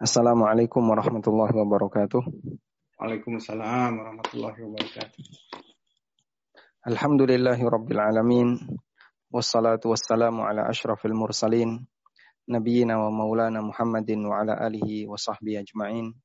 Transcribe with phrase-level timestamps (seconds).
[0.00, 2.22] Assalamualaikum warahmatullahi wabarakatuh.
[2.96, 5.20] Waalaikumsalam warahmatullahi wabarakatuh.
[6.88, 8.48] Alhamdulillahi rabbil alamin.
[9.28, 11.84] Wassalatu wassalamu ala ashrafil mursalin.
[12.48, 16.16] Nabiyyina wa maulana Muhammadin wa ala alihi wa sahbihi ajma'in.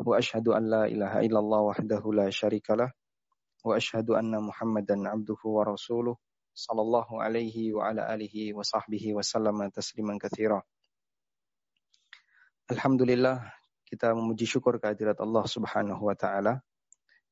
[0.00, 2.88] Wa ashhadu an la ilaha illallah wahdahu la syarikalah.
[3.66, 6.16] Wa ashhadu anna Muhammadan abduhu wa rasuluh
[6.54, 10.60] sallallahu alaihi wa ala alihi wa sahbihi wa sallama tasliman katsira.
[12.70, 13.42] Alhamdulillah
[13.90, 16.62] kita memuji syukur kehadirat Allah Subhanahu wa taala.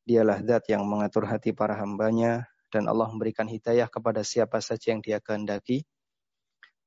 [0.02, 5.00] Dialah zat yang mengatur hati para hambanya dan Allah memberikan hidayah kepada siapa saja yang
[5.04, 5.86] dia kehendaki.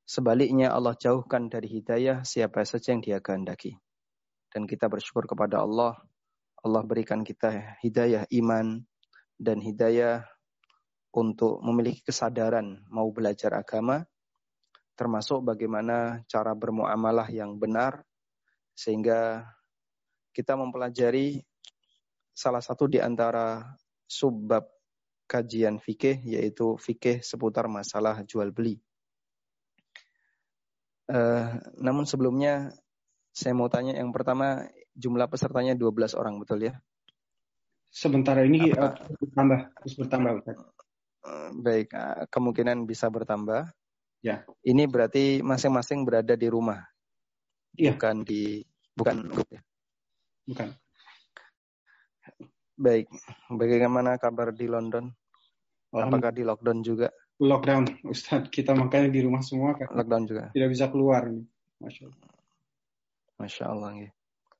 [0.04, 3.79] Sebaliknya Allah jauhkan dari hidayah siapa saja yang dia kehendaki.
[4.52, 5.95] Dan kita bersyukur kepada Allah.
[6.59, 8.84] Allah berikan kita hidayah iman
[9.40, 10.27] dan hidayah
[11.11, 14.07] untuk memiliki kesadaran mau belajar agama,
[14.95, 18.07] termasuk bagaimana cara bermuamalah yang benar,
[18.71, 19.43] sehingga
[20.31, 21.43] kita mempelajari
[22.31, 23.76] salah satu di antara
[24.07, 24.63] subbab
[25.27, 28.79] kajian fikih, yaitu fikih seputar masalah jual beli.
[31.12, 32.71] Uh, namun sebelumnya
[33.35, 34.63] saya mau tanya yang pertama
[34.96, 36.79] jumlah pesertanya 12 orang betul ya?
[37.91, 40.55] Sementara ini uh, bertambah terus bertambah Eh,
[41.55, 43.70] baik, eh, kemungkinan bisa bertambah.
[44.22, 44.46] Ya.
[44.62, 46.82] Ini berarti masing-masing berada di rumah.
[47.77, 47.98] Ya.
[47.98, 48.62] Bukan di
[48.94, 49.62] bukan grup ya.
[50.46, 50.70] Bukan.
[52.77, 53.10] Baik.
[53.49, 55.10] Bagaimana kabar di London?
[55.92, 57.10] Apakah di lockdown juga?
[57.42, 58.54] Lockdown, Ustadz.
[58.54, 59.90] Kita makanya di rumah semua kan.
[59.92, 60.44] Lockdown juga.
[60.54, 61.26] Tidak bisa keluar
[61.82, 62.30] Masya Allah.
[63.42, 63.92] Masya Allah.
[63.98, 64.09] Ya.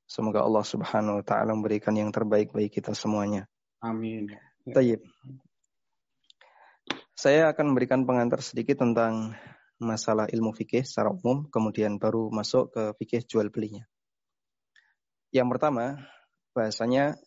[0.10, 3.48] Semoga Allah Subhanahu wa taala memberikan yang terbaik bagi kita semuanya.
[3.80, 4.28] Amin.
[4.68, 5.00] Tayyib.
[7.16, 9.38] Saya akan memberikan pengantar sedikit tentang
[9.82, 13.86] masalah ilmu fikih secara umum, kemudian baru masuk ke fikih jual belinya.
[15.30, 16.02] Yang pertama,
[16.54, 17.18] bahasanya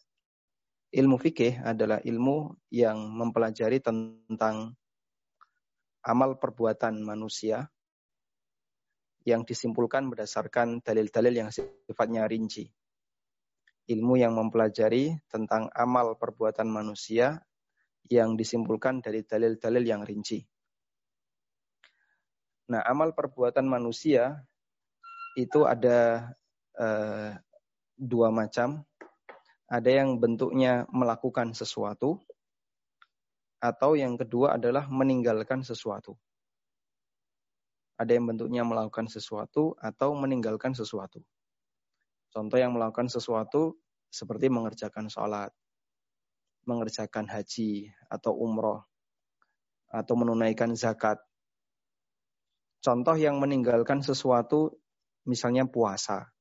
[0.94, 4.78] ilmu fikih adalah ilmu yang mempelajari tentang
[6.05, 7.67] amal perbuatan manusia
[9.25, 12.69] yang disimpulkan berdasarkan dalil-dalil yang sifatnya rinci.
[13.88, 17.41] Ilmu yang mempelajari tentang amal perbuatan manusia
[18.09, 20.44] yang disimpulkan dari dalil-dalil yang rinci.
[22.69, 24.41] Nah, amal perbuatan manusia
[25.37, 26.31] itu ada
[26.76, 27.32] eh,
[27.97, 28.84] dua macam.
[29.64, 32.20] Ada yang bentuknya melakukan sesuatu,
[33.64, 36.12] atau yang kedua adalah meninggalkan sesuatu.
[37.97, 41.25] Ada yang bentuknya melakukan sesuatu atau meninggalkan sesuatu.
[42.28, 43.81] Contoh yang melakukan sesuatu
[44.12, 45.48] seperti mengerjakan sholat,
[46.64, 48.84] mengerjakan haji atau umroh
[49.94, 51.22] atau menunaikan zakat.
[52.82, 54.76] Contoh yang meninggalkan sesuatu
[55.25, 56.34] misalnya puasa,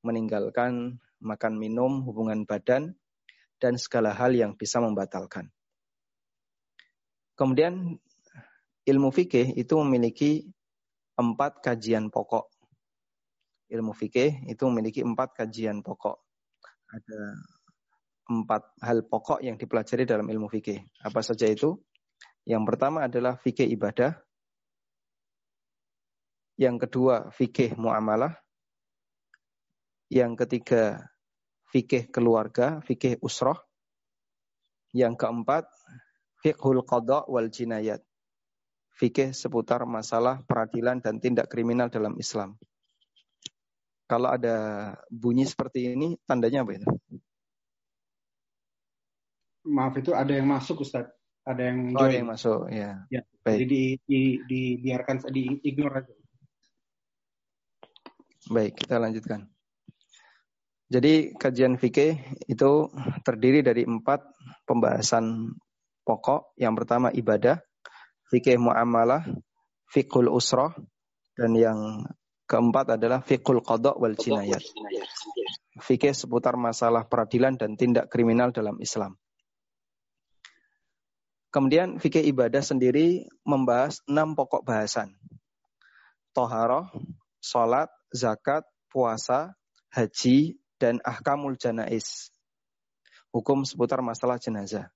[0.00, 2.96] meninggalkan makan minum, hubungan badan,
[3.60, 5.52] dan segala hal yang bisa membatalkan.
[7.36, 8.00] Kemudian
[8.88, 10.48] ilmu fikih itu memiliki
[11.20, 12.48] empat kajian pokok.
[13.68, 16.16] Ilmu fikih itu memiliki empat kajian pokok.
[16.90, 17.20] Ada
[18.30, 20.78] empat hal pokok yang dipelajari dalam ilmu fikih.
[21.02, 21.74] Apa saja itu?
[22.46, 24.14] Yang pertama adalah fikih ibadah.
[26.54, 28.38] Yang kedua, fikih muamalah.
[30.06, 31.10] Yang ketiga,
[31.74, 33.58] fikih keluarga, fikih usroh.
[34.94, 35.66] Yang keempat,
[36.42, 38.02] fikhul qadha wal jinayat.
[38.94, 42.58] Fikih seputar masalah peradilan dan tindak kriminal dalam Islam.
[44.10, 44.56] Kalau ada
[45.06, 46.88] bunyi seperti ini, tandanya apa itu?
[49.66, 51.08] Maaf itu ada yang masuk Ustaz.
[51.44, 51.98] Ada yang join.
[51.98, 52.90] Oh, ada yang masuk, ya.
[53.08, 53.22] Ya.
[53.40, 53.64] Baik.
[53.64, 56.14] Jadi di, di, dibiarkan di ignore aja.
[58.50, 59.48] Baik, kita lanjutkan.
[60.90, 62.18] Jadi kajian fikih
[62.50, 62.70] itu
[63.22, 64.26] terdiri dari empat
[64.66, 65.54] pembahasan
[66.02, 66.58] pokok.
[66.58, 67.62] Yang pertama ibadah,
[68.26, 69.22] fikih muamalah,
[69.86, 70.74] fikul usroh,
[71.38, 71.78] dan yang
[72.50, 74.60] keempat adalah fikul kodok wal jinayat.
[75.78, 79.14] Fikih seputar masalah peradilan dan tindak kriminal dalam Islam.
[81.50, 85.18] Kemudian fikih ibadah sendiri membahas enam pokok bahasan.
[86.30, 86.86] Toharoh,
[87.42, 89.58] sholat, zakat, puasa,
[89.90, 92.30] haji, dan ahkamul janais.
[93.34, 94.94] Hukum seputar masalah jenazah.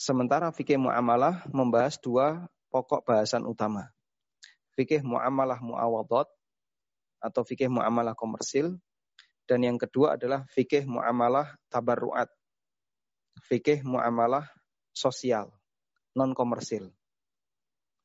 [0.00, 3.92] Sementara fikih muamalah membahas dua pokok bahasan utama.
[4.72, 6.26] Fikih muamalah muawadot
[7.20, 8.80] atau fikih muamalah komersil.
[9.44, 12.32] Dan yang kedua adalah fikih muamalah tabarruat.
[13.44, 14.48] Fikih muamalah
[14.94, 15.50] sosial,
[16.14, 16.94] non komersil.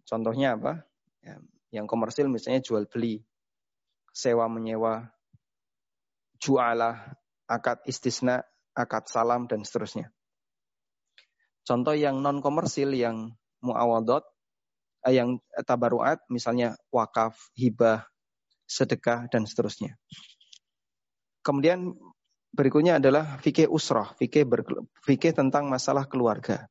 [0.04, 0.84] Contohnya apa?
[1.22, 1.38] Ya,
[1.70, 3.22] Yang komersil misalnya jual beli,
[4.10, 5.14] sewa menyewa,
[6.42, 7.14] jualah,
[7.46, 8.42] akad istisna,
[8.74, 10.10] akad salam, dan seterusnya.
[11.62, 14.26] Contoh yang non komersil yang muawadot,
[15.06, 18.10] eh, yang tabaruat, misalnya wakaf, hibah,
[18.66, 19.94] sedekah, dan seterusnya.
[21.46, 21.94] Kemudian
[22.54, 24.46] berikutnya adalah fikih usrah, fikih,
[25.06, 26.69] fikih tentang masalah keluarga.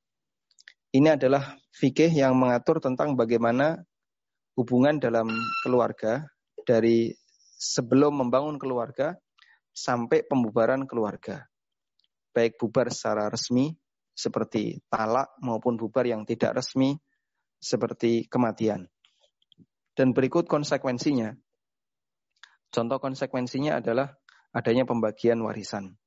[0.88, 3.76] Ini adalah fikih yang mengatur tentang bagaimana
[4.56, 5.28] hubungan dalam
[5.60, 6.24] keluarga
[6.64, 7.12] dari
[7.60, 9.12] sebelum membangun keluarga
[9.76, 11.44] sampai pembubaran keluarga.
[12.32, 13.76] Baik bubar secara resmi
[14.16, 16.96] seperti talak maupun bubar yang tidak resmi
[17.60, 18.88] seperti kematian.
[19.92, 21.36] Dan berikut konsekuensinya.
[22.72, 24.16] Contoh konsekuensinya adalah
[24.56, 26.00] adanya pembagian warisan.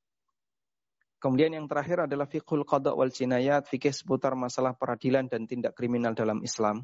[1.22, 6.18] Kemudian yang terakhir adalah fiqhul qada wal jinayat, fikih seputar masalah peradilan dan tindak kriminal
[6.18, 6.82] dalam Islam.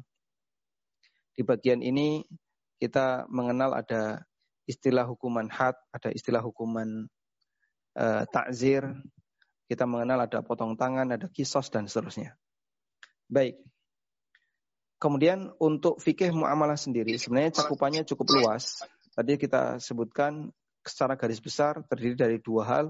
[1.34, 2.22] Di bagian ini
[2.78, 4.22] kita mengenal ada
[4.70, 7.10] istilah hukuman had, ada istilah hukuman
[7.98, 8.86] uh, takzir,
[9.66, 12.38] kita mengenal ada potong tangan, ada kisos dan seterusnya.
[13.26, 13.58] Baik.
[15.02, 18.82] Kemudian untuk fikih muamalah sendiri sebenarnya cakupannya cukup luas.
[19.18, 20.54] Tadi kita sebutkan
[20.86, 22.86] secara garis besar terdiri dari dua hal,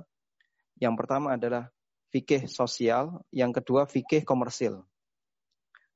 [0.79, 1.71] yang pertama adalah
[2.15, 4.81] fikih sosial, yang kedua fikih komersil.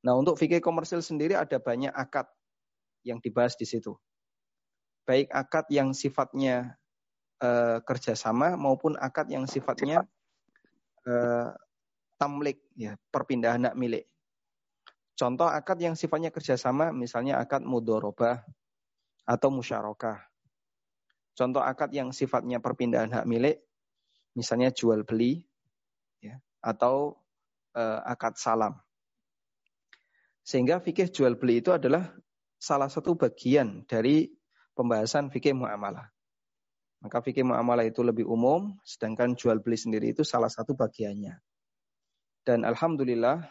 [0.02, 2.26] Nah, untuk fikih komersil sendiri ada banyak akad
[3.06, 3.94] yang dibahas di situ.
[5.06, 6.74] Baik akad yang sifatnya
[7.38, 10.02] e, kerjasama maupun akad yang sifatnya
[11.06, 11.14] e,
[12.18, 14.06] tamlik, ya, perpindahan hak milik.
[15.14, 18.42] Contoh akad yang sifatnya kerjasama, misalnya akad mudorobah
[19.22, 20.18] atau musyarakah.
[21.38, 23.62] Contoh akad yang sifatnya perpindahan hak milik,
[24.32, 25.44] misalnya jual beli
[26.20, 27.16] ya, atau
[27.76, 28.76] uh, akad salam.
[30.42, 32.10] Sehingga fikih jual beli itu adalah
[32.58, 34.30] salah satu bagian dari
[34.74, 36.10] pembahasan fikih muamalah.
[37.02, 41.34] Maka fikih muamalah itu lebih umum, sedangkan jual beli sendiri itu salah satu bagiannya.
[42.46, 43.42] Dan alhamdulillah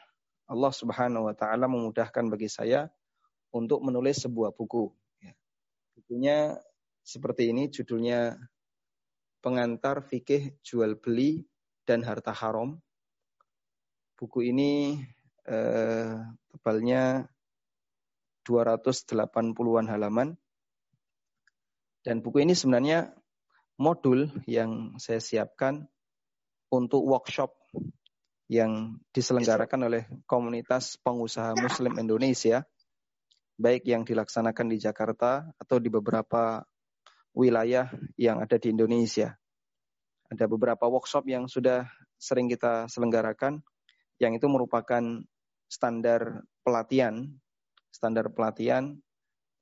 [0.51, 2.92] Allah Subhanahu wa taala memudahkan bagi saya
[3.51, 4.92] untuk menulis sebuah buku.
[5.19, 5.36] Ya.
[5.95, 6.38] Bukunya
[7.04, 8.36] seperti ini judulnya
[9.41, 11.43] pengantar fikih jual beli
[11.83, 12.77] dan harta haram.
[14.15, 15.01] Buku ini
[15.49, 16.13] eh,
[16.53, 17.25] tebalnya
[18.45, 20.38] 280-an halaman.
[22.01, 23.13] Dan buku ini sebenarnya
[23.77, 25.85] modul yang saya siapkan
[26.73, 27.53] untuk workshop
[28.51, 32.67] yang diselenggarakan oleh komunitas pengusaha muslim Indonesia,
[33.55, 36.65] baik yang dilaksanakan di Jakarta atau di beberapa
[37.31, 39.36] wilayah yang ada di Indonesia.
[40.31, 43.60] Ada beberapa workshop yang sudah sering kita selenggarakan,
[44.22, 45.01] yang itu merupakan
[45.68, 47.28] standar pelatihan,
[47.92, 49.00] standar pelatihan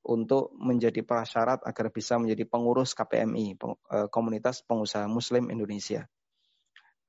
[0.06, 6.10] untuk menjadi prasyarat agar bisa menjadi pengurus KPMI, eh, Komunitas Pengusaha Muslim Indonesia.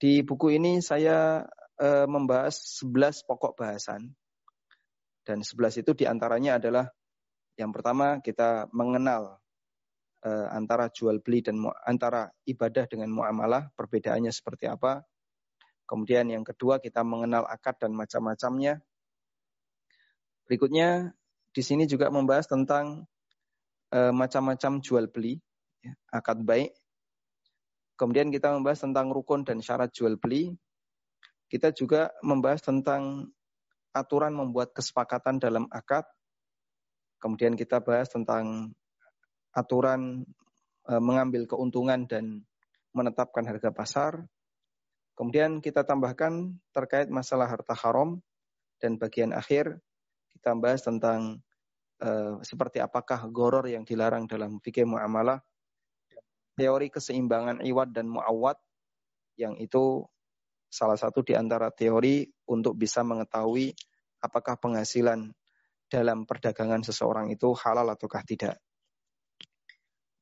[0.01, 1.45] Di buku ini saya
[1.81, 4.13] eh, membahas 11 pokok bahasan.
[5.25, 6.89] Dan 11 itu di antaranya adalah
[7.57, 9.40] yang pertama kita mengenal
[10.25, 15.05] uh, antara jual beli dan antara ibadah dengan muamalah perbedaannya seperti apa.
[15.89, 18.79] Kemudian yang kedua kita mengenal akad dan macam-macamnya.
[20.47, 21.11] Berikutnya
[21.51, 23.07] di sini juga membahas tentang
[23.91, 25.43] uh, macam-macam jual beli,
[25.83, 26.71] ya, akad baik.
[27.99, 30.55] Kemudian kita membahas tentang rukun dan syarat jual beli.
[31.51, 33.29] Kita juga membahas tentang
[33.91, 36.07] aturan membuat kesepakatan dalam akad.
[37.19, 38.73] Kemudian kita bahas tentang
[39.55, 40.23] aturan
[40.87, 42.45] e, mengambil keuntungan dan
[42.95, 44.13] menetapkan harga pasar.
[45.15, 48.19] Kemudian kita tambahkan terkait masalah harta haram
[48.81, 49.79] dan bagian akhir
[50.33, 51.45] kita bahas tentang
[52.01, 55.45] e, seperti apakah goror yang dilarang dalam fikih muamalah,
[56.57, 58.57] teori keseimbangan iwat dan muawat
[59.37, 60.05] yang itu
[60.71, 63.75] salah satu di antara teori untuk bisa mengetahui
[64.23, 65.35] apakah penghasilan
[65.91, 68.63] dalam perdagangan seseorang itu halal ataukah tidak.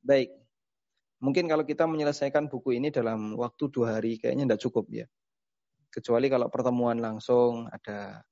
[0.02, 0.30] Baik.
[1.18, 5.06] Mungkin kalau kita menyelesaikan buku ini dalam waktu dua hari kayaknya tidak cukup ya.
[5.90, 8.22] Kecuali kalau pertemuan langsung ada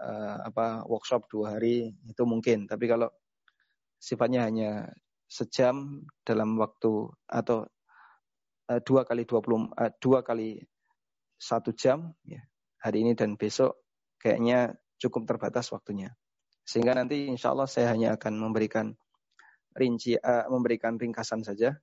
[0.00, 2.64] uh, apa workshop dua hari itu mungkin.
[2.64, 3.12] Tapi kalau
[4.00, 4.88] sifatnya hanya
[5.28, 7.68] sejam dalam waktu atau
[8.72, 10.56] uh, dua kali dua puluh uh, dua kali
[11.36, 12.40] satu jam ya
[12.80, 13.76] hari ini dan besok
[14.16, 16.16] kayaknya cukup terbatas waktunya.
[16.64, 18.94] Sehingga nanti insya Allah saya hanya akan memberikan
[19.76, 21.76] rinci uh, memberikan ringkasan saja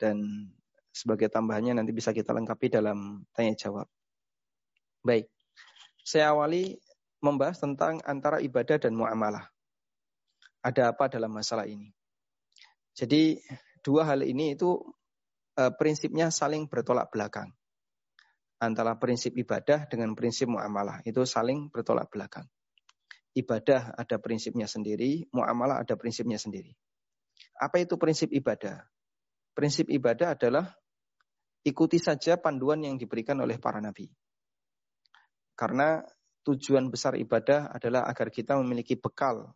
[0.00, 0.48] dan
[0.90, 3.86] sebagai tambahannya nanti bisa kita lengkapi dalam tanya jawab.
[5.00, 5.30] Baik.
[6.02, 6.76] Saya awali
[7.20, 9.48] membahas tentang antara ibadah dan muamalah.
[10.60, 11.88] ada apa dalam masalah ini.
[12.92, 13.40] Jadi
[13.80, 14.76] dua hal ini itu
[15.56, 17.48] e, prinsipnya saling bertolak belakang.
[18.60, 22.44] Antara prinsip ibadah dengan prinsip muamalah itu saling bertolak belakang.
[23.32, 26.76] Ibadah ada prinsipnya sendiri, muamalah ada prinsipnya sendiri.
[27.60, 28.88] Apa itu prinsip ibadah?
[29.52, 30.72] Prinsip ibadah adalah
[31.60, 34.08] ikuti saja panduan yang diberikan oleh para nabi.
[35.52, 36.00] Karena
[36.40, 39.52] tujuan besar ibadah adalah agar kita memiliki bekal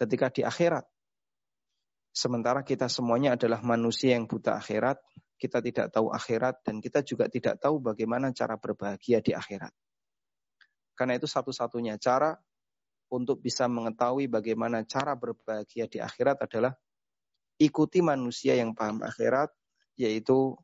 [0.00, 0.88] ketika di akhirat.
[2.14, 5.02] Sementara kita semuanya adalah manusia yang buta akhirat,
[5.36, 9.74] kita tidak tahu akhirat dan kita juga tidak tahu bagaimana cara berbahagia di akhirat.
[10.94, 12.38] Karena itu satu-satunya cara
[13.10, 16.72] untuk bisa mengetahui bagaimana cara berbahagia di akhirat adalah
[17.58, 19.50] ikuti manusia yang paham akhirat,
[19.94, 20.54] yaitu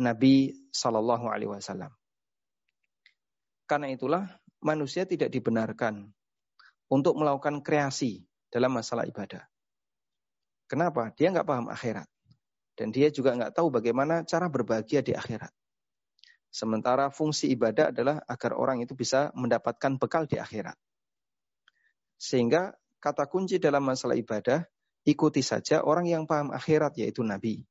[0.00, 1.92] Nabi Shallallahu Alaihi Wasallam.
[3.64, 4.28] Karena itulah
[4.60, 6.12] manusia tidak dibenarkan
[6.92, 9.46] untuk melakukan kreasi dalam masalah ibadah.
[10.68, 11.12] Kenapa?
[11.16, 12.08] Dia nggak paham akhirat.
[12.74, 15.52] Dan dia juga nggak tahu bagaimana cara berbahagia di akhirat.
[16.50, 20.74] Sementara fungsi ibadah adalah agar orang itu bisa mendapatkan bekal di akhirat.
[22.18, 24.66] Sehingga kata kunci dalam masalah ibadah,
[25.04, 27.64] ikuti saja orang yang paham akhirat yaitu Nabi.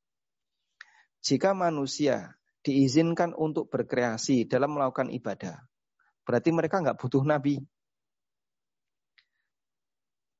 [1.24, 5.60] Jika manusia diizinkan untuk berkreasi dalam melakukan ibadah,
[6.24, 7.60] berarti mereka nggak butuh Nabi.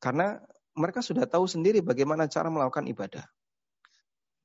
[0.01, 0.37] Karena
[0.75, 3.25] mereka sudah tahu sendiri bagaimana cara melakukan ibadah.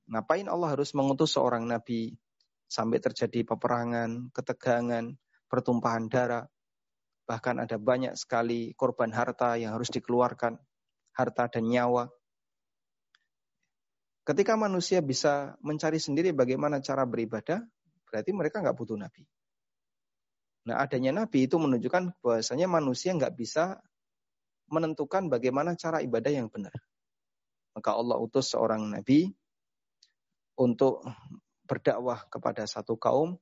[0.09, 2.17] Ngapain Allah harus mengutus seorang nabi
[2.65, 5.13] sampai terjadi peperangan, ketegangan,
[5.49, 6.45] pertumpahan darah.
[7.29, 10.57] Bahkan ada banyak sekali korban harta yang harus dikeluarkan,
[11.13, 12.09] harta dan nyawa.
[14.29, 17.65] Ketika manusia bisa mencari sendiri bagaimana cara beribadah,
[18.05, 19.25] berarti mereka nggak butuh nabi.
[20.69, 23.81] Nah adanya nabi itu menunjukkan bahwasanya manusia nggak bisa
[24.69, 26.77] menentukan bagaimana cara ibadah yang benar.
[27.73, 29.33] Maka Allah utus seorang nabi
[30.61, 31.01] untuk
[31.65, 33.33] berdakwah kepada satu kaum,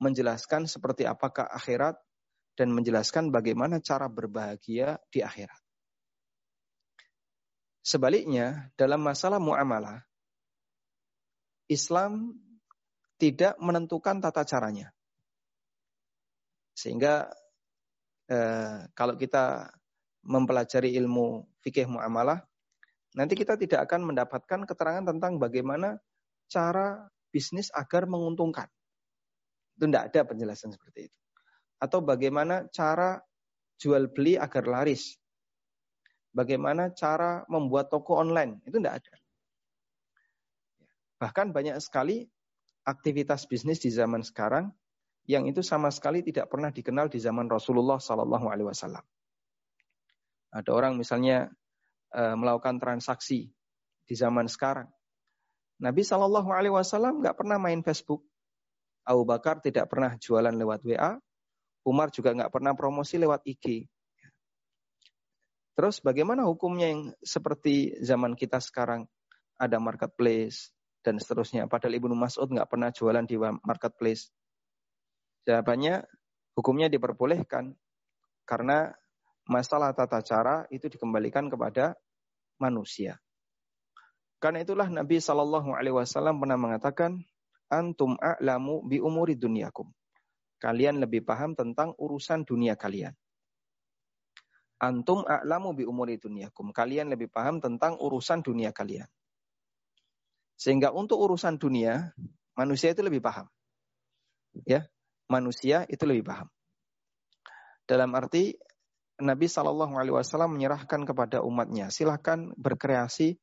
[0.00, 2.00] menjelaskan seperti apakah akhirat
[2.56, 5.60] dan menjelaskan bagaimana cara berbahagia di akhirat.
[7.84, 10.08] Sebaliknya, dalam masalah muamalah,
[11.72, 12.36] Islam
[13.16, 14.90] tidak menentukan tata caranya.
[16.74, 17.30] Sehingga
[18.26, 19.70] eh, kalau kita
[20.26, 22.42] mempelajari ilmu fikih muamalah,
[23.14, 25.98] nanti kita tidak akan mendapatkan keterangan tentang bagaimana
[26.50, 28.66] cara bisnis agar menguntungkan.
[29.78, 31.18] Itu tidak ada penjelasan seperti itu.
[31.80, 33.18] Atau bagaimana cara
[33.80, 35.18] jual beli agar laris.
[36.32, 38.62] Bagaimana cara membuat toko online.
[38.64, 39.21] Itu tidak ada.
[41.22, 42.26] Bahkan banyak sekali
[42.82, 44.74] aktivitas bisnis di zaman sekarang
[45.30, 49.06] yang itu sama sekali tidak pernah dikenal di zaman Rasulullah Sallallahu Alaihi Wasallam.
[50.50, 51.46] Ada orang misalnya
[52.10, 53.54] uh, melakukan transaksi
[54.02, 54.90] di zaman sekarang.
[55.78, 58.26] Nabi Shallallahu Alaihi Wasallam nggak pernah main Facebook.
[59.06, 61.22] Abu Bakar tidak pernah jualan lewat WA.
[61.86, 63.86] Umar juga nggak pernah promosi lewat IG.
[65.78, 69.06] Terus bagaimana hukumnya yang seperti zaman kita sekarang
[69.54, 71.66] ada marketplace dan seterusnya.
[71.66, 74.30] Padahal Ibnu Mas'ud nggak pernah jualan di marketplace.
[75.42, 76.06] Jawabannya
[76.54, 77.74] hukumnya diperbolehkan
[78.46, 78.94] karena
[79.50, 81.98] masalah tata cara itu dikembalikan kepada
[82.62, 83.18] manusia.
[84.42, 87.22] Karena itulah Nabi Shallallahu Alaihi Wasallam pernah mengatakan,
[87.70, 89.90] antum a'lamu bi umuri dunyakum.
[90.58, 93.14] Kalian lebih paham tentang urusan dunia kalian.
[94.82, 96.74] Antum a'lamu bi umuri dunyakum.
[96.74, 99.06] Kalian lebih paham tentang urusan dunia kalian.
[100.62, 102.14] Sehingga untuk urusan dunia,
[102.54, 103.50] manusia itu lebih paham.
[104.62, 104.86] Ya,
[105.26, 106.46] manusia itu lebih paham.
[107.82, 108.54] Dalam arti
[109.18, 113.42] Nabi Shallallahu Alaihi Wasallam menyerahkan kepada umatnya, silahkan berkreasi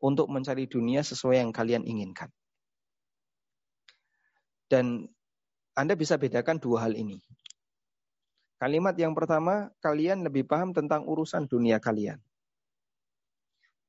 [0.00, 2.32] untuk mencari dunia sesuai yang kalian inginkan.
[4.72, 5.12] Dan
[5.76, 7.20] Anda bisa bedakan dua hal ini.
[8.56, 12.16] Kalimat yang pertama, kalian lebih paham tentang urusan dunia kalian.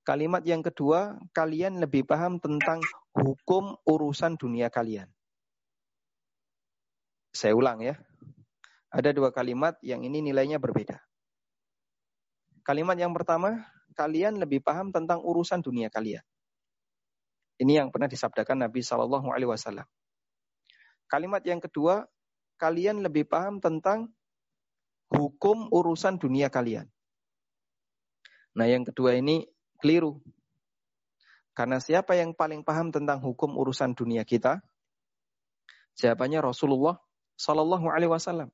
[0.08, 2.80] Kalimat yang kedua, kalian lebih paham tentang
[3.12, 5.12] hukum urusan dunia kalian.
[7.36, 8.00] Saya ulang ya.
[8.88, 11.04] Ada dua kalimat yang ini nilainya berbeda.
[12.64, 13.68] Kalimat yang pertama,
[14.00, 16.24] kalian lebih paham tentang urusan dunia kalian.
[17.60, 19.92] Ini yang pernah disabdakan Nabi Shallallahu Alaihi Wasallam.
[21.12, 22.08] Kalimat yang kedua,
[22.56, 24.08] kalian lebih paham tentang
[25.12, 26.88] hukum urusan dunia kalian.
[28.56, 29.44] Nah, yang kedua ini
[29.80, 30.20] keliru.
[31.58, 34.62] Karena siapa yang paling paham tentang hukum urusan dunia kita?
[35.98, 37.02] Jawabannya Rasulullah
[37.38, 38.54] Shallallahu Alaihi Wasallam.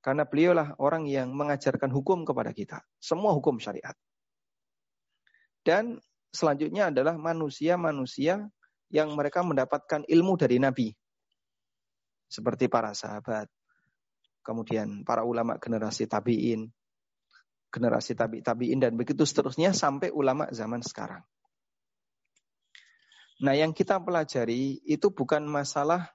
[0.00, 2.86] Karena beliaulah orang yang mengajarkan hukum kepada kita.
[3.02, 3.92] Semua hukum syariat.
[5.60, 6.00] Dan
[6.32, 8.48] selanjutnya adalah manusia-manusia
[8.88, 10.88] yang mereka mendapatkan ilmu dari Nabi.
[12.30, 13.50] Seperti para sahabat,
[14.46, 16.70] kemudian para ulama generasi tabi'in,
[17.70, 21.22] generasi tabi tabiin dan begitu seterusnya sampai ulama zaman sekarang.
[23.40, 26.12] Nah, yang kita pelajari itu bukan masalah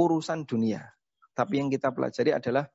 [0.00, 0.96] urusan dunia,
[1.36, 2.72] tapi yang kita pelajari adalah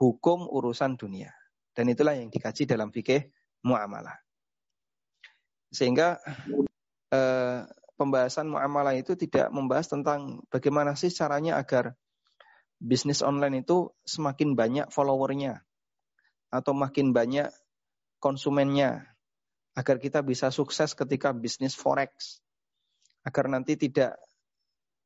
[0.00, 1.28] hukum urusan dunia.
[1.76, 3.28] Dan itulah yang dikaji dalam fikih
[3.60, 4.16] muamalah.
[5.68, 6.18] Sehingga
[7.12, 7.68] eh,
[8.00, 11.94] pembahasan muamalah itu tidak membahas tentang bagaimana sih caranya agar
[12.80, 15.60] bisnis online itu semakin banyak followernya,
[16.50, 17.48] atau makin banyak
[18.18, 19.06] konsumennya
[19.78, 22.42] agar kita bisa sukses ketika bisnis forex
[23.22, 24.18] agar nanti tidak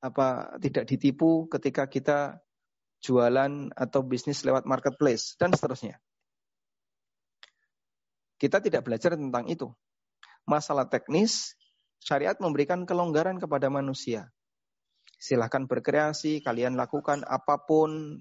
[0.05, 2.41] apa tidak ditipu ketika kita
[3.05, 6.01] jualan atau bisnis lewat marketplace dan seterusnya.
[8.41, 9.69] Kita tidak belajar tentang itu.
[10.49, 11.57] Masalah teknis,
[12.01, 14.33] syariat memberikan kelonggaran kepada manusia.
[15.21, 18.21] Silahkan berkreasi, kalian lakukan apa pun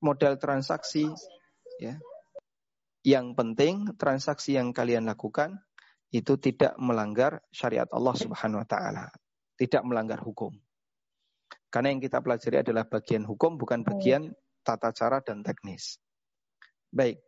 [0.00, 1.08] model transaksi,
[1.80, 1.96] ya.
[3.00, 5.56] Yang penting transaksi yang kalian lakukan
[6.12, 9.06] itu tidak melanggar syariat Allah Subhanahu wa taala,
[9.56, 10.52] tidak melanggar hukum.
[11.70, 14.34] Karena yang kita pelajari adalah bagian hukum bukan bagian
[14.66, 16.02] tata cara dan teknis.
[16.90, 17.22] Baik.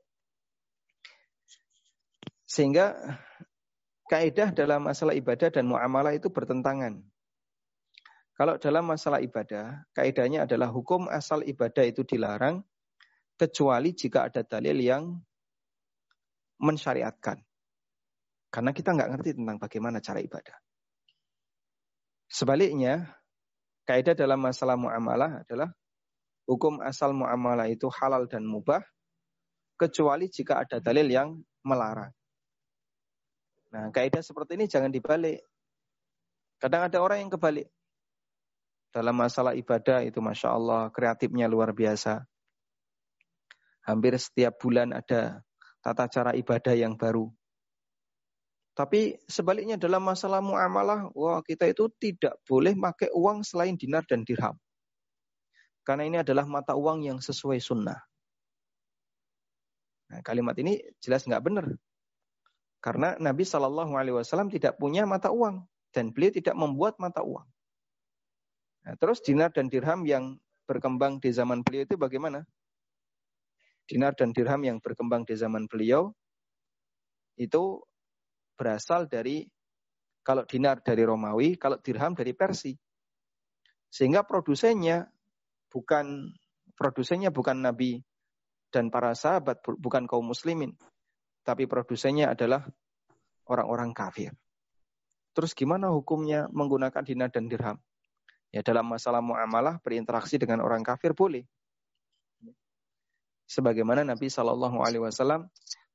[2.44, 2.92] Sehingga
[4.10, 7.00] kaidah dalam masalah ibadah dan muamalah itu bertentangan.
[8.36, 12.66] Kalau dalam masalah ibadah, kaidahnya adalah hukum asal ibadah itu dilarang
[13.38, 15.22] kecuali jika ada dalil yang
[16.62, 17.42] mensyariatkan.
[18.52, 20.56] Karena kita nggak ngerti tentang bagaimana cara ibadah.
[22.30, 23.10] Sebaliknya,
[23.84, 25.68] kaidah dalam masalah muamalah adalah
[26.46, 28.80] hukum asal muamalah itu halal dan mubah
[29.76, 31.28] kecuali jika ada dalil yang
[31.66, 32.14] melarang.
[33.72, 35.42] Nah, kaidah seperti ini jangan dibalik.
[36.60, 37.66] Kadang ada orang yang kebalik.
[38.92, 42.22] Dalam masalah ibadah itu Masya Allah kreatifnya luar biasa.
[43.88, 45.40] Hampir setiap bulan ada
[45.82, 47.28] tata cara ibadah yang baru.
[48.72, 54.24] Tapi sebaliknya dalam masalah muamalah, wah kita itu tidak boleh pakai uang selain dinar dan
[54.24, 54.56] dirham.
[55.84, 58.00] Karena ini adalah mata uang yang sesuai sunnah.
[60.08, 61.66] Nah, kalimat ini jelas nggak benar.
[62.80, 67.44] Karena Nabi Shallallahu Alaihi Wasallam tidak punya mata uang dan beliau tidak membuat mata uang.
[68.88, 72.42] Nah, terus dinar dan dirham yang berkembang di zaman beliau itu bagaimana?
[73.92, 76.08] Dinar dan dirham yang berkembang di zaman beliau
[77.36, 77.84] itu
[78.56, 79.44] berasal dari
[80.24, 82.72] kalau dinar dari Romawi, kalau dirham dari Persia.
[83.92, 85.04] Sehingga produsennya
[85.68, 86.32] bukan
[86.72, 88.00] produsennya bukan Nabi
[88.72, 90.72] dan para sahabat, bukan kaum muslimin.
[91.44, 92.64] Tapi produsennya adalah
[93.44, 94.32] orang-orang kafir.
[95.36, 97.76] Terus gimana hukumnya menggunakan dinar dan dirham?
[98.48, 101.44] Ya dalam masalah muamalah berinteraksi dengan orang kafir boleh
[103.46, 105.48] sebagaimana Nabi Shallallahu Alaihi Wasallam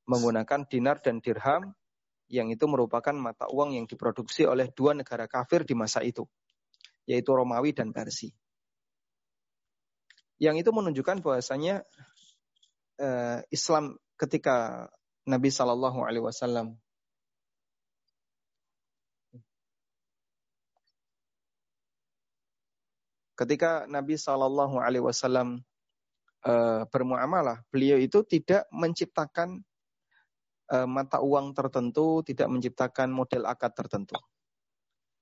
[0.07, 1.75] menggunakan dinar dan dirham
[2.27, 6.27] yang itu merupakan mata uang yang diproduksi oleh dua negara kafir di masa itu,
[7.07, 8.35] yaitu Romawi dan Persia.
[10.37, 11.81] Yang itu menunjukkan bahwasanya
[13.01, 14.87] uh, Islam ketika
[15.25, 16.77] Nabi Shallallahu Alaihi Wasallam
[23.37, 25.66] ketika Nabi Shallallahu Alaihi Wasallam
[26.45, 29.63] uh, bermuamalah, beliau itu tidak menciptakan
[30.69, 34.19] uh, mata uang tertentu, tidak menciptakan model akad tertentu.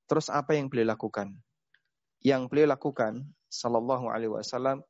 [0.06, 1.34] Terus apa yang beliau lakukan?
[2.26, 4.82] Yang beliau lakukan, Sallallahu Alaihi Wasallam,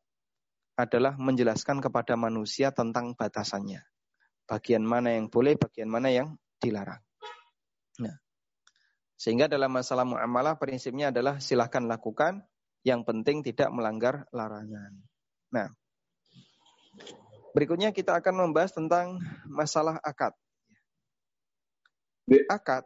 [0.75, 3.83] adalah menjelaskan kepada manusia tentang batasannya.
[4.45, 6.99] Bagian mana yang boleh, bagian mana yang dilarang.
[7.99, 8.15] Nah,
[9.15, 12.43] sehingga dalam masalah muamalah prinsipnya adalah silahkan lakukan,
[12.83, 14.99] yang penting tidak melanggar larangan.
[15.55, 15.71] Nah,
[17.55, 19.15] Berikutnya kita akan membahas tentang
[19.47, 20.35] masalah akad.
[22.51, 22.83] Akad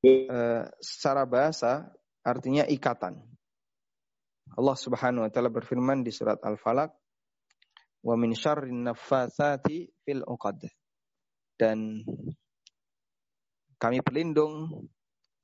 [0.00, 1.92] eh, secara bahasa
[2.24, 3.20] artinya ikatan.
[4.56, 6.96] Allah Subhanahu wa taala berfirman di surat Al-Falaq,
[8.00, 10.64] "Wa min syarrin naffatsati fil 'uqad."
[11.60, 12.00] Dan
[13.76, 14.88] kami berlindung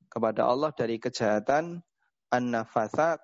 [0.09, 1.85] kepada Allah dari kejahatan
[2.33, 3.21] an-nafatsat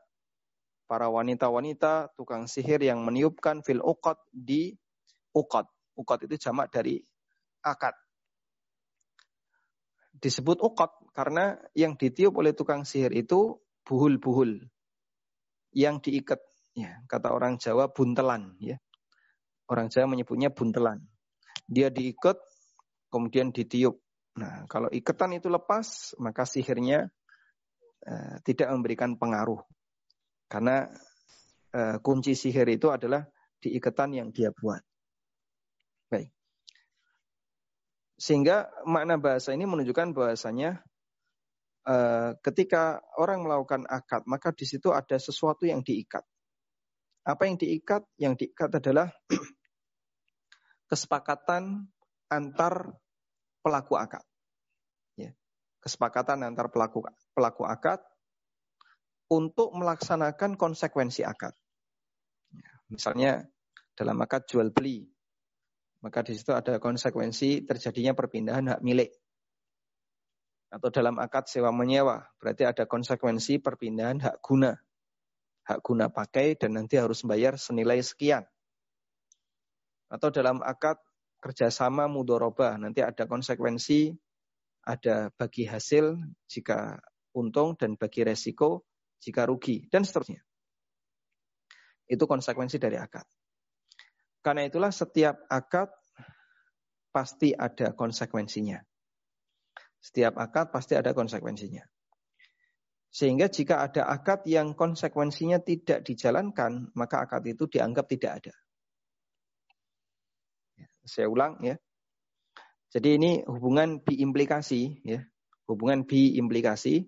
[0.88, 4.72] para wanita-wanita tukang sihir yang meniupkan fil uqad di
[5.36, 5.68] uqad.
[5.94, 6.96] Uqad itu jamak dari
[7.60, 7.92] akad.
[10.16, 14.64] Disebut uqad karena yang ditiup oleh tukang sihir itu buhul-buhul
[15.76, 16.40] yang diikat
[16.72, 18.80] ya kata orang Jawa buntelan ya.
[19.68, 21.04] Orang Jawa menyebutnya buntelan.
[21.68, 22.40] Dia diikat
[23.12, 24.00] kemudian ditiup.
[24.40, 27.12] Nah, kalau ikatan itu lepas, maka sihirnya
[28.08, 29.60] uh, tidak memberikan pengaruh.
[30.48, 30.88] Karena
[31.76, 33.28] uh, kunci sihir itu adalah
[33.60, 34.80] di ikatan yang dia buat.
[36.08, 36.32] Baik.
[38.16, 40.80] Sehingga makna bahasa ini menunjukkan bahasanya
[41.84, 46.24] uh, ketika orang melakukan akad, maka di situ ada sesuatu yang diikat.
[47.28, 48.08] Apa yang diikat?
[48.16, 49.12] Yang diikat adalah
[50.90, 51.92] kesepakatan
[52.32, 52.96] antar
[53.60, 54.24] pelaku akad.
[55.20, 55.36] Ya.
[55.84, 57.04] Kesepakatan antar pelaku
[57.36, 58.00] pelaku akad
[59.28, 61.52] untuk melaksanakan konsekuensi akad.
[62.52, 62.70] Ya.
[62.88, 63.32] Misalnya
[63.92, 65.04] dalam akad jual beli,
[66.00, 69.12] maka di situ ada konsekuensi terjadinya perpindahan hak milik.
[70.68, 74.76] Atau dalam akad sewa menyewa, berarti ada konsekuensi perpindahan hak guna.
[75.68, 78.44] Hak guna pakai dan nanti harus membayar senilai sekian.
[80.08, 80.96] Atau dalam akad
[81.44, 84.16] kerjasama mudoroba nanti ada konsekuensi,
[84.88, 86.16] ada bagi hasil
[86.48, 86.96] jika
[87.36, 88.87] untung dan bagi resiko
[89.22, 90.42] jika rugi dan seterusnya.
[92.08, 93.26] Itu konsekuensi dari akad.
[94.40, 95.92] Karena itulah setiap akad
[97.12, 98.80] pasti ada konsekuensinya.
[99.98, 101.84] Setiap akad pasti ada konsekuensinya.
[103.08, 108.54] Sehingga jika ada akad yang konsekuensinya tidak dijalankan, maka akad itu dianggap tidak ada.
[111.08, 111.76] Saya ulang ya.
[112.88, 115.24] Jadi ini hubungan biimplikasi ya.
[115.68, 117.04] Hubungan biimplikasi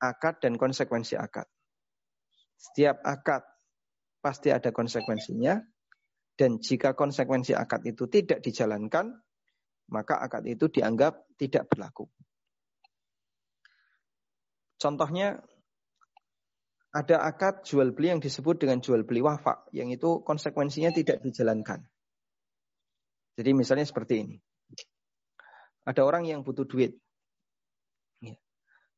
[0.00, 1.46] akad dan konsekuensi akad.
[2.56, 3.44] Setiap akad
[4.20, 5.60] pasti ada konsekuensinya
[6.40, 9.12] dan jika konsekuensi akad itu tidak dijalankan,
[9.92, 12.08] maka akad itu dianggap tidak berlaku.
[14.80, 15.36] Contohnya
[16.90, 21.84] ada akad jual beli yang disebut dengan jual beli wafa, yang itu konsekuensinya tidak dijalankan.
[23.36, 24.36] Jadi misalnya seperti ini.
[25.84, 26.98] Ada orang yang butuh duit.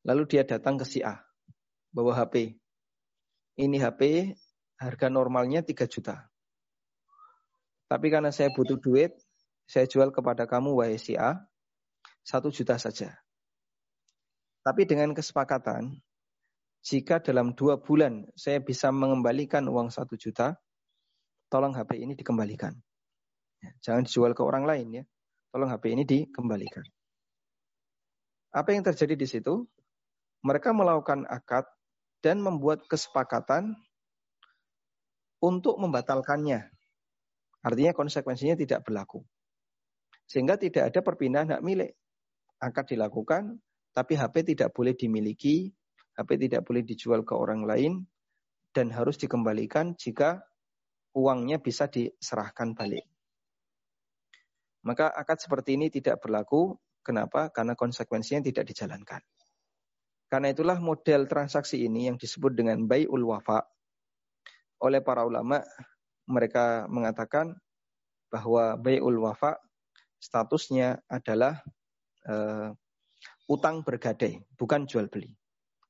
[0.02, 1.22] Lalu dia datang ke si A.
[1.94, 2.58] Bawa HP.
[3.58, 4.32] Ini HP
[4.80, 6.26] harga normalnya 3 juta.
[7.86, 9.14] Tapi karena saya butuh duit,
[9.68, 11.38] saya jual kepada kamu wahai si A,
[12.26, 13.14] 1 juta saja.
[14.62, 16.02] Tapi dengan kesepakatan,
[16.82, 20.58] jika dalam dua bulan saya bisa mengembalikan uang 1 juta,
[21.46, 22.74] tolong HP ini dikembalikan.
[23.62, 25.04] Ya, jangan dijual ke orang lain ya.
[25.54, 26.82] Tolong HP ini dikembalikan.
[28.50, 29.68] Apa yang terjadi di situ?
[30.42, 31.66] Mereka melakukan akad
[32.22, 33.78] dan membuat kesepakatan
[35.42, 36.70] untuk membatalkannya.
[37.62, 39.22] Artinya konsekuensinya tidak berlaku.
[40.26, 41.94] Sehingga tidak ada perpindahan hak milik.
[42.62, 43.58] Akad dilakukan,
[43.90, 45.70] tapi HP tidak boleh dimiliki,
[46.14, 48.06] HP tidak boleh dijual ke orang lain,
[48.72, 50.42] dan harus dikembalikan jika
[51.12, 53.04] uangnya bisa diserahkan balik.
[54.82, 56.74] Maka akad seperti ini tidak berlaku.
[57.02, 57.50] Kenapa?
[57.50, 59.22] Karena konsekuensinya tidak dijalankan.
[60.32, 63.68] Karena itulah model transaksi ini yang disebut dengan bayul wafa.
[64.80, 65.60] Oleh para ulama,
[66.24, 67.52] mereka mengatakan
[68.32, 69.60] bahwa bayul wafa
[70.16, 71.60] statusnya adalah
[72.24, 72.72] uh,
[73.44, 75.28] utang bergadai, bukan jual beli.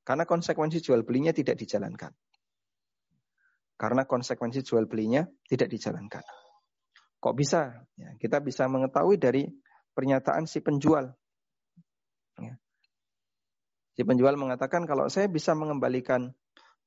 [0.03, 2.11] Karena konsekuensi jual belinya tidak dijalankan.
[3.79, 6.23] Karena konsekuensi jual belinya tidak dijalankan.
[7.23, 7.79] Kok bisa?
[7.95, 9.47] Ya, kita bisa mengetahui dari
[9.95, 11.15] pernyataan si penjual.
[12.35, 12.59] Ya.
[13.93, 16.33] Si penjual mengatakan kalau saya bisa mengembalikan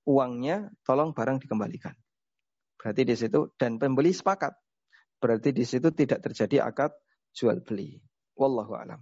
[0.07, 1.95] uangnya, tolong barang dikembalikan.
[2.79, 4.55] Berarti di situ dan pembeli sepakat.
[5.23, 6.93] Berarti di situ tidak terjadi akad
[7.33, 7.99] jual beli.
[8.37, 9.01] Wallahu alam.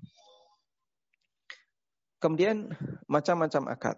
[2.23, 2.73] Kemudian
[3.11, 3.97] macam-macam akad.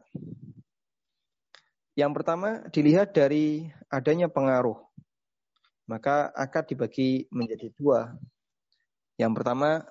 [1.95, 4.87] Yang pertama dilihat dari adanya pengaruh
[5.87, 8.19] maka akad dibagi menjadi dua.
[9.17, 9.87] Yang pertama,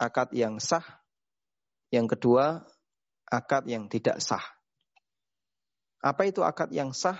[0.00, 0.82] akad yang sah.
[1.92, 2.64] Yang kedua,
[3.30, 4.42] akad yang tidak sah.
[6.02, 7.16] Apa itu akad yang sah?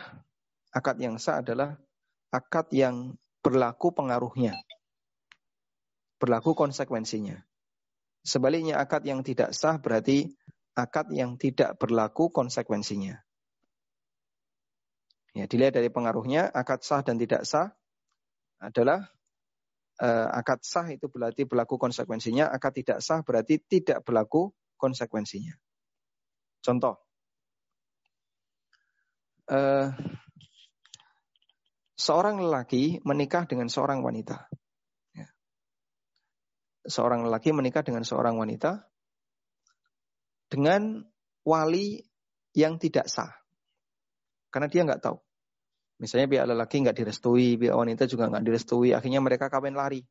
[0.74, 1.78] Akad yang sah adalah
[2.34, 4.58] akad yang berlaku pengaruhnya.
[6.20, 7.40] Berlaku konsekuensinya.
[8.20, 10.28] Sebaliknya akad yang tidak sah berarti
[10.76, 13.16] akad yang tidak berlaku konsekuensinya.
[15.30, 17.70] Ya, dilihat dari pengaruhnya, akad sah dan tidak sah
[18.58, 19.08] adalah
[20.02, 25.54] uh, akad sah itu berarti berlaku konsekuensinya, akad tidak sah berarti tidak berlaku konsekuensinya.
[26.60, 26.94] Contoh,
[29.48, 29.88] uh,
[31.96, 34.48] seorang lelaki menikah dengan seorang wanita.
[35.16, 35.28] Ya.
[36.84, 38.84] Seorang lelaki menikah dengan seorang wanita
[40.50, 41.00] dengan
[41.46, 42.00] wali
[42.52, 43.30] yang tidak sah.
[44.50, 45.16] Karena dia nggak tahu.
[46.00, 50.02] Misalnya pihak lelaki nggak direstui, pihak wanita juga nggak direstui, akhirnya mereka kawin lari.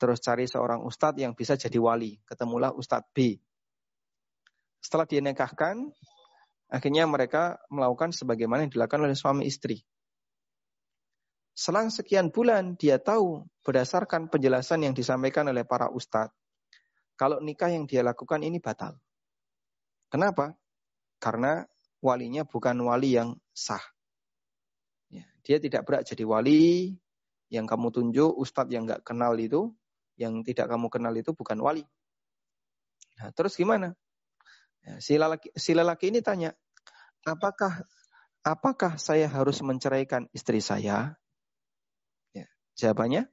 [0.00, 2.16] terus cari seorang ustadz yang bisa jadi wali.
[2.24, 3.36] Ketemulah ustadz B.
[4.80, 5.92] Setelah dia nikahkan,
[6.72, 9.84] akhirnya mereka melakukan sebagaimana yang dilakukan oleh suami istri.
[11.52, 16.32] Selang sekian bulan dia tahu berdasarkan penjelasan yang disampaikan oleh para ustadz,
[17.20, 18.96] kalau nikah yang dia lakukan ini batal.
[20.08, 20.56] Kenapa?
[21.20, 21.60] Karena
[22.00, 23.84] walinya bukan wali yang sah.
[25.12, 26.96] Ya, dia tidak berat jadi wali,
[27.52, 29.68] yang kamu tunjuk, ustadz yang nggak kenal itu,
[30.16, 31.84] yang tidak kamu kenal itu bukan wali.
[33.20, 33.92] Nah, terus gimana?
[34.80, 36.56] Ya, si, lelaki, si lelaki ini tanya,
[37.28, 37.84] apakah
[38.40, 41.20] apakah saya harus menceraikan istri saya?
[42.32, 43.28] Ya, jawabannya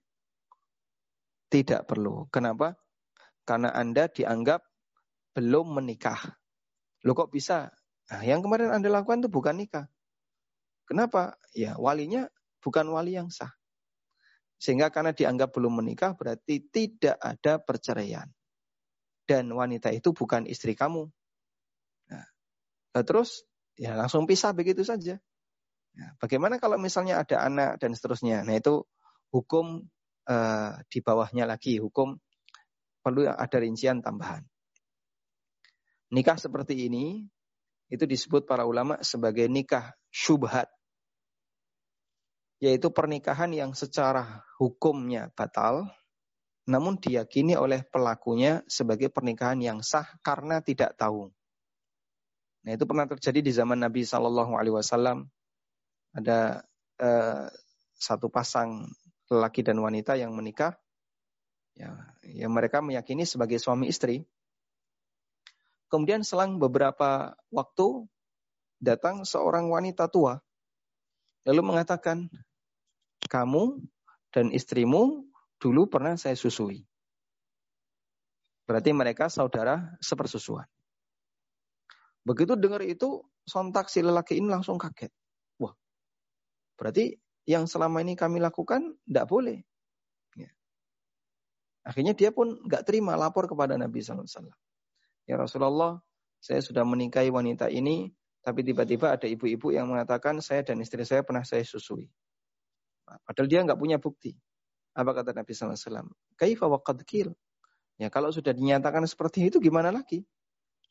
[1.47, 2.27] tidak perlu.
[2.29, 2.75] Kenapa?
[3.47, 4.63] Karena Anda dianggap
[5.31, 6.19] belum menikah.
[7.07, 7.71] Lo kok bisa?
[8.11, 9.87] Nah, yang kemarin Anda lakukan itu bukan nikah.
[10.87, 11.35] Kenapa?
[11.51, 12.27] Ya walinya
[12.63, 13.51] bukan wali yang sah.
[14.57, 18.27] Sehingga karena dianggap belum menikah berarti tidak ada perceraian.
[19.27, 21.07] Dan wanita itu bukan istri kamu.
[22.97, 23.45] Nah, terus
[23.77, 25.21] ya langsung pisah begitu saja.
[25.93, 28.41] Nah, bagaimana kalau misalnya ada anak dan seterusnya?
[28.41, 28.81] Nah itu
[29.29, 29.85] hukum
[30.25, 32.17] uh, di bawahnya lagi, hukum
[33.05, 34.41] perlu ada rincian tambahan.
[36.09, 37.21] Nikah seperti ini
[37.93, 40.73] itu disebut para ulama sebagai nikah syubhat
[42.57, 45.93] yaitu pernikahan yang secara hukumnya batal,
[46.65, 51.29] namun diyakini oleh pelakunya sebagai pernikahan yang sah karena tidak tahu.
[52.67, 55.31] Nah itu pernah terjadi di zaman Nabi Shallallahu Alaihi Wasallam.
[56.11, 56.67] Ada
[56.99, 57.47] eh,
[57.95, 58.91] satu pasang
[59.31, 60.75] lelaki dan wanita yang menikah,
[61.79, 61.95] ya,
[62.27, 64.27] yang mereka meyakini sebagai suami istri.
[65.87, 68.03] Kemudian selang beberapa waktu
[68.83, 70.43] datang seorang wanita tua
[71.47, 72.27] lalu mengatakan,
[73.31, 73.79] kamu
[74.35, 75.23] dan istrimu
[75.63, 76.83] dulu pernah saya susui.
[78.67, 80.67] Berarti mereka saudara sepersusuan.
[82.27, 85.15] Begitu dengar itu, sontak si lelaki ini langsung kaget.
[85.63, 85.71] Wah,
[86.75, 87.15] berarti
[87.47, 89.63] yang selama ini kami lakukan tidak boleh.
[90.35, 90.51] Ya.
[91.87, 94.27] Akhirnya dia pun nggak terima lapor kepada Nabi SAW.
[95.23, 96.03] Ya Rasulullah,
[96.43, 98.11] saya sudah menikahi wanita ini,
[98.43, 102.11] tapi tiba-tiba ada ibu-ibu yang mengatakan saya dan istri saya pernah saya susui.
[103.23, 104.35] Padahal dia nggak punya bukti.
[104.91, 106.11] Apa kata Nabi SAW?
[106.35, 107.31] Kaifa waqad kil.
[107.95, 110.27] Ya kalau sudah dinyatakan seperti itu gimana lagi?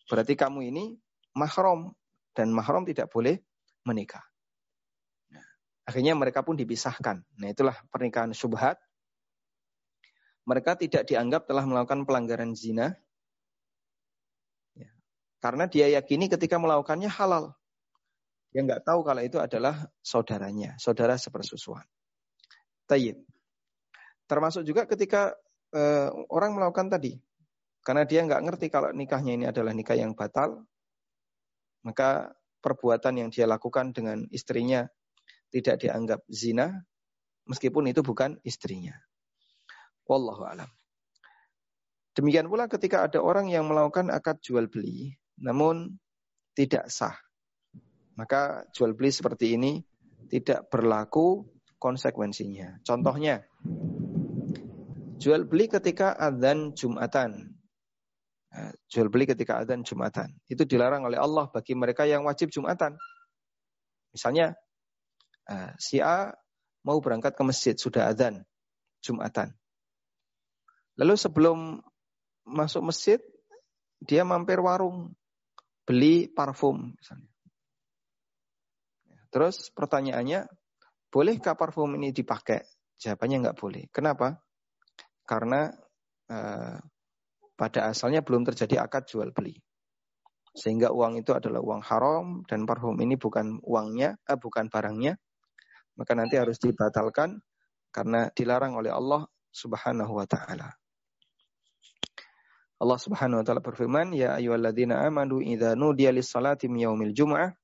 [0.09, 0.96] Berarti kamu ini
[1.37, 1.92] mahram
[2.33, 3.37] dan mahram tidak boleh
[3.85, 4.25] menikah.
[5.87, 7.22] Akhirnya mereka pun dipisahkan.
[7.38, 8.75] Nah itulah pernikahan subhat.
[10.42, 12.90] Mereka tidak dianggap telah melakukan pelanggaran zina.
[14.75, 14.90] Ya.
[15.38, 17.55] Karena dia yakini ketika melakukannya halal.
[18.51, 21.87] Dia nggak tahu kalau itu adalah saudaranya, saudara sepersusuan.
[22.90, 23.22] Tayyib.
[24.27, 25.35] Termasuk juga ketika
[25.70, 27.18] uh, orang melakukan tadi.
[27.87, 30.66] Karena dia nggak ngerti kalau nikahnya ini adalah nikah yang batal.
[31.87, 34.90] Maka perbuatan yang dia lakukan dengan istrinya
[35.55, 36.75] tidak dianggap zina.
[37.46, 38.99] Meskipun itu bukan istrinya.
[40.11, 40.66] Wallahu alam.
[42.16, 45.94] Demikian pula ketika ada orang yang melakukan akad jual beli, namun
[46.57, 47.14] tidak sah.
[48.16, 49.85] Maka jual beli seperti ini
[50.33, 51.44] tidak berlaku
[51.77, 52.81] konsekuensinya.
[52.83, 53.44] Contohnya,
[55.20, 57.56] jual beli ketika adzan Jumatan.
[58.57, 60.33] Nah, jual beli ketika adzan Jumatan.
[60.49, 62.97] Itu dilarang oleh Allah bagi mereka yang wajib Jumatan.
[64.16, 64.57] Misalnya,
[65.45, 66.33] eh, si A
[66.88, 68.49] mau berangkat ke masjid, sudah adzan
[69.05, 69.53] Jumatan.
[70.97, 71.85] Lalu sebelum
[72.49, 73.21] masuk masjid,
[74.01, 75.12] dia mampir warung,
[75.85, 77.29] beli parfum misalnya.
[79.29, 80.49] Terus pertanyaannya,
[81.16, 82.61] Bolehkah parfum ini dipakai?
[83.01, 83.85] Jawabannya nggak boleh.
[83.88, 84.37] Kenapa?
[85.25, 85.73] Karena
[86.29, 86.77] eh,
[87.57, 89.57] pada asalnya belum terjadi akad jual beli.
[90.57, 95.16] Sehingga uang itu adalah uang haram dan parfum ini bukan uangnya, eh, bukan barangnya.
[95.97, 97.40] Maka nanti harus dibatalkan
[97.92, 100.73] karena dilarang oleh Allah Subhanahu wa taala.
[102.77, 107.57] Allah Subhanahu wa taala berfirman, "Ya ayyuhalladzina amanu idza nudiya lis-salati min yaumil jum'ah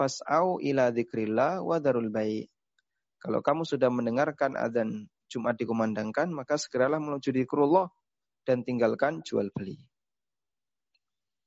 [0.00, 2.48] fas'au ila dzikrillah wa darul bai'."
[3.20, 7.92] Kalau kamu sudah mendengarkan adzan Jumat dikumandangkan, maka segeralah menuju zikrullah
[8.46, 9.76] dan tinggalkan jual beli.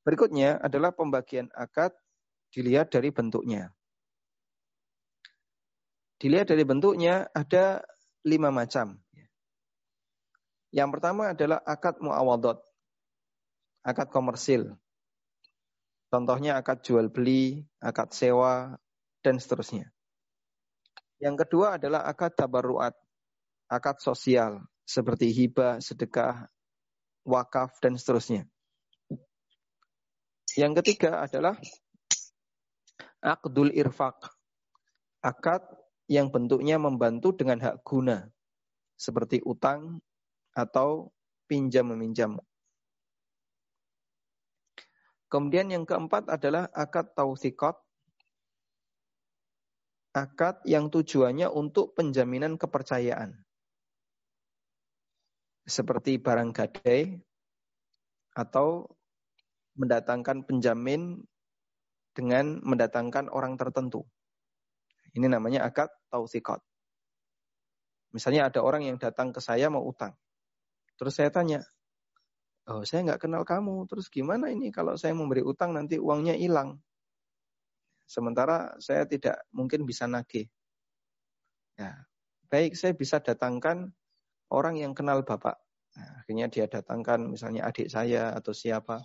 [0.03, 1.95] Berikutnya adalah pembagian akad
[2.51, 3.71] dilihat dari bentuknya.
[6.19, 7.79] Dilihat dari bentuknya ada
[8.27, 8.99] lima macam.
[10.69, 12.59] Yang pertama adalah akad muawadot,
[13.81, 14.75] akad komersil.
[16.12, 18.75] Contohnya akad jual beli, akad sewa,
[19.23, 19.89] dan seterusnya.
[21.21, 22.97] Yang kedua adalah akad tabarruat,
[23.69, 26.49] akad sosial, seperti hibah, sedekah,
[27.23, 28.47] wakaf, dan seterusnya.
[30.58, 31.55] Yang ketiga adalah
[33.21, 34.32] akdul irfak.
[35.19, 35.62] Akad
[36.10, 38.27] yang bentuknya membantu dengan hak guna.
[38.99, 40.03] Seperti utang
[40.55, 41.13] atau
[41.47, 42.39] pinjam meminjam.
[45.29, 47.77] Kemudian yang keempat adalah akad tausikot.
[50.10, 53.38] Akad yang tujuannya untuk penjaminan kepercayaan.
[55.69, 57.13] Seperti barang gadai
[58.34, 58.89] atau
[59.77, 61.21] mendatangkan penjamin
[62.17, 64.01] dengan mendatangkan orang tertentu.
[65.13, 66.60] Ini namanya akad tausikot.
[68.10, 70.17] Misalnya ada orang yang datang ke saya mau utang.
[70.97, 71.62] Terus saya tanya,
[72.65, 76.82] oh saya nggak kenal kamu, terus gimana ini kalau saya memberi utang nanti uangnya hilang.
[78.10, 80.49] Sementara saya tidak mungkin bisa nagih.
[81.77, 82.10] Ya,
[82.49, 83.93] baik saya bisa datangkan
[84.53, 85.57] orang yang kenal bapak.
[85.97, 89.01] Nah, akhirnya dia datangkan misalnya adik saya atau siapa.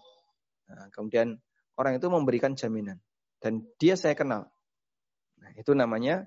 [0.68, 1.37] Nah, kemudian
[1.80, 3.00] orang itu memberikan jaminan
[3.40, 4.48] dan dia saya kenal.
[5.40, 6.24] Nah, itu namanya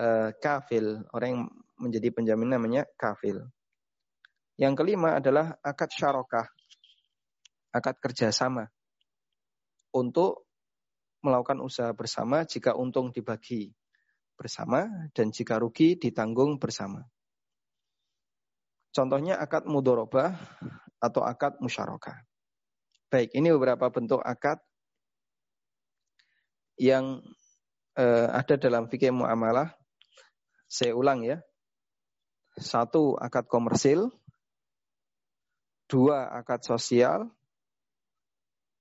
[0.00, 1.04] uh, kafil.
[1.12, 1.42] Orang yang
[1.80, 3.48] menjadi penjamin namanya kafil.
[4.60, 6.46] Yang kelima adalah akad syarokah,
[7.72, 8.68] akad kerjasama
[9.92, 10.48] untuk
[11.24, 13.72] melakukan usaha bersama jika untung dibagi
[14.34, 17.11] bersama dan jika rugi ditanggung bersama.
[18.92, 20.36] Contohnya akad mudorobah
[21.00, 22.20] atau akad musyarakah.
[23.08, 24.60] Baik, ini beberapa bentuk akad
[26.76, 27.24] yang
[27.96, 29.72] uh, ada dalam fikih muamalah.
[30.68, 31.40] Saya ulang ya.
[32.56, 34.12] Satu akad komersil,
[35.88, 37.32] dua akad sosial,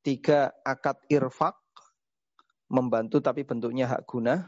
[0.04, 1.56] tiga akad irfak,
[2.68, 4.44] membantu tapi bentuknya hak guna,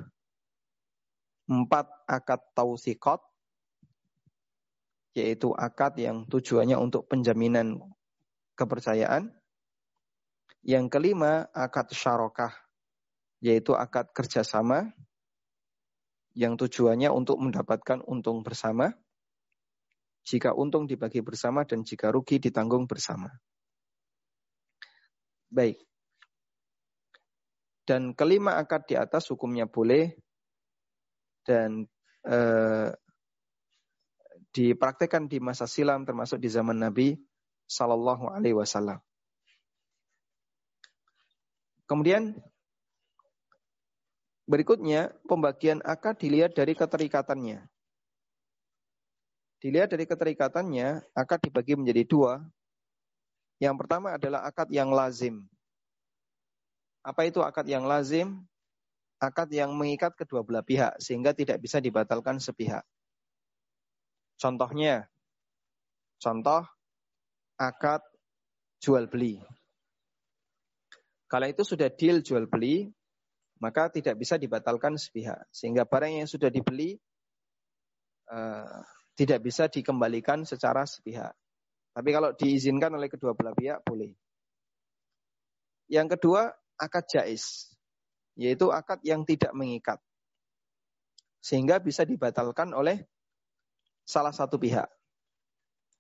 [1.48, 3.24] empat akad tausikot,
[5.14, 7.78] yaitu akad yang tujuannya untuk penjaminan
[8.58, 9.30] kepercayaan.
[10.64, 12.54] Yang kelima, akad syarokah,
[13.44, 14.96] yaitu akad kerjasama
[16.34, 18.90] yang tujuannya untuk mendapatkan untung bersama.
[20.24, 23.28] Jika untung dibagi bersama dan jika rugi ditanggung bersama.
[25.52, 25.84] Baik.
[27.84, 30.16] Dan kelima akad di atas hukumnya boleh
[31.44, 31.84] dan
[32.24, 32.90] eh,
[34.54, 37.18] dipraktekkan di masa silam termasuk di zaman Nabi
[37.66, 39.02] Sallallahu Alaihi Wasallam.
[41.90, 42.38] Kemudian
[44.46, 47.66] berikutnya pembagian akad dilihat dari keterikatannya.
[49.60, 52.34] Dilihat dari keterikatannya, akad dibagi menjadi dua.
[53.58, 55.48] Yang pertama adalah akad yang lazim.
[57.04, 58.44] Apa itu akad yang lazim?
[59.24, 62.84] Akad yang mengikat kedua belah pihak sehingga tidak bisa dibatalkan sepihak.
[64.38, 65.08] Contohnya,
[66.20, 66.66] contoh
[67.58, 68.02] akad
[68.84, 69.40] jual beli.
[71.32, 72.92] Kalau itu sudah deal jual beli,
[73.64, 75.48] maka tidak bisa dibatalkan sepihak.
[75.50, 77.00] Sehingga barang yang sudah dibeli
[78.30, 78.84] uh,
[79.16, 81.34] tidak bisa dikembalikan secara sepihak.
[81.94, 84.12] Tapi kalau diizinkan oleh kedua belah pihak boleh.
[85.88, 87.70] Yang kedua, akad jais,
[88.34, 90.02] yaitu akad yang tidak mengikat.
[91.44, 93.06] Sehingga bisa dibatalkan oleh
[94.04, 94.88] salah satu pihak.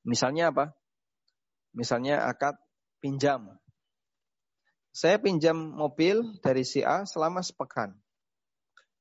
[0.04, 0.76] Misalnya apa?
[1.74, 2.60] Misalnya akad
[3.00, 3.56] pinjam.
[4.94, 7.98] Saya pinjam mobil dari si A selama sepekan.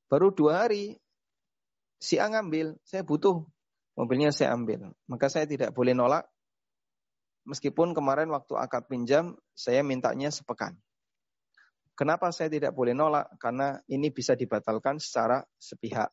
[0.09, 0.97] Baru dua hari
[2.01, 3.45] si A ngambil, saya butuh
[3.93, 4.89] mobilnya saya ambil.
[5.05, 6.25] Maka saya tidak boleh nolak.
[7.43, 10.79] Meskipun kemarin waktu akad pinjam, saya mintanya sepekan.
[11.93, 13.29] Kenapa saya tidak boleh nolak?
[13.37, 16.09] Karena ini bisa dibatalkan secara sepihak.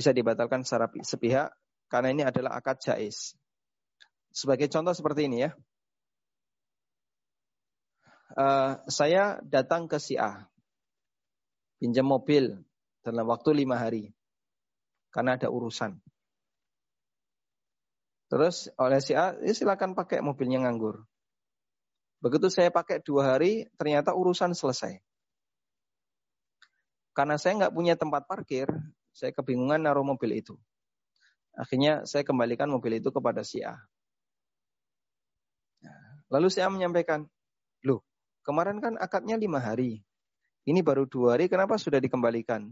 [0.00, 1.52] Bisa dibatalkan secara sepihak
[1.92, 3.36] karena ini adalah akad jais.
[4.32, 5.52] Sebagai contoh seperti ini ya.
[8.32, 10.48] Uh, saya datang ke si A.
[11.76, 12.64] Pinjam mobil
[13.04, 14.08] dalam waktu lima hari
[15.12, 16.00] karena ada urusan.
[18.32, 21.04] Terus oleh si A, ya silakan pakai mobilnya nganggur.
[22.24, 24.96] Begitu saya pakai dua hari, ternyata urusan selesai.
[27.12, 28.70] Karena saya nggak punya tempat parkir,
[29.10, 30.54] saya kebingungan naruh mobil itu.
[31.54, 33.76] Akhirnya saya kembalikan mobil itu kepada si A.
[35.82, 37.26] Nah, lalu si A menyampaikan,
[37.82, 38.00] loh
[38.46, 40.00] kemarin kan akadnya lima hari.
[40.68, 42.68] Ini baru dua hari, kenapa sudah dikembalikan?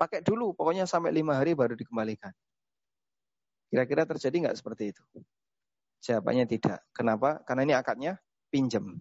[0.00, 2.32] Pakai dulu, pokoknya sampai lima hari baru dikembalikan.
[3.70, 5.04] Kira-kira terjadi nggak seperti itu?
[6.00, 6.80] Jawabannya tidak.
[6.96, 7.44] Kenapa?
[7.44, 8.16] Karena ini akadnya
[8.48, 8.98] pinjam.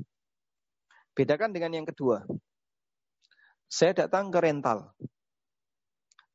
[1.16, 2.28] Bedakan dengan yang kedua.
[3.72, 4.94] Saya datang ke rental.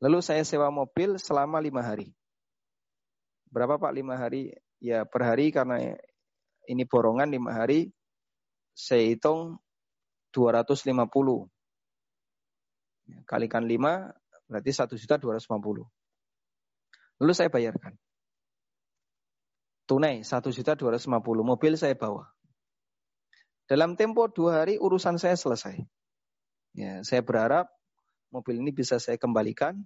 [0.02, 2.10] Lalu saya sewa mobil selama lima hari.
[3.50, 4.50] Berapa Pak lima hari?
[4.82, 5.94] Ya per hari karena
[6.66, 7.94] ini borongan lima hari,
[8.74, 9.62] saya hitung
[10.34, 11.46] 250.
[13.04, 14.10] Ya, kalikan lima
[14.50, 15.86] berarti satu juta dua ratus puluh.
[17.22, 17.94] Lalu saya bayarkan.
[19.84, 21.46] Tunai satu juta dua ratus puluh.
[21.46, 22.26] Mobil saya bawa.
[23.70, 25.80] Dalam tempo dua hari urusan saya selesai.
[26.74, 27.70] Ya, saya berharap
[28.34, 29.78] mobil ini bisa saya kembalikan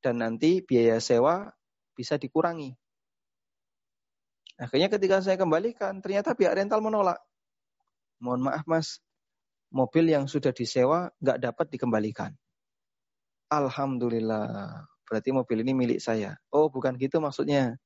[0.00, 1.52] dan nanti biaya sewa
[1.92, 2.72] bisa dikurangi.
[4.56, 7.20] Akhirnya ketika saya kembalikan, ternyata pihak rental menolak.
[8.24, 9.04] Mohon maaf mas,
[9.68, 12.32] mobil yang sudah disewa nggak dapat dikembalikan.
[13.52, 16.40] Alhamdulillah, berarti mobil ini milik saya.
[16.48, 17.76] Oh bukan gitu maksudnya.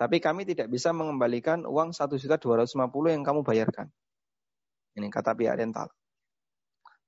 [0.00, 2.36] Tapi kami tidak bisa mengembalikan uang 1.250
[3.12, 3.88] yang kamu bayarkan.
[4.96, 5.92] Ini kata pihak rental.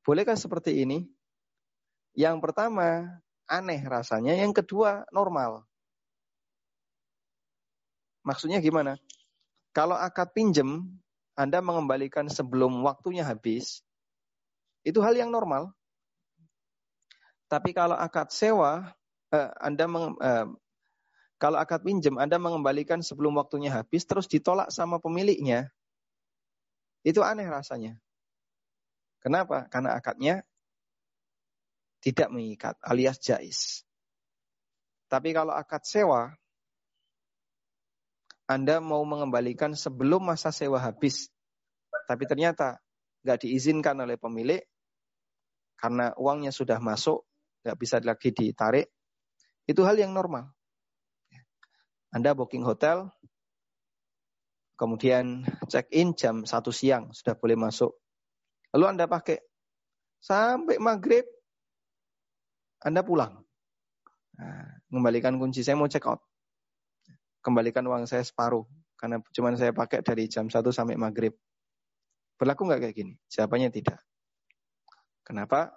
[0.05, 1.18] Bolehkah seperti ini?
[2.19, 4.35] Yang pertama, aneh rasanya.
[4.35, 5.62] Yang kedua, normal.
[8.27, 8.99] Maksudnya gimana?
[9.71, 10.83] Kalau akad pinjem,
[11.39, 13.87] Anda mengembalikan sebelum waktunya habis,
[14.83, 15.71] itu hal yang normal.
[17.47, 18.91] Tapi kalau akad sewa,
[19.31, 20.47] eh, Anda meng, eh,
[21.39, 25.71] kalau akad pinjem Anda mengembalikan sebelum waktunya habis, terus ditolak sama pemiliknya,
[27.07, 27.95] itu aneh rasanya.
[29.23, 29.71] Kenapa?
[29.71, 30.43] Karena akadnya
[31.99, 33.82] tidak mengikat alias jais.
[35.09, 36.36] Tapi kalau akad sewa,
[38.49, 41.28] Anda mau mengembalikan sebelum masa sewa habis.
[42.09, 42.80] Tapi ternyata
[43.24, 44.62] nggak diizinkan oleh pemilik
[45.76, 47.24] karena uangnya sudah masuk,
[47.62, 48.88] nggak bisa lagi ditarik.
[49.68, 50.49] Itu hal yang normal.
[52.09, 53.12] Anda booking hotel,
[54.80, 57.92] kemudian check in jam satu siang, sudah boleh masuk.
[58.72, 59.44] Lalu Anda pakai
[60.24, 61.28] sampai maghrib,
[62.83, 63.43] Anda pulang.
[64.39, 66.22] Nah, kembalikan kunci saya mau check out.
[67.43, 68.66] Kembalikan uang saya separuh.
[68.99, 71.35] Karena cuma saya pakai dari jam 1 sampai maghrib.
[72.39, 73.14] Berlaku nggak kayak gini?
[73.31, 73.99] Jawabannya tidak.
[75.26, 75.74] Kenapa?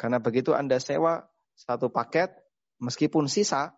[0.00, 2.32] Karena begitu Anda sewa satu paket,
[2.80, 3.76] meskipun sisa,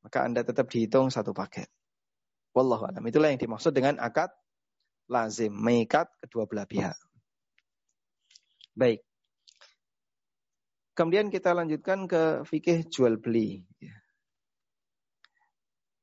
[0.00, 1.68] maka Anda tetap dihitung satu paket.
[2.56, 3.04] Wallahu alam.
[3.04, 4.32] Itulah yang dimaksud dengan akad
[5.08, 6.96] lazim, mengikat kedua belah pihak.
[8.72, 9.04] Baik.
[10.92, 13.64] Kemudian kita lanjutkan ke fikih jual beli.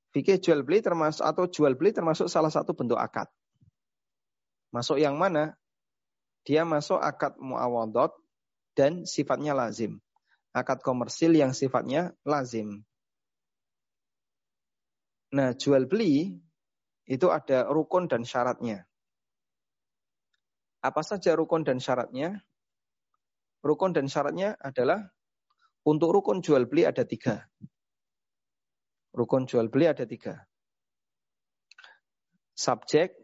[0.10, 3.30] Fikih jual beli termasuk atau jual beli termasuk salah satu bentuk akad.
[4.74, 5.54] Masuk yang mana?
[6.42, 8.10] Dia masuk akad muawadot
[8.74, 10.02] dan sifatnya lazim.
[10.50, 12.82] Akad komersil yang sifatnya lazim.
[15.30, 16.42] Nah, jual beli
[17.06, 18.90] itu ada rukun dan syaratnya.
[20.82, 22.42] Apa saja rukun dan syaratnya?
[23.60, 25.12] Rukun dan syaratnya adalah
[25.84, 27.44] untuk rukun jual beli ada tiga.
[29.12, 30.48] Rukun jual beli ada tiga.
[32.56, 33.16] Subjek,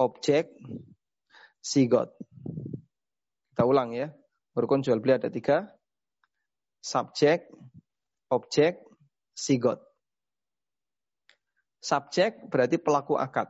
[0.00, 0.52] objek,
[1.60, 2.12] sigot.
[3.52, 4.08] Kita ulang ya.
[4.56, 5.68] Rukun jual beli ada tiga.
[6.82, 7.48] Subjek,
[8.28, 8.80] objek,
[9.32, 9.80] sigot.
[11.80, 13.48] Subjek berarti pelaku akad.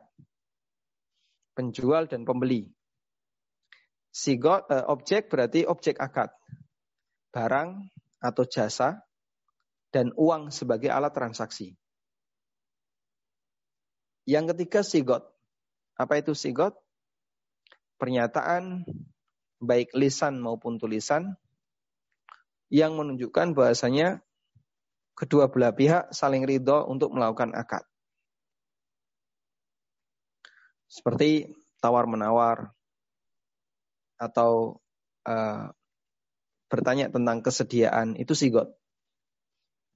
[1.55, 2.71] Penjual dan pembeli.
[4.13, 6.29] Sigot, uh, objek berarti objek akad.
[7.33, 7.89] Barang
[8.21, 9.01] atau jasa
[9.89, 11.73] dan uang sebagai alat transaksi.
[14.29, 15.25] Yang ketiga sigot.
[15.97, 16.77] Apa itu sigot?
[17.97, 18.85] Pernyataan
[19.63, 21.39] baik lisan maupun tulisan
[22.73, 24.21] yang menunjukkan bahasanya
[25.17, 27.85] kedua belah pihak saling ridho untuk melakukan akad.
[30.89, 32.75] Seperti tawar-menawar,
[34.23, 34.79] atau
[35.27, 35.75] uh,
[36.71, 38.71] bertanya tentang kesediaan itu sigot.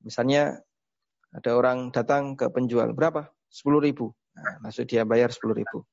[0.03, 0.67] Misalnya
[1.31, 3.31] ada orang datang ke penjual berapa?
[3.47, 4.11] Sepuluh ribu.
[4.35, 5.87] Nah, maksud dia bayar sepuluh ribu.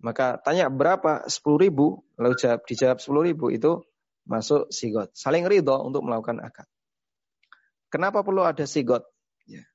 [0.00, 1.28] Maka tanya berapa?
[1.28, 1.86] Sepuluh ribu.
[2.16, 3.84] Lalu jawab, dijawab sepuluh ribu itu
[4.24, 5.12] masuk sigot.
[5.12, 6.64] Saling ridho untuk melakukan akad.
[7.90, 9.04] Kenapa perlu ada sigot?
[9.44, 9.66] Ya.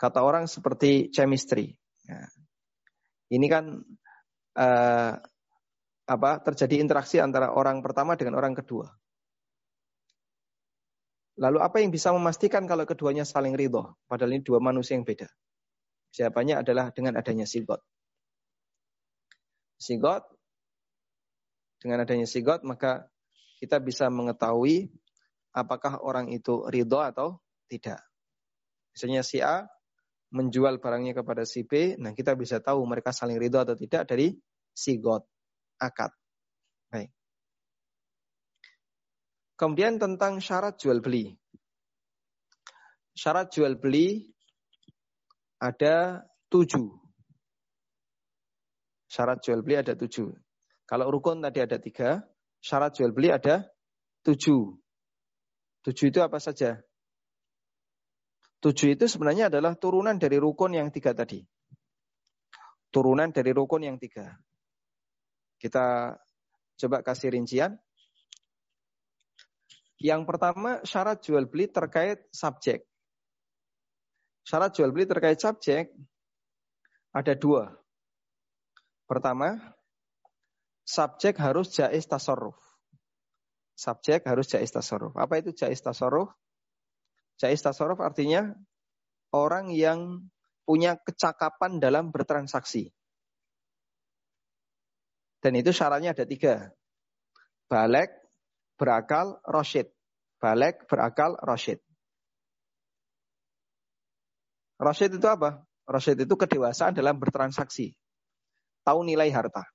[0.00, 1.78] Kata orang seperti chemistry.
[2.08, 2.26] Ya.
[3.28, 3.84] Ini kan
[4.56, 5.12] uh,
[6.08, 8.88] apa terjadi interaksi antara orang pertama dengan orang kedua.
[11.38, 13.94] Lalu apa yang bisa memastikan kalau keduanya saling ridho?
[14.08, 15.28] Padahal ini dua manusia yang beda.
[16.16, 17.78] Jawabannya adalah dengan adanya sigot.
[19.78, 20.26] Sigot,
[21.78, 23.06] dengan adanya sigot maka
[23.62, 24.90] kita bisa mengetahui
[25.54, 27.38] apakah orang itu ridho atau
[27.70, 28.02] tidak.
[28.96, 29.68] Misalnya si A
[30.34, 34.34] menjual barangnya kepada si B, nah kita bisa tahu mereka saling ridho atau tidak dari
[34.74, 35.22] sigot
[35.78, 36.12] akad.
[36.90, 37.10] Baik.
[39.58, 41.34] Kemudian tentang syarat jual beli.
[43.18, 44.30] Syarat jual beli
[45.58, 46.86] ada tujuh.
[49.10, 50.30] Syarat jual beli ada tujuh.
[50.86, 52.22] Kalau rukun tadi ada tiga,
[52.62, 53.66] syarat jual beli ada
[54.22, 54.78] tujuh.
[55.82, 56.78] Tujuh itu apa saja?
[58.58, 61.42] Tujuh itu sebenarnya adalah turunan dari rukun yang tiga tadi.
[62.90, 64.34] Turunan dari rukun yang tiga.
[65.58, 66.14] Kita
[66.78, 67.74] coba kasih rincian.
[69.98, 72.86] Yang pertama syarat jual beli terkait subjek.
[74.46, 75.90] Syarat jual beli terkait subjek
[77.10, 77.74] ada dua.
[79.10, 79.58] Pertama,
[80.86, 82.56] subjek harus jais tasarruf.
[83.74, 85.18] Subjek harus jais tasarruf.
[85.18, 86.30] Apa itu jais tasarruf?
[87.42, 88.54] Jais tasarruf artinya
[89.34, 90.30] orang yang
[90.68, 92.92] punya kecakapan dalam bertransaksi.
[95.38, 96.74] Dan itu syaratnya ada tiga.
[97.70, 98.10] Balek,
[98.74, 99.90] berakal, roshid.
[100.42, 101.78] Balek, berakal, roshid.
[104.78, 105.62] Roshid itu apa?
[105.86, 107.94] Roshid itu kedewasaan dalam bertransaksi.
[108.86, 109.66] Tahu nilai harta.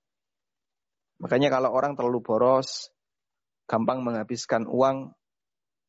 [1.19, 2.91] Makanya kalau orang terlalu boros,
[3.69, 5.15] gampang menghabiskan uang,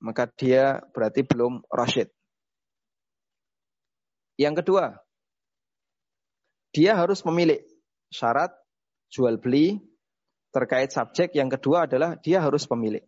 [0.03, 2.13] maka dia berarti belum rasyid.
[4.37, 4.99] Yang kedua,
[6.75, 7.63] dia harus memilih
[8.11, 8.51] syarat
[9.15, 9.79] jual beli
[10.51, 11.31] terkait subjek.
[11.39, 13.07] Yang kedua adalah dia harus pemilik.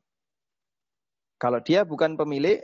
[1.37, 2.63] Kalau dia bukan pemilik,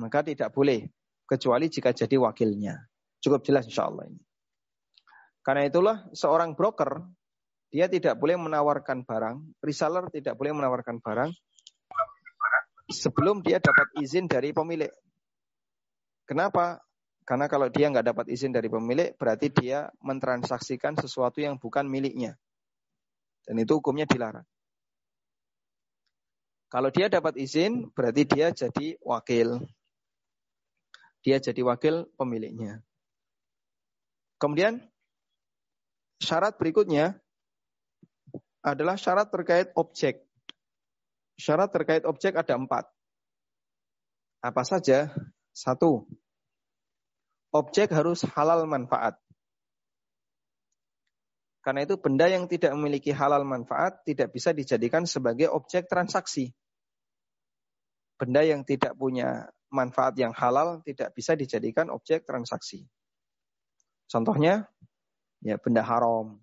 [0.00, 0.88] maka tidak boleh.
[1.24, 2.88] Kecuali jika jadi wakilnya.
[3.20, 4.20] Cukup jelas insya Allah ini.
[5.44, 7.04] Karena itulah seorang broker,
[7.68, 11.32] dia tidak boleh menawarkan barang, reseller tidak boleh menawarkan barang
[12.92, 14.92] sebelum dia dapat izin dari pemilik.
[16.24, 16.80] Kenapa?
[17.24, 22.36] Karena kalau dia nggak dapat izin dari pemilik, berarti dia mentransaksikan sesuatu yang bukan miliknya.
[23.48, 24.44] Dan itu hukumnya dilarang.
[26.68, 29.64] Kalau dia dapat izin, berarti dia jadi wakil.
[31.24, 32.84] Dia jadi wakil pemiliknya.
[34.36, 34.84] Kemudian,
[36.20, 37.16] syarat berikutnya
[38.60, 40.28] adalah syarat terkait objek.
[41.40, 42.84] Syarat terkait objek ada empat.
[44.44, 45.08] Apa saja?
[45.54, 46.04] Satu,
[47.54, 49.14] objek harus halal manfaat.
[51.62, 56.52] Karena itu benda yang tidak memiliki halal manfaat tidak bisa dijadikan sebagai objek transaksi.
[58.20, 62.84] Benda yang tidak punya manfaat yang halal tidak bisa dijadikan objek transaksi.
[64.10, 64.68] Contohnya,
[65.40, 66.36] ya benda haram.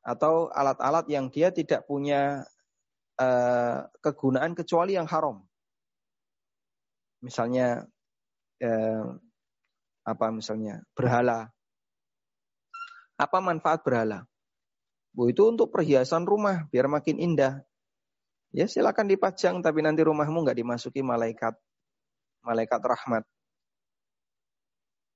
[0.00, 2.48] Atau alat-alat yang dia tidak punya
[3.20, 5.44] uh, kegunaan kecuali yang haram.
[7.20, 7.84] Misalnya
[8.64, 9.20] uh,
[10.10, 11.48] apa misalnya berhala.
[13.14, 14.26] Apa manfaat berhala?
[15.14, 17.62] Bu itu untuk perhiasan rumah biar makin indah.
[18.50, 21.54] Ya silakan dipajang tapi nanti rumahmu nggak dimasuki malaikat
[22.42, 23.22] malaikat rahmat.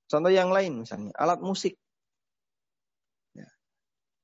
[0.07, 1.75] Contoh yang lain misalnya alat musik.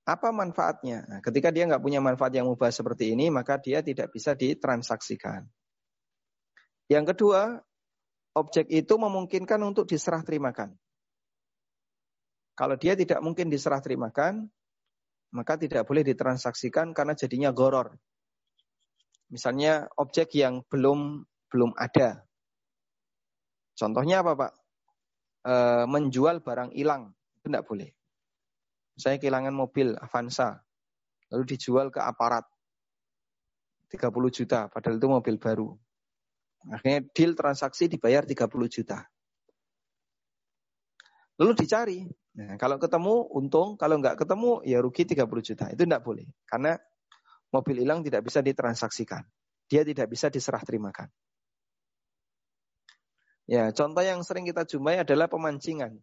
[0.01, 1.05] Apa manfaatnya?
[1.05, 5.45] Nah, ketika dia nggak punya manfaat yang mubah seperti ini, maka dia tidak bisa ditransaksikan.
[6.89, 7.61] Yang kedua,
[8.35, 10.75] objek itu memungkinkan untuk diserah terimakan.
[12.55, 14.47] Kalau dia tidak mungkin diserah terimakan,
[15.31, 17.95] maka tidak boleh ditransaksikan karena jadinya goror.
[19.31, 22.27] Misalnya objek yang belum belum ada.
[23.75, 24.51] Contohnya apa Pak?
[25.41, 25.53] E,
[25.87, 27.89] menjual barang hilang, itu tidak boleh.
[28.99, 30.59] Saya kehilangan mobil Avanza,
[31.31, 32.45] lalu dijual ke aparat.
[33.91, 35.75] 30 juta, padahal itu mobil baru.
[36.69, 39.01] Akhirnya deal transaksi dibayar 30 juta.
[41.41, 41.99] Lalu dicari.
[42.37, 45.65] Nah, kalau ketemu untung, kalau nggak ketemu ya rugi 30 juta.
[45.73, 46.29] Itu tidak boleh.
[46.45, 46.77] Karena
[47.49, 49.25] mobil hilang tidak bisa ditransaksikan.
[49.65, 51.09] Dia tidak bisa diserah terimakan.
[53.49, 55.97] Ya, contoh yang sering kita jumpai adalah pemancingan.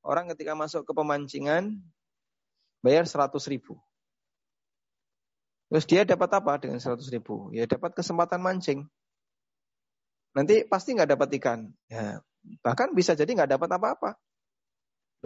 [0.00, 1.80] Orang ketika masuk ke pemancingan
[2.80, 3.80] bayar 100 ribu.
[5.72, 7.50] Terus dia dapat apa dengan 100 ribu?
[7.50, 8.84] Ya dapat kesempatan mancing.
[10.34, 11.70] Nanti pasti nggak dapat ikan.
[11.86, 12.18] Ya,
[12.60, 14.10] bahkan bisa jadi nggak dapat apa-apa.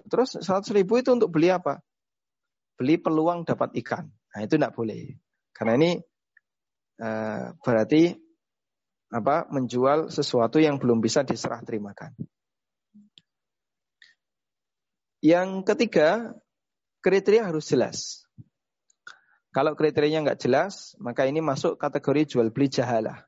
[0.07, 1.83] Terus 100 ribu itu untuk beli apa?
[2.79, 4.07] Beli peluang dapat ikan.
[4.07, 5.19] Nah itu nggak boleh.
[5.51, 5.91] Karena ini
[7.03, 8.15] uh, berarti
[9.09, 12.13] apa menjual sesuatu yang belum bisa diserah terimakan.
[15.19, 16.39] Yang ketiga,
[17.03, 18.23] kriteria harus jelas.
[19.51, 23.28] Kalau kriterianya nggak jelas, maka ini masuk kategori jual beli jahalah.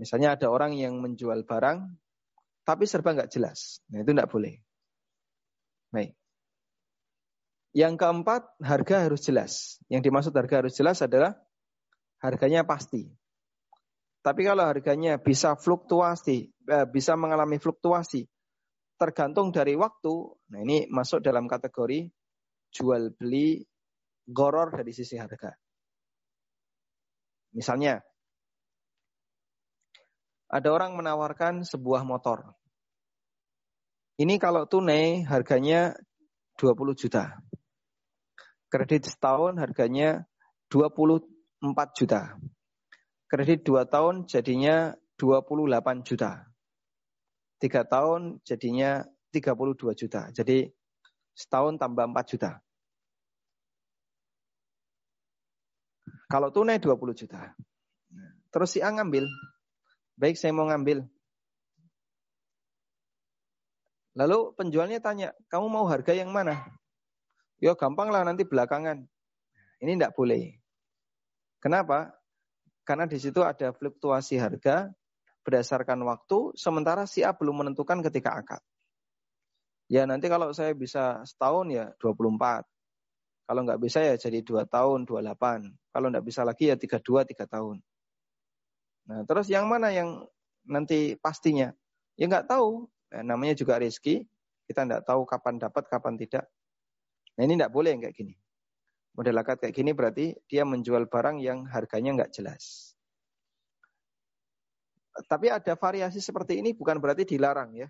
[0.00, 1.84] Misalnya ada orang yang menjual barang,
[2.62, 3.82] tapi serba nggak jelas.
[3.90, 4.54] Nah itu nggak boleh.
[5.92, 6.16] Baik.
[7.72, 9.52] Yang keempat, harga harus jelas.
[9.88, 11.36] Yang dimaksud harga harus jelas adalah
[12.20, 13.08] harganya pasti.
[14.22, 18.28] Tapi kalau harganya bisa fluktuasi, eh, bisa mengalami fluktuasi
[19.02, 20.14] tergantung dari waktu,
[20.54, 22.06] nah ini masuk dalam kategori
[22.70, 23.58] jual beli
[24.30, 25.50] goror dari sisi harga.
[27.58, 27.98] Misalnya,
[30.52, 32.52] ada orang menawarkan sebuah motor.
[34.20, 35.96] Ini kalau tunai harganya
[36.60, 37.40] 20 juta.
[38.68, 40.28] Kredit setahun harganya
[40.68, 41.24] 24
[41.96, 42.36] juta.
[43.32, 46.44] Kredit dua tahun jadinya 28 juta.
[47.56, 50.28] Tiga tahun jadinya 32 juta.
[50.36, 50.68] Jadi
[51.32, 52.60] setahun tambah 4 juta.
[56.28, 57.56] Kalau tunai 20 juta.
[58.52, 59.24] Terus si A ngambil.
[60.16, 61.04] Baik saya mau ngambil.
[64.12, 66.68] Lalu penjualnya tanya, kamu mau harga yang mana?
[67.62, 69.00] Ya gampang lah nanti belakangan.
[69.80, 70.60] Ini tidak boleh.
[71.62, 72.12] Kenapa?
[72.82, 74.90] Karena di situ ada fluktuasi harga
[75.46, 78.62] berdasarkan waktu, sementara si A belum menentukan ketika akad.
[79.90, 82.64] Ya nanti kalau saya bisa setahun ya 24.
[83.46, 85.68] Kalau nggak bisa ya jadi 2 tahun, 28.
[85.92, 87.76] Kalau nggak bisa lagi ya 32, 3 tahun.
[89.08, 90.22] Nah terus yang mana yang
[90.66, 91.74] nanti pastinya?
[92.14, 92.86] Ya nggak tahu.
[93.12, 94.24] Nah, namanya juga rezeki.
[94.68, 96.46] Kita nggak tahu kapan dapat, kapan tidak.
[97.36, 98.34] Nah ini nggak boleh yang kayak gini.
[99.12, 102.96] Model akad kayak gini berarti dia menjual barang yang harganya nggak jelas.
[105.28, 107.88] Tapi ada variasi seperti ini bukan berarti dilarang ya.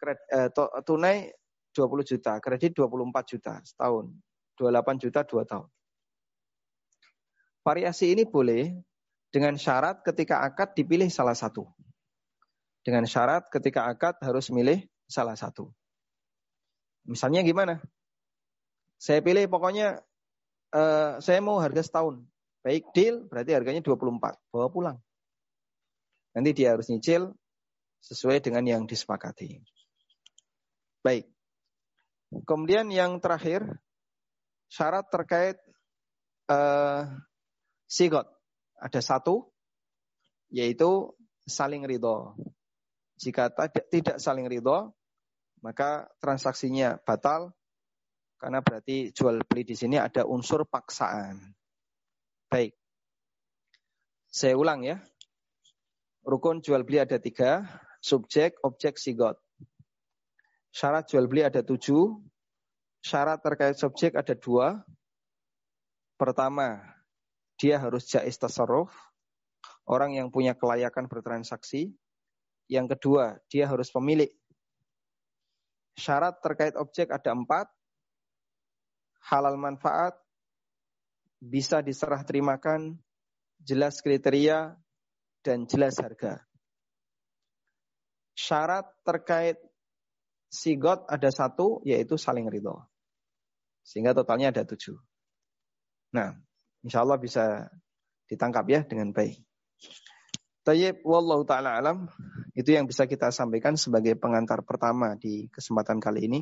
[0.00, 0.48] Kredit, eh,
[0.80, 1.28] tunai
[1.76, 4.08] 20 juta, kredit 24 juta setahun,
[4.56, 5.68] 28 juta dua tahun.
[7.64, 8.72] Variasi ini boleh
[9.34, 11.66] dengan syarat ketika akad dipilih salah satu.
[12.86, 15.74] Dengan syarat ketika akad harus milih salah satu.
[17.02, 17.82] Misalnya gimana?
[18.94, 19.98] Saya pilih pokoknya
[20.70, 22.22] uh, saya mau harga setahun.
[22.62, 24.38] Baik deal berarti harganya 24.
[24.54, 24.98] Bawa pulang.
[26.38, 27.34] Nanti dia harus nyicil
[28.06, 29.58] sesuai dengan yang disepakati.
[31.02, 31.26] Baik.
[32.46, 33.66] Kemudian yang terakhir
[34.70, 35.58] syarat terkait
[36.46, 37.10] uh,
[37.90, 38.33] sigot.
[38.84, 39.48] Ada satu
[40.52, 41.16] yaitu
[41.48, 42.36] saling ridho.
[43.16, 43.48] Jika
[43.88, 44.92] tidak saling ridho,
[45.64, 47.56] maka transaksinya batal
[48.36, 51.56] karena berarti jual beli di sini ada unsur paksaan.
[52.52, 52.76] Baik.
[54.28, 55.00] Saya ulang ya.
[56.28, 57.64] Rukun jual beli ada tiga.
[58.04, 59.40] Subjek, objek, sigot.
[60.76, 62.20] Syarat jual beli ada tujuh.
[63.00, 64.84] Syarat terkait subjek ada dua.
[66.20, 66.93] Pertama,
[67.60, 68.90] dia harus jais tasarruf.
[69.84, 71.92] Orang yang punya kelayakan bertransaksi.
[72.66, 74.32] Yang kedua, dia harus pemilik.
[75.94, 77.68] Syarat terkait objek ada empat
[79.28, 80.16] halal manfaat,
[81.40, 83.00] bisa diserah terimakan,
[83.60, 84.76] jelas kriteria,
[85.44, 86.44] dan jelas harga.
[88.36, 89.60] Syarat terkait
[90.48, 92.84] sigot ada satu, yaitu saling ridho.
[93.84, 94.96] Sehingga totalnya ada tujuh.
[96.16, 96.36] Nah,
[96.84, 97.66] insya Allah bisa
[98.28, 99.40] ditangkap ya dengan baik.
[100.64, 102.08] Tayyib, wallahu ta'ala alam.
[102.56, 106.40] Itu yang bisa kita sampaikan sebagai pengantar pertama di kesempatan kali ini.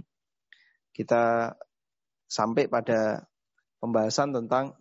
[0.94, 1.50] Kita
[2.30, 3.26] sampai pada
[3.82, 4.78] pembahasan tentang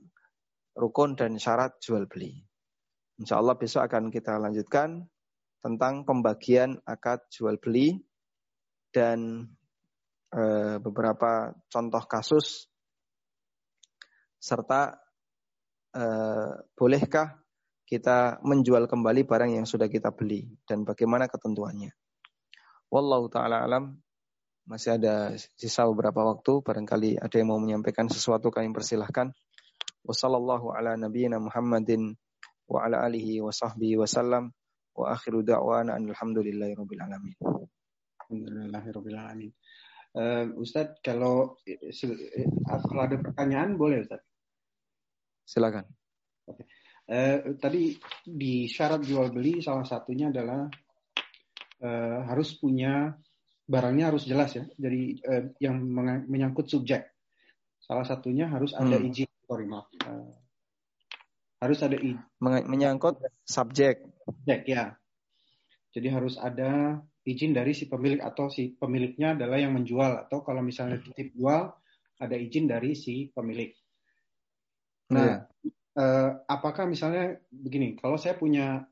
[0.77, 2.37] rukun dan syarat jual beli.
[3.17, 5.09] Insya Allah besok akan kita lanjutkan
[5.57, 7.97] tentang pembagian akad jual beli
[8.93, 9.49] dan
[10.29, 10.43] e,
[10.77, 12.69] beberapa contoh kasus
[14.41, 15.00] serta
[15.91, 16.03] e,
[16.73, 17.39] bolehkah
[17.91, 21.91] kita menjual kembali barang yang sudah kita beli dan bagaimana ketentuannya.
[22.87, 23.99] Wallahu taala alam.
[24.63, 29.35] Masih ada sisa beberapa waktu, barangkali ada yang mau menyampaikan sesuatu kami persilahkan.
[30.07, 32.15] Wassallallahu ala nabiyyina Muhammadin
[32.71, 34.55] wa ala alihi wa sahbihi wa sallam
[34.95, 37.35] wa akhiru da'wana alhamdulillahi rabbil alamin.
[38.23, 39.51] Alhamdulillahi rabbil alamin.
[40.15, 41.59] Uh, Ustadz, kalau
[42.87, 44.30] kalau ada pertanyaan boleh Ustadz?
[45.45, 45.85] Silakan.
[46.47, 46.63] Oke.
[47.11, 50.63] Uh, tadi di syarat jual beli salah satunya adalah
[51.83, 53.11] uh, harus punya
[53.71, 54.67] barangnya harus jelas ya.
[54.75, 55.79] Jadi eh, yang
[56.27, 57.07] menyangkut subjek.
[57.79, 59.07] Salah satunya harus ada hmm.
[59.07, 59.29] izin.
[59.47, 59.87] Sorry maaf.
[60.03, 60.27] Uh,
[61.63, 62.19] harus ada izin.
[62.43, 64.03] Menyangkut subjek.
[64.27, 64.91] Subjek ya.
[65.91, 70.59] Jadi harus ada izin dari si pemilik atau si pemiliknya adalah yang menjual atau kalau
[70.59, 71.05] misalnya hmm.
[71.11, 71.71] titip jual
[72.21, 73.71] ada izin dari si pemilik.
[75.11, 75.43] Nah,
[75.99, 78.87] uh, apakah misalnya begini, kalau saya punya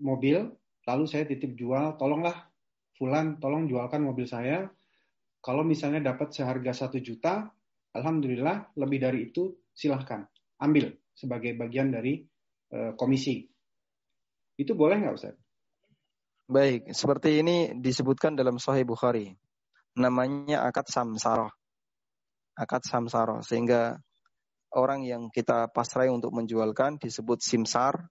[0.00, 0.48] mobil
[0.84, 2.52] lalu saya titip jual, tolonglah
[2.94, 4.70] Fulan tolong jualkan mobil saya.
[5.42, 7.50] Kalau misalnya dapat seharga satu juta,
[7.90, 10.24] alhamdulillah lebih dari itu silahkan
[10.62, 12.22] ambil sebagai bagian dari
[12.70, 13.42] uh, komisi.
[14.54, 15.34] Itu boleh nggak Ustaz?
[16.46, 19.34] Baik, seperti ini disebutkan dalam Sahih Bukhari.
[19.98, 21.50] Namanya akad samsara.
[22.54, 23.42] Akad samsara.
[23.42, 23.98] Sehingga
[24.74, 28.10] orang yang kita pasrai untuk menjualkan disebut simsar.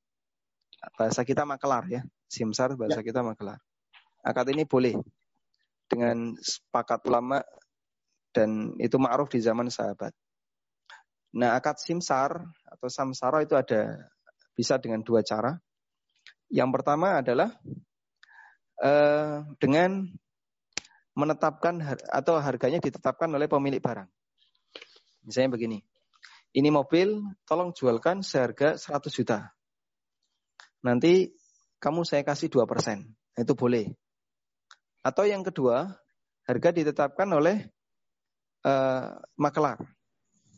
[1.00, 2.02] Bahasa kita makelar ya.
[2.28, 3.06] Simsar bahasa ya.
[3.06, 3.60] kita makelar.
[4.24, 4.96] Akad ini boleh
[5.88, 7.44] dengan sepakat ulama
[8.34, 10.16] dan itu ma'ruf di zaman sahabat.
[11.34, 14.10] Nah, akad simsar atau samsara itu ada
[14.58, 15.60] bisa dengan dua cara.
[16.50, 17.50] Yang pertama adalah
[18.82, 20.08] eh, dengan
[21.14, 21.78] menetapkan
[22.10, 24.10] atau harganya ditetapkan oleh pemilik barang.
[25.24, 25.78] Misalnya begini,
[26.54, 29.54] ini mobil tolong jualkan seharga 100 juta.
[30.86, 31.34] Nanti
[31.82, 33.90] kamu saya kasih 2 persen, itu boleh.
[35.02, 35.98] Atau yang kedua,
[36.46, 37.68] harga ditetapkan oleh
[38.64, 39.82] uh, makelar.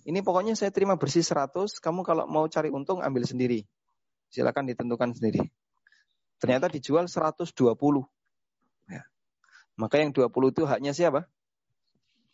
[0.06, 3.66] Ini pokoknya saya terima bersih 100, kamu kalau mau cari untung ambil sendiri.
[4.30, 5.50] Silakan ditentukan sendiri.
[6.38, 7.41] Ternyata dijual 120.
[8.86, 9.02] Ya.
[9.80, 11.26] Maka yang 20 itu haknya siapa?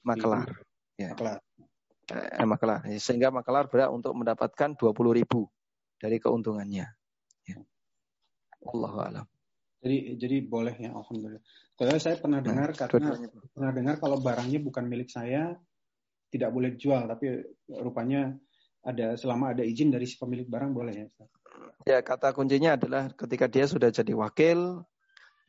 [0.04, 0.66] Makelar.
[1.00, 1.16] Ya.
[1.16, 1.40] Makelar.
[2.12, 2.84] Eh, makelar.
[3.00, 5.48] Sehingga makelar berhak untuk mendapatkan 20 ribu
[5.96, 6.86] dari keuntungannya.
[7.48, 7.58] Ya.
[8.68, 9.26] Allah alam.
[9.82, 11.42] Jadi jadi boleh ya alhamdulillah.
[11.74, 13.18] Kalau saya pernah nah, dengar karena
[13.50, 15.58] pernah dengar kalau barangnya bukan milik saya
[16.30, 18.38] tidak boleh dijual tapi rupanya
[18.86, 21.08] ada selama ada izin dari si pemilik barang boleh ya.
[21.90, 24.86] Ya kata kuncinya adalah ketika dia sudah jadi wakil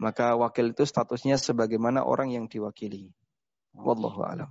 [0.01, 3.13] maka wakil itu statusnya sebagaimana orang yang diwakili.
[3.77, 4.51] Wallahu a'lam.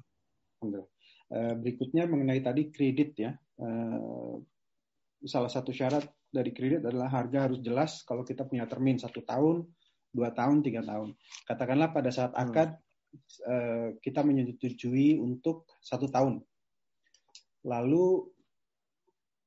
[0.61, 0.85] Uh,
[1.31, 3.31] berikutnya mengenai tadi kredit ya.
[3.55, 4.41] Uh,
[5.23, 9.63] salah satu syarat dari kredit adalah harga harus jelas kalau kita punya termin satu tahun,
[10.11, 11.15] dua tahun, tiga tahun.
[11.47, 12.43] Katakanlah pada saat hmm.
[12.43, 13.89] akad hmm.
[14.03, 16.43] kita menyetujui untuk satu tahun.
[17.63, 18.27] Lalu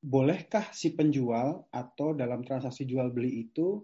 [0.05, 3.81] bolehkah si penjual atau dalam transaksi jual beli itu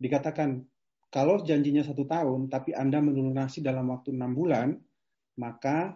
[0.00, 0.64] dikatakan
[1.12, 4.68] kalau janjinya satu tahun tapi Anda melunasi dalam waktu enam bulan,
[5.38, 5.94] maka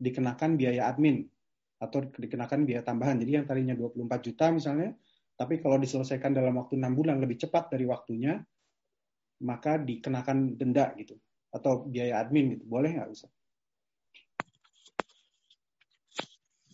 [0.00, 1.28] dikenakan biaya admin
[1.76, 3.20] atau dikenakan biaya tambahan.
[3.20, 4.96] Jadi yang tadinya 24 juta misalnya,
[5.36, 8.40] tapi kalau diselesaikan dalam waktu enam bulan lebih cepat dari waktunya,
[9.44, 11.16] maka dikenakan denda gitu
[11.52, 12.64] atau biaya admin gitu.
[12.68, 13.26] Boleh nggak bisa?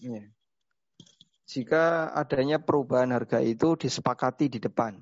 [0.03, 0.23] Ya.
[1.47, 4.99] Jika adanya perubahan harga itu disepakati di depan.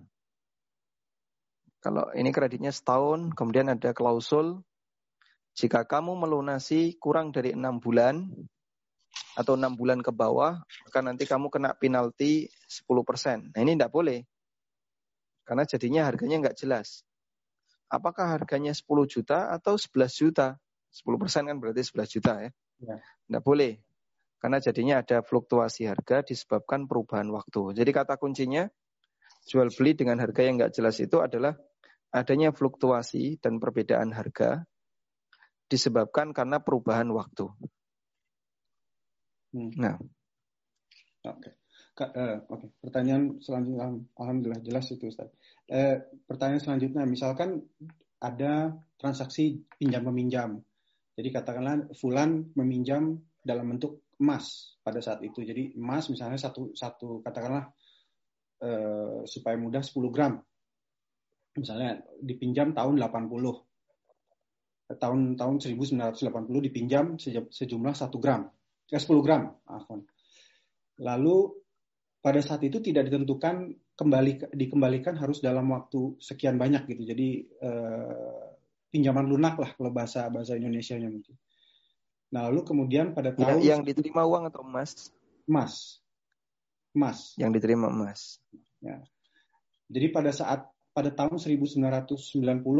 [1.80, 4.64] Kalau ini kreditnya setahun, kemudian ada klausul,
[5.54, 8.26] jika kamu melunasi kurang dari enam bulan,
[9.34, 13.54] atau enam bulan ke bawah, maka nanti kamu kena penalti 10%.
[13.54, 14.22] Nah ini tidak boleh.
[15.44, 17.02] Karena jadinya harganya nggak jelas.
[17.90, 20.56] Apakah harganya 10 juta atau 11 juta?
[20.94, 22.50] 10% kan berarti 11 juta ya.
[22.80, 22.96] ya.
[23.02, 23.82] Tidak boleh.
[24.38, 27.74] Karena jadinya ada fluktuasi harga disebabkan perubahan waktu.
[27.74, 28.70] Jadi kata kuncinya,
[29.50, 31.58] jual beli dengan harga yang nggak jelas itu adalah
[32.14, 34.62] adanya fluktuasi dan perbedaan harga
[35.68, 37.48] disebabkan karena perubahan waktu.
[39.54, 39.70] Hmm.
[39.78, 39.96] Nah.
[41.24, 41.50] Oke.
[41.94, 42.10] Okay.
[42.14, 42.66] Uh, Oke.
[42.66, 42.68] Okay.
[42.82, 43.86] Pertanyaan selanjutnya,
[44.18, 45.30] alhamdulillah jelas itu Ustaz.
[45.70, 47.62] Uh, pertanyaan selanjutnya, misalkan
[48.18, 50.58] ada transaksi pinjam meminjam.
[51.14, 55.46] Jadi katakanlah Fulan meminjam dalam bentuk emas pada saat itu.
[55.46, 57.70] Jadi emas misalnya satu satu katakanlah
[58.64, 60.42] uh, supaya mudah 10 gram.
[61.54, 63.30] Misalnya dipinjam tahun 80
[64.84, 66.20] tahun tahun 1980
[66.68, 67.16] dipinjam
[67.48, 68.48] sejumlah satu gram
[68.88, 69.52] ya 10 gram.
[71.00, 71.36] Lalu
[72.20, 77.02] pada saat itu tidak ditentukan kembali dikembalikan harus dalam waktu sekian banyak gitu.
[77.04, 78.46] Jadi eh,
[78.88, 81.34] pinjaman lunak lah kalau bahasa bahasa Indonesia-nya mungkin.
[82.34, 85.14] Nah, lalu kemudian pada tahun yang, yang diterima uang atau emas?
[85.46, 86.02] Emas.
[86.94, 87.18] Emas.
[87.38, 88.42] Yang diterima emas.
[88.82, 89.02] Ya.
[89.86, 92.14] Jadi pada saat pada tahun 1990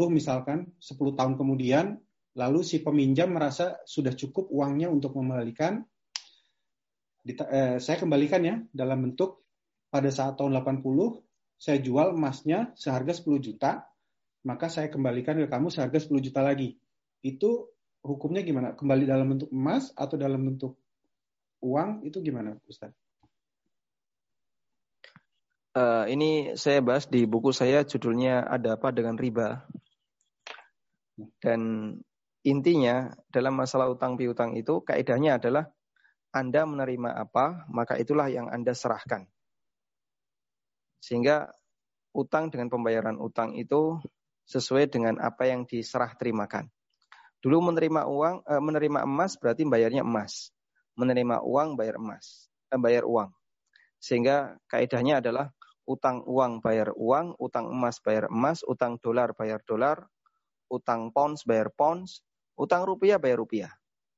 [0.07, 1.99] misalkan 10 tahun kemudian
[2.35, 5.83] lalu si peminjam merasa sudah cukup uangnya untuk mengembalikan
[7.27, 9.43] eh, saya kembalikan ya dalam bentuk
[9.91, 13.87] pada saat tahun 80 saya jual emasnya seharga 10 juta,
[14.43, 16.75] maka saya kembalikan ke kamu seharga 10 juta lagi.
[17.23, 17.71] Itu
[18.03, 18.75] hukumnya gimana?
[18.75, 20.77] Kembali dalam bentuk emas atau dalam bentuk
[21.63, 22.91] uang itu gimana, Ustaz?
[25.75, 29.67] Uh, ini saya bahas di buku saya judulnya ada apa dengan riba.
[31.43, 31.91] Dan
[32.47, 35.67] intinya dalam masalah utang piutang itu kaidahnya adalah
[36.35, 39.23] anda menerima apa, maka itulah yang Anda serahkan.
[40.99, 41.47] Sehingga
[42.11, 44.03] utang dengan pembayaran utang itu
[44.43, 46.67] sesuai dengan apa yang diserah terimakan.
[47.39, 50.51] Dulu menerima uang, eh, menerima emas berarti bayarnya emas.
[50.99, 53.31] Menerima uang bayar emas, eh, bayar uang.
[54.03, 55.54] Sehingga kaidahnya adalah
[55.85, 60.09] Utang uang bayar uang, utang emas bayar emas, utang dolar bayar dolar,
[60.69, 62.25] utang pounds bayar pounds,
[62.57, 63.71] utang rupiah bayar rupiah.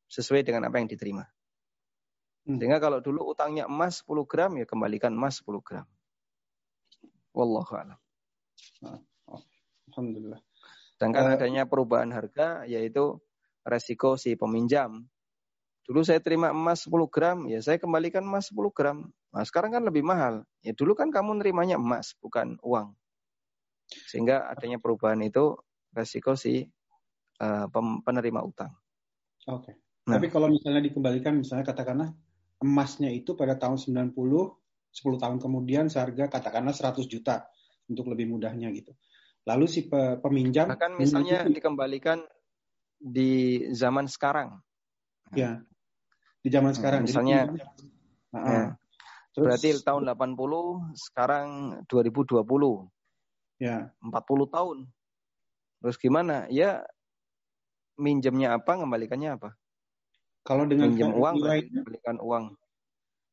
[0.08, 1.28] Sesuai dengan apa yang diterima.
[2.48, 2.56] Hmm.
[2.64, 5.84] Sehingga kalau dulu utangnya emas 10 gram, ya kembalikan emas 10 gram.
[7.36, 8.00] Wallahu a'lam.
[8.88, 9.44] Ah, oh,
[9.92, 10.40] Alhamdulillah.
[10.96, 13.20] Sedangkan uh, adanya perubahan harga, yaitu
[13.68, 15.12] resiko si peminjam.
[15.84, 19.12] Dulu saya terima emas 10 gram, ya saya kembalikan emas 10 gram.
[19.38, 20.42] Nah, sekarang kan lebih mahal.
[20.66, 22.98] Ya dulu kan kamu nerimanya emas, bukan uang.
[24.10, 25.54] Sehingga adanya perubahan itu
[25.94, 26.66] resiko si
[27.38, 27.70] uh,
[28.02, 28.74] penerima utang.
[29.46, 29.62] Oke.
[29.62, 29.76] Okay.
[30.10, 30.18] Nah.
[30.18, 32.10] Tapi kalau misalnya dikembalikan, misalnya katakanlah
[32.58, 37.46] emasnya itu pada tahun 90, 10 tahun kemudian seharga katakanlah 100 juta
[37.86, 38.98] untuk lebih mudahnya gitu.
[39.46, 39.86] Lalu si
[40.26, 42.26] peminjam bahkan misalnya itu, dikembalikan
[42.98, 44.58] di zaman sekarang.
[45.38, 45.62] Ya.
[46.42, 47.06] Di zaman sekarang.
[47.06, 47.62] Misalnya Jadi,
[48.34, 48.66] ya.
[49.38, 51.48] Terus, berarti tahun 80 sekarang
[51.86, 52.42] 2020.
[53.62, 53.94] Ya.
[54.02, 54.78] 40 tahun.
[55.78, 56.50] Terus gimana?
[56.50, 56.82] Ya
[58.02, 59.54] minjemnya apa, kembalikannya apa?
[60.42, 62.46] Kalau dengan minjem uang, kembalikan uang.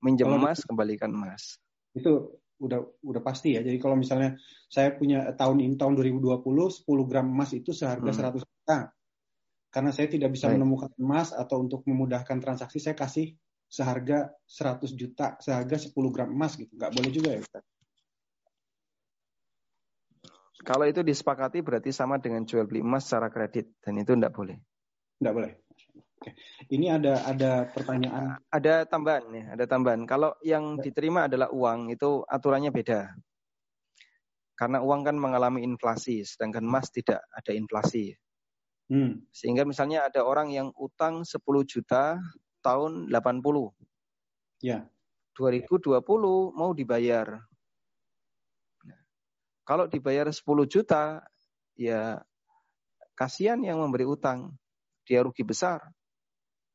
[0.05, 1.57] Minjem emas, kembalikan emas.
[1.97, 3.65] Itu udah udah pasti ya.
[3.65, 4.37] Jadi kalau misalnya
[4.69, 8.45] saya punya tahun ini tahun 2020 10 gram emas itu seharga hmm.
[8.45, 8.79] 100 juta.
[9.73, 10.61] Karena saya tidak bisa Baik.
[10.61, 13.33] menemukan emas atau untuk memudahkan transaksi saya kasih
[13.69, 16.73] seharga 100 juta, seharga 10 gram emas gitu.
[16.77, 17.65] Nggak boleh juga ya Ustaz?
[20.65, 24.57] Kalau itu disepakati berarti sama dengan jual beli emas secara kredit dan itu tidak boleh.
[25.21, 25.53] Tidak boleh.
[26.25, 26.31] Oke.
[26.73, 28.41] Ini ada ada pertanyaan.
[28.49, 30.09] Ada tambahan ya, ada tambahan.
[30.09, 30.89] Kalau yang ya.
[30.89, 33.13] diterima adalah uang, itu aturannya beda.
[34.57, 38.17] Karena uang kan mengalami inflasi, sedangkan emas tidak ada inflasi.
[38.89, 39.21] Hmm.
[39.35, 42.17] Sehingga misalnya ada orang yang utang 10 juta
[42.65, 43.77] tahun 80.
[44.65, 44.89] Ya.
[45.37, 46.01] 2020
[46.57, 47.45] mau dibayar.
[48.87, 49.01] Nah,
[49.69, 51.21] kalau dibayar 10 juta,
[51.77, 52.25] ya
[53.13, 54.57] kasihan yang memberi utang.
[55.05, 55.85] Dia rugi besar.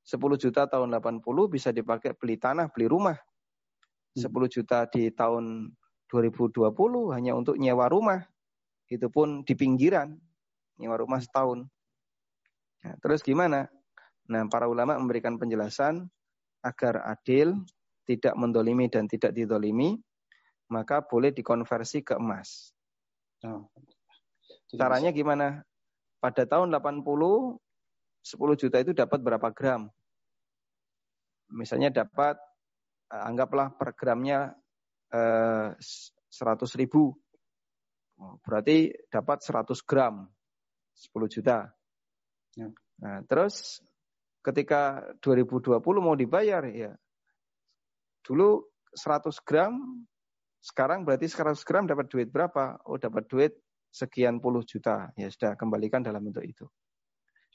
[0.05, 3.17] 10 juta tahun 80 bisa dipakai beli tanah, beli rumah.
[4.13, 4.45] 10 hmm.
[4.53, 5.73] juta di tahun
[6.13, 6.69] 2020
[7.15, 8.21] hanya untuk nyewa rumah.
[8.85, 10.13] Itu pun di pinggiran.
[10.77, 11.65] Nyewa rumah setahun.
[12.85, 13.69] Nah, terus gimana?
[14.29, 16.05] Nah, para ulama memberikan penjelasan
[16.61, 17.65] agar adil,
[18.05, 19.97] tidak mendolimi dan tidak didolimi,
[20.69, 22.73] maka boleh dikonversi ke emas.
[23.45, 23.69] Oh.
[24.69, 25.65] Caranya gimana?
[26.21, 29.89] Pada tahun 80, 10 juta itu dapat berapa gram?
[31.53, 32.37] misalnya dapat
[33.09, 34.53] uh, anggaplah per gramnya
[35.13, 37.13] uh, 100 ribu.
[38.19, 40.27] Oh, berarti dapat 100 gram,
[40.93, 41.71] 10 juta.
[42.57, 42.67] Ya.
[42.99, 43.79] Nah, terus
[44.45, 46.95] ketika 2020 mau dibayar ya,
[48.23, 48.63] dulu
[48.95, 49.73] 100 gram,
[50.59, 52.79] sekarang berarti 100 gram dapat duit berapa?
[52.87, 53.53] Oh dapat duit
[53.89, 55.09] sekian puluh juta.
[55.17, 56.65] Ya sudah kembalikan dalam bentuk itu.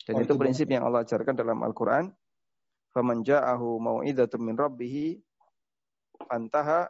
[0.04, 2.12] Dan oh, itu, itu prinsip yang Allah ajarkan dalam Al-Quran
[2.94, 5.18] faman ja'ahu mau'izatun min rabbih
[6.30, 6.86] fantaha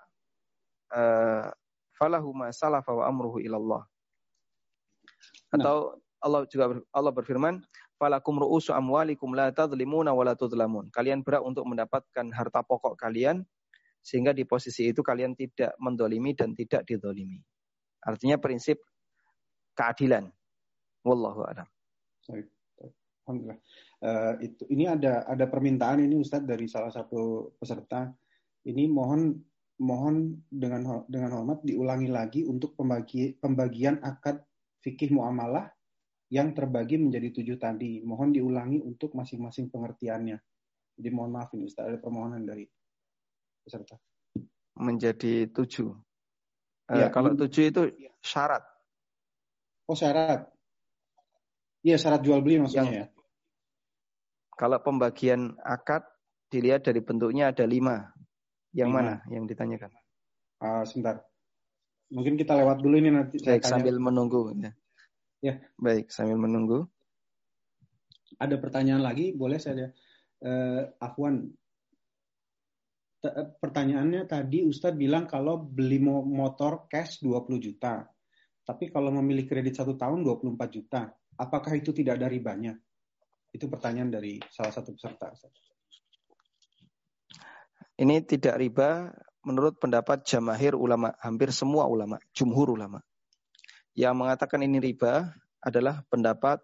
[0.92, 1.48] uh,
[1.96, 3.84] falahu ma salafa wa amruhu ilallah.
[5.54, 7.62] Atau Allah juga Allah berfirman,
[7.98, 10.90] falakum ru'usu amwalikum la tadlimuna wa la tudlamun.
[10.90, 13.46] Kalian berhak untuk mendapatkan harta pokok kalian
[14.04, 17.40] sehingga di posisi itu kalian tidak mendolimi dan tidak didolimi.
[18.04, 18.84] Artinya prinsip
[19.72, 20.28] keadilan.
[21.04, 21.68] Wallahu a'lam.
[23.24, 23.60] Alhamdulillah.
[24.04, 28.12] Uh, itu ini ada ada permintaan ini Ustadz dari salah satu peserta.
[28.68, 29.32] Ini mohon
[29.80, 34.44] mohon dengan dengan hormat diulangi lagi untuk pembagi, pembagian akad
[34.84, 35.72] fikih muamalah
[36.34, 38.02] yang terbagi menjadi tujuh tadi.
[38.02, 40.34] Mohon diulangi untuk masing-masing pengertiannya.
[40.98, 42.66] Jadi mohon maaf ini Ustadz ada permohonan dari
[43.62, 43.94] peserta.
[44.74, 45.94] Menjadi tujuh.
[46.90, 47.82] Uh, ya, kalau ini, tujuh itu
[48.18, 48.66] syarat.
[49.86, 50.50] Oh syarat.
[51.86, 53.06] Iya syarat jual beli maksudnya yang, ya.
[54.58, 56.02] Kalau pembagian akad
[56.50, 58.10] dilihat dari bentuknya ada lima.
[58.74, 58.98] Yang lima.
[58.98, 59.94] mana yang ditanyakan?
[60.58, 61.22] Uh, sebentar.
[62.10, 63.38] Mungkin kita lewat dulu ini nanti.
[63.38, 64.50] Baik, sambil menunggu.
[64.58, 64.74] Ya.
[65.44, 65.60] Ya.
[65.76, 66.88] Baik, sambil menunggu.
[68.40, 69.36] Ada pertanyaan lagi?
[69.36, 69.92] Boleh saya?
[70.40, 71.52] Uh, Afwan,
[73.32, 78.04] pertanyaannya tadi Ustadz bilang kalau beli motor cash 20 juta.
[78.64, 81.12] Tapi kalau memilih kredit satu tahun 24 juta.
[81.36, 82.72] Apakah itu tidak ada ribanya?
[83.52, 85.30] Itu pertanyaan dari salah satu peserta.
[87.94, 89.12] Ini tidak riba
[89.44, 93.04] menurut pendapat jamahir ulama, hampir semua ulama, jumhur ulama.
[93.94, 95.30] Yang mengatakan ini riba
[95.62, 96.58] adalah pendapat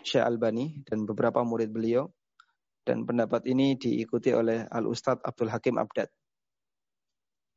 [0.00, 2.08] Syekh Albani dan beberapa murid beliau.
[2.82, 6.10] Dan pendapat ini diikuti oleh Al-Ustadz Abdul Hakim Abdad.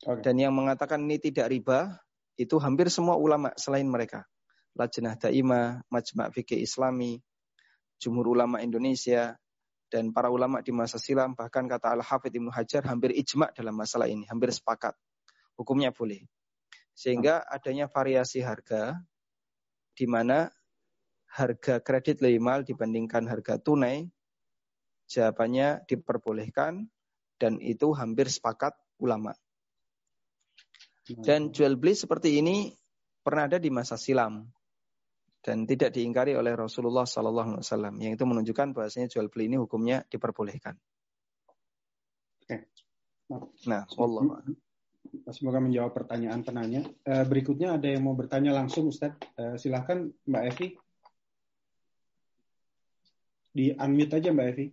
[0.05, 0.21] Okay.
[0.21, 1.97] Dan yang mengatakan ini tidak riba
[2.37, 4.27] itu hampir semua ulama selain mereka.
[4.75, 7.17] Lajnah Daimah, Majma' Fikih Islami,
[7.97, 9.39] Jumhur Ulama Indonesia,
[9.87, 14.11] dan para ulama di masa silam, bahkan kata Al-Hafidh Ibnu Hajar hampir ijma' dalam masalah
[14.11, 14.91] ini, hampir sepakat.
[15.55, 16.27] Hukumnya boleh.
[16.95, 18.95] Sehingga adanya variasi harga,
[19.91, 20.47] di mana
[21.35, 24.07] harga kredit lebih mahal dibandingkan harga tunai,
[25.11, 26.87] jawabannya diperbolehkan,
[27.35, 28.73] dan itu hampir sepakat
[29.03, 29.35] ulama.
[31.05, 32.73] Dan jual beli seperti ini
[33.21, 34.47] pernah ada di masa silam
[35.45, 37.95] dan tidak diingkari oleh Rasulullah Sallallahu Alaihi Wasallam.
[38.01, 40.73] Yang itu menunjukkan bahwasanya jual beli ini hukumnya diperbolehkan.
[43.69, 44.41] Nah, Allah.
[45.33, 46.85] Semoga menjawab pertanyaan penanya.
[47.05, 49.21] Uh, berikutnya ada yang mau bertanya langsung, Ustadz.
[49.35, 50.67] Uh, silahkan, Mbak Evi.
[53.55, 54.65] Di unmute aja, Mbak Evi.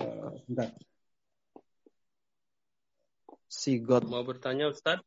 [0.00, 0.34] Uh,
[3.54, 4.10] Si God.
[4.10, 5.00] Mau bertanya, Ustaz?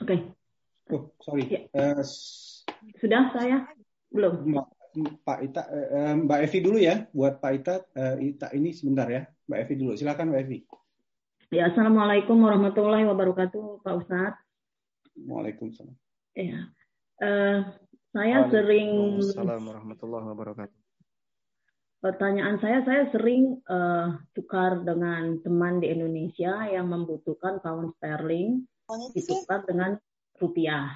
[0.00, 0.08] Oke.
[0.08, 0.18] Okay.
[0.90, 1.44] Oh, sorry.
[1.46, 1.60] Ya.
[1.70, 2.02] Uh,
[2.98, 3.68] Sudah saya?
[4.10, 4.56] Belum.
[4.56, 4.66] Mbak,
[4.98, 7.06] Pak Ita, uh, Mbak Evi dulu ya.
[7.14, 9.22] Buat Pak Ita, uh, Ita ini sebentar ya.
[9.46, 9.90] Mbak Evi dulu.
[9.94, 10.58] Silakan Mbak Evi.
[11.50, 14.38] Ya, Assalamualaikum warahmatullahi wabarakatuh, Pak Ustadz.
[15.26, 15.94] Waalaikumsalam.
[16.38, 16.70] Ya.
[17.18, 17.66] Uh,
[18.14, 19.18] saya sering.
[19.18, 20.78] Assalamualaikum warahmatullahi wabarakatuh.
[22.00, 28.64] Pertanyaan saya, saya sering uh, tukar dengan teman di Indonesia yang membutuhkan pound sterling
[29.12, 30.00] ditukar dengan
[30.40, 30.88] rupiah.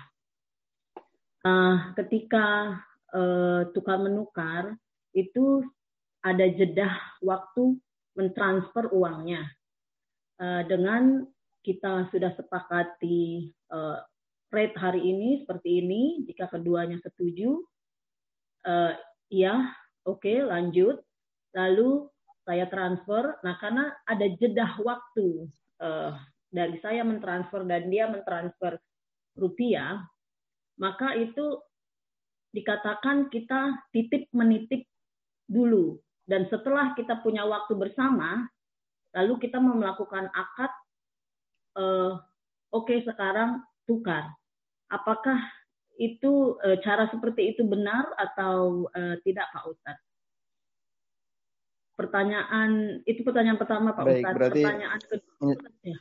[1.44, 2.78] Uh, ketika
[3.14, 4.74] uh, tukar menukar
[5.14, 5.62] itu
[6.20, 6.90] ada jeda
[7.22, 7.78] waktu
[8.18, 9.46] mentransfer uangnya.
[10.34, 11.22] Uh, dengan
[11.62, 14.02] kita sudah sepakati uh,
[14.50, 17.62] rate hari ini seperti ini jika keduanya setuju
[18.66, 18.92] uh,
[19.30, 19.70] ya
[20.04, 20.98] oke okay, lanjut.
[21.54, 22.10] Lalu
[22.42, 23.38] saya transfer.
[23.46, 25.46] Nah karena ada jeda waktu
[25.78, 26.18] uh,
[26.50, 28.74] dari saya mentransfer dan dia mentransfer
[29.38, 30.02] rupiah
[30.78, 31.62] maka itu
[32.54, 34.86] dikatakan kita titip menitip
[35.50, 38.46] dulu dan setelah kita punya waktu bersama
[39.12, 40.72] lalu kita mau melakukan akad
[41.76, 42.16] uh,
[42.70, 44.30] oke okay, sekarang tukar
[44.88, 45.36] apakah
[45.98, 50.06] itu e, cara seperti itu benar atau e, tidak Pak Ustadz?
[51.94, 52.70] Pertanyaan
[53.06, 54.36] itu pertanyaan pertama Pak Baik, Ustadz.
[54.38, 54.62] Berarti...
[54.62, 55.52] Pertanyaan kedua.
[55.86, 55.98] Ya.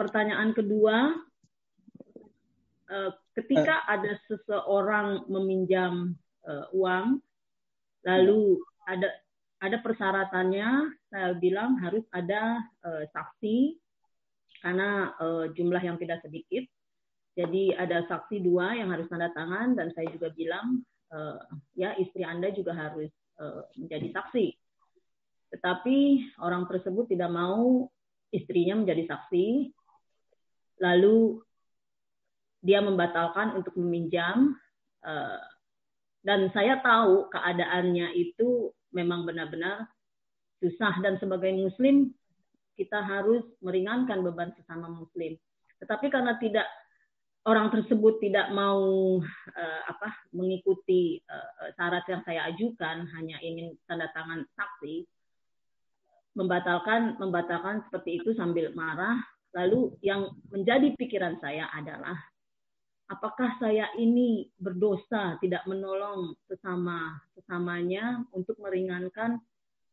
[0.00, 0.96] Pertanyaan kedua,
[3.38, 3.98] ketika uh.
[3.98, 7.20] ada seseorang meminjam e, uang,
[8.04, 9.08] lalu ada
[9.62, 10.68] ada persyaratannya,
[11.06, 12.66] saya bilang harus ada
[13.14, 13.78] saksi
[14.62, 16.64] karena uh, jumlah yang tidak sedikit.
[17.34, 21.40] Jadi ada saksi dua yang harus tanda tangan dan saya juga bilang uh,
[21.74, 23.10] ya istri Anda juga harus
[23.42, 24.46] uh, menjadi saksi.
[25.52, 25.98] Tetapi
[26.40, 27.90] orang tersebut tidak mau
[28.30, 29.74] istrinya menjadi saksi.
[30.80, 31.40] Lalu
[32.62, 34.54] dia membatalkan untuk meminjam
[35.02, 35.42] uh,
[36.22, 39.90] dan saya tahu keadaannya itu memang benar-benar
[40.62, 42.14] susah dan sebagai muslim
[42.78, 45.34] kita harus meringankan beban sesama muslim.
[45.82, 46.70] Tetapi karena tidak
[47.42, 54.06] orang tersebut tidak mau uh, apa mengikuti uh, syarat yang saya ajukan, hanya ingin tanda
[54.14, 55.02] tangan saksi,
[56.38, 59.18] membatalkan membatalkan seperti itu sambil marah.
[59.52, 62.16] Lalu yang menjadi pikiran saya adalah
[63.12, 69.36] apakah saya ini berdosa tidak menolong sesama sesamanya untuk meringankan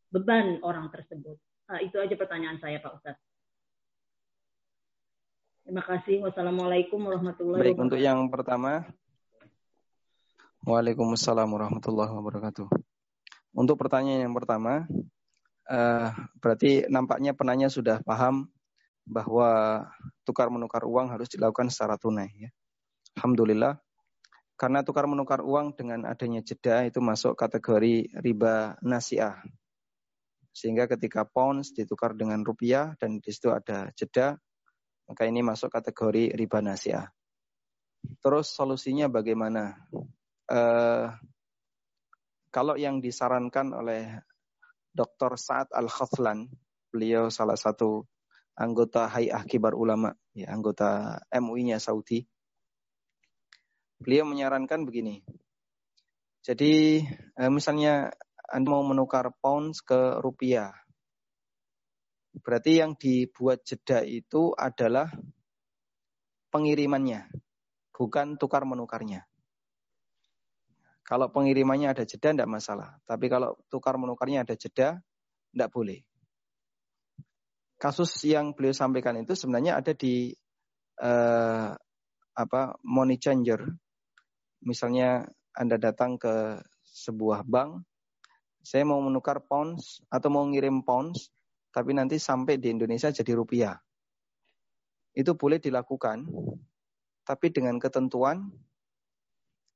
[0.08, 1.36] beban orang tersebut.
[1.68, 3.22] Uh, itu aja pertanyaan saya Pak Ustadz.
[5.68, 6.24] Terima kasih.
[6.24, 8.88] Wassalamualaikum warahmatullahi Baik, untuk yang pertama.
[10.66, 12.68] Waalaikumsalam warahmatullahi wabarakatuh.
[13.54, 14.88] Untuk pertanyaan yang pertama,
[15.70, 16.08] uh,
[16.42, 18.50] berarti nampaknya penanya sudah paham
[19.06, 19.84] bahwa
[20.26, 22.30] tukar menukar uang harus dilakukan secara tunai.
[22.34, 22.50] Ya.
[23.18, 23.80] Alhamdulillah,
[24.60, 29.40] karena tukar menukar uang dengan adanya jeda itu masuk kategori riba nasiah.
[30.52, 34.36] Sehingga ketika pounds ditukar dengan rupiah dan di situ ada jeda,
[35.08, 37.08] maka ini masuk kategori riba nasiah.
[38.20, 39.80] Terus solusinya bagaimana?
[40.50, 41.08] Uh,
[42.50, 44.20] kalau yang disarankan oleh
[44.90, 45.38] Dr.
[45.38, 46.50] Saad Al-Khaflan,
[46.90, 48.02] beliau salah satu
[48.58, 52.26] anggota Hay'ah Kibar Ulama, ya, anggota MUI-nya Saudi.
[54.00, 55.20] Beliau menyarankan begini.
[56.40, 57.04] Jadi
[57.36, 58.08] eh, misalnya
[58.48, 60.72] anda mau menukar pounds ke rupiah.
[62.40, 65.10] Berarti yang dibuat jeda itu adalah
[66.50, 67.30] pengirimannya,
[67.94, 69.26] bukan tukar menukarnya.
[71.06, 73.02] Kalau pengirimannya ada jeda tidak masalah.
[73.02, 75.02] Tapi kalau tukar menukarnya ada jeda,
[75.50, 76.06] tidak boleh.
[77.80, 80.30] Kasus yang beliau sampaikan itu sebenarnya ada di
[81.02, 81.74] uh,
[82.36, 83.58] apa money changer.
[84.60, 85.24] Misalnya
[85.56, 87.84] Anda datang ke sebuah bank,
[88.60, 91.32] saya mau menukar pounds atau mau ngirim pounds,
[91.72, 93.76] tapi nanti sampai di Indonesia jadi rupiah.
[95.16, 96.28] Itu boleh dilakukan,
[97.24, 98.52] tapi dengan ketentuan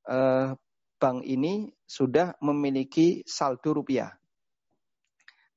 [0.05, 0.53] uh,
[1.01, 4.13] bank ini sudah memiliki saldo rupiah.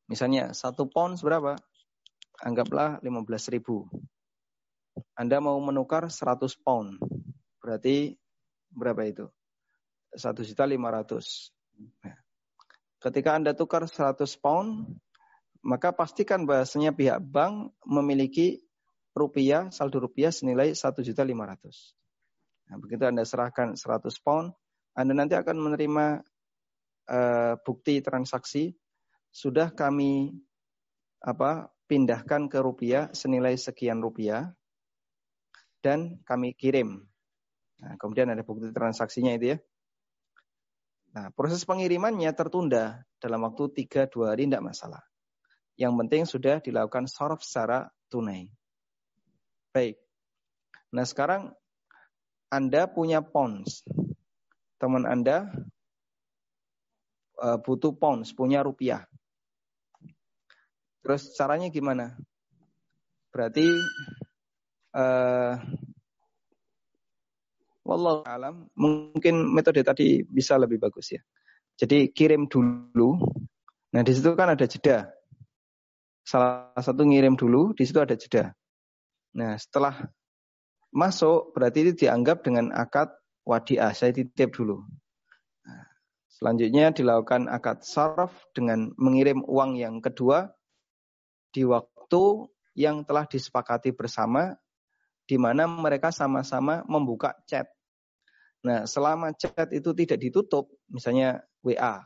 [0.08, 1.52] Misalnya satu pound berapa?
[2.40, 3.84] Anggaplah 15 ribu.
[5.14, 6.96] Anda mau menukar 100 pound.
[7.60, 8.16] Berarti
[8.72, 9.26] berapa itu?
[10.12, 11.52] Satu juta lima ratus.
[12.04, 12.16] Nah,
[13.02, 14.98] ketika Anda tukar 100 pound,
[15.62, 18.62] maka pastikan bahasanya pihak bank memiliki
[19.12, 21.94] rupiah, saldo rupiah senilai satu juta lima ratus.
[22.68, 24.54] Nah, begitu Anda serahkan 100 pound,
[24.92, 26.06] Anda nanti akan menerima
[27.08, 28.76] uh, bukti transaksi
[29.32, 30.36] sudah kami
[31.18, 34.52] apa pindahkan ke rupiah senilai sekian rupiah
[35.80, 37.07] dan kami kirim.
[37.78, 39.58] Nah, kemudian ada bukti transaksinya itu ya.
[41.14, 45.02] Nah, proses pengirimannya tertunda dalam waktu 3-2 hari tidak masalah.
[45.78, 48.50] Yang penting sudah dilakukan sorf secara tunai.
[49.70, 49.96] Baik.
[50.90, 51.54] Nah, sekarang
[52.50, 53.86] Anda punya pounds.
[54.78, 55.50] Teman Anda
[57.38, 59.06] uh, butuh pounds, punya rupiah.
[61.02, 62.18] Terus caranya gimana?
[63.30, 63.64] Berarti
[64.98, 65.54] uh,
[67.88, 71.24] Wallahu alam, mungkin metode tadi bisa lebih bagus ya.
[71.80, 73.16] Jadi kirim dulu.
[73.96, 75.08] Nah, di situ kan ada jeda.
[76.20, 78.52] Salah satu ngirim dulu, di situ ada jeda.
[79.40, 80.04] Nah, setelah
[80.92, 83.08] masuk berarti itu dianggap dengan akad
[83.48, 84.84] wadiah, saya titip dulu.
[85.64, 85.88] Nah,
[86.28, 90.52] selanjutnya dilakukan akad saraf dengan mengirim uang yang kedua
[91.56, 94.60] di waktu yang telah disepakati bersama
[95.24, 97.77] di mana mereka sama-sama membuka chat.
[98.66, 102.02] Nah, selama chat itu tidak ditutup, misalnya WA,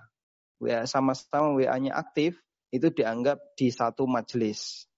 [0.61, 2.37] WA sama-sama WA-nya aktif,
[2.73, 4.89] itu dianggap di satu majelis.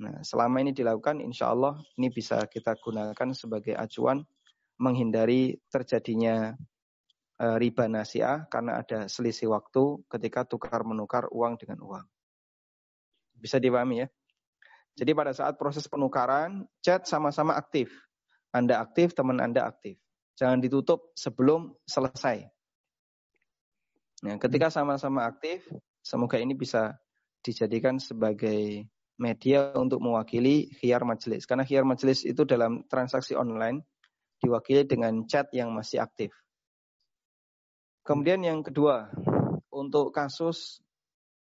[0.00, 4.24] Nah, selama ini dilakukan, insya Allah ini bisa kita gunakan sebagai acuan
[4.80, 6.56] menghindari terjadinya
[7.36, 12.06] e, riba nasiah karena ada selisih waktu ketika tukar menukar uang dengan uang.
[13.36, 14.08] Bisa dipahami ya?
[14.98, 17.88] Jadi pada saat proses penukaran, chat sama-sama aktif.
[18.52, 19.96] Anda aktif, teman Anda aktif.
[20.36, 22.48] Jangan ditutup sebelum selesai.
[24.22, 25.66] Nah, ketika sama-sama aktif,
[26.00, 26.94] semoga ini bisa
[27.42, 28.86] dijadikan sebagai
[29.18, 31.44] media untuk mewakili khiyar majelis.
[31.44, 33.82] Karena khiyar majelis itu dalam transaksi online
[34.38, 36.30] diwakili dengan chat yang masih aktif.
[38.02, 39.10] Kemudian yang kedua,
[39.70, 40.82] untuk kasus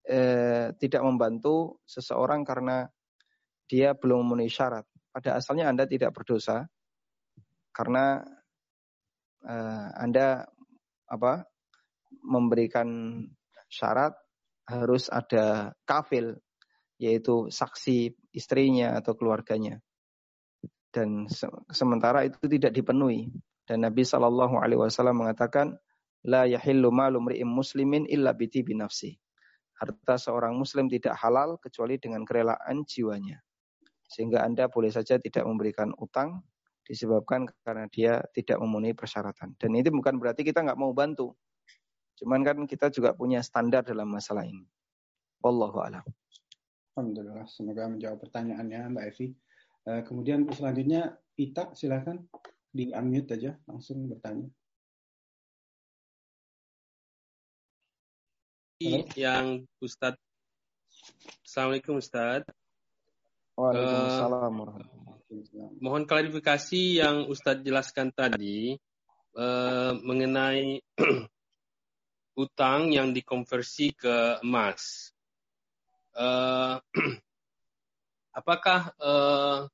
[0.08, 2.88] eh, tidak membantu seseorang karena
[3.68, 4.88] dia belum memenuhi syarat.
[5.12, 6.68] Pada asalnya Anda tidak berdosa
[7.76, 8.24] karena
[9.46, 10.48] eh, Anda
[11.08, 11.46] apa
[12.24, 12.88] memberikan
[13.68, 14.16] syarat
[14.68, 16.40] harus ada kafil
[16.98, 19.80] yaitu saksi istrinya atau keluarganya.
[20.90, 23.30] Dan se sementara itu tidak dipenuhi.
[23.68, 25.78] Dan Nabi Shallallahu Alaihi Wasallam mengatakan
[26.26, 29.14] la yahillu malum muslimin illa biti binafsi
[29.78, 33.38] harta seorang muslim tidak halal kecuali dengan kerelaan jiwanya.
[34.10, 36.42] Sehingga Anda boleh saja tidak memberikan utang
[36.88, 39.60] disebabkan karena dia tidak memenuhi persyaratan.
[39.60, 41.36] Dan itu bukan berarti kita nggak mau bantu.
[42.16, 44.64] Cuman kan kita juga punya standar dalam masalah ini.
[45.44, 46.02] Wallahu a'lam.
[46.96, 49.28] Alhamdulillah, semoga menjawab pertanyaannya Mbak Evi.
[49.86, 52.26] Uh, kemudian selanjutnya Ita, silakan
[52.74, 54.50] di unmute aja, langsung bertanya.
[59.18, 60.22] yang Ustadz
[61.42, 62.46] Assalamualaikum Ustadz
[63.58, 64.97] Waalaikumsalam uh,
[65.84, 68.80] Mohon klarifikasi yang Ustadz jelaskan tadi
[69.36, 70.80] uh, mengenai
[72.44, 75.12] utang yang dikonversi ke emas.
[76.16, 76.80] Uh,
[78.40, 79.68] apakah uh,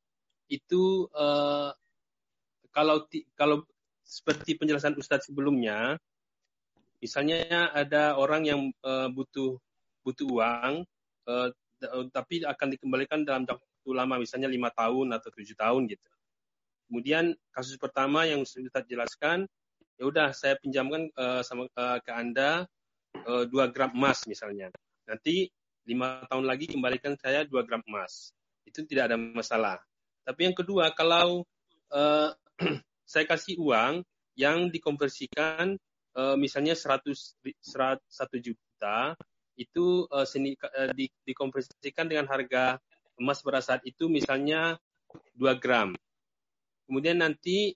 [0.50, 1.70] itu uh,
[2.74, 3.06] kalau
[3.38, 3.64] kalau
[4.04, 6.02] seperti penjelasan Ustadz sebelumnya,
[7.04, 9.60] Misalnya ada orang yang uh, butuh
[10.08, 10.88] butuh uang,
[11.28, 11.50] uh,
[12.16, 13.44] tapi akan dikembalikan dalam
[13.84, 16.08] waktu lama, misalnya lima tahun atau tujuh tahun gitu.
[16.88, 19.44] Kemudian kasus pertama yang sudah jelaskan,
[20.00, 22.64] ya udah saya pinjamkan uh, sama uh, ke anda
[23.52, 24.74] dua gram emas misalnya.
[25.06, 25.46] Nanti
[25.86, 28.32] lima tahun lagi kembalikan saya dua gram emas.
[28.64, 29.78] Itu tidak ada masalah.
[30.24, 31.44] Tapi yang kedua, kalau
[31.92, 32.32] uh,
[33.12, 34.02] saya kasih uang
[34.40, 35.76] yang dikonversikan
[36.18, 37.06] uh, misalnya 100
[37.62, 38.08] 100
[38.42, 39.14] juta
[39.54, 42.82] itu uh, seni, uh, di, dikonversikan dengan harga
[43.20, 44.78] emas pada saat itu misalnya
[45.38, 45.94] 2 gram.
[46.90, 47.74] Kemudian nanti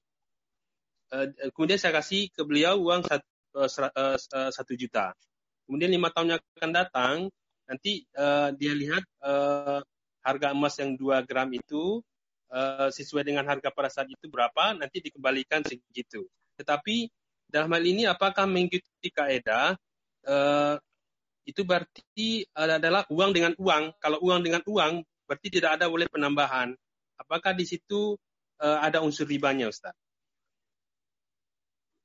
[1.14, 5.14] uh, kemudian saya kasih ke beliau uang satu, uh, uh, satu juta.
[5.68, 7.16] Kemudian lima tahun yang akan datang
[7.68, 9.84] nanti uh, dia lihat uh,
[10.24, 12.00] harga emas yang 2 gram itu
[12.52, 16.28] uh, sesuai dengan harga pada saat itu berapa nanti dikembalikan segitu.
[16.60, 17.08] Tetapi
[17.48, 19.76] dalam hal ini apakah mengikuti kaidah
[20.28, 20.76] uh,
[21.48, 23.96] itu berarti adalah uang dengan uang.
[24.04, 26.74] Kalau uang dengan uang berarti tidak ada boleh penambahan.
[27.20, 28.16] Apakah di situ
[28.64, 29.94] uh, ada unsur ribanya, Ustaz?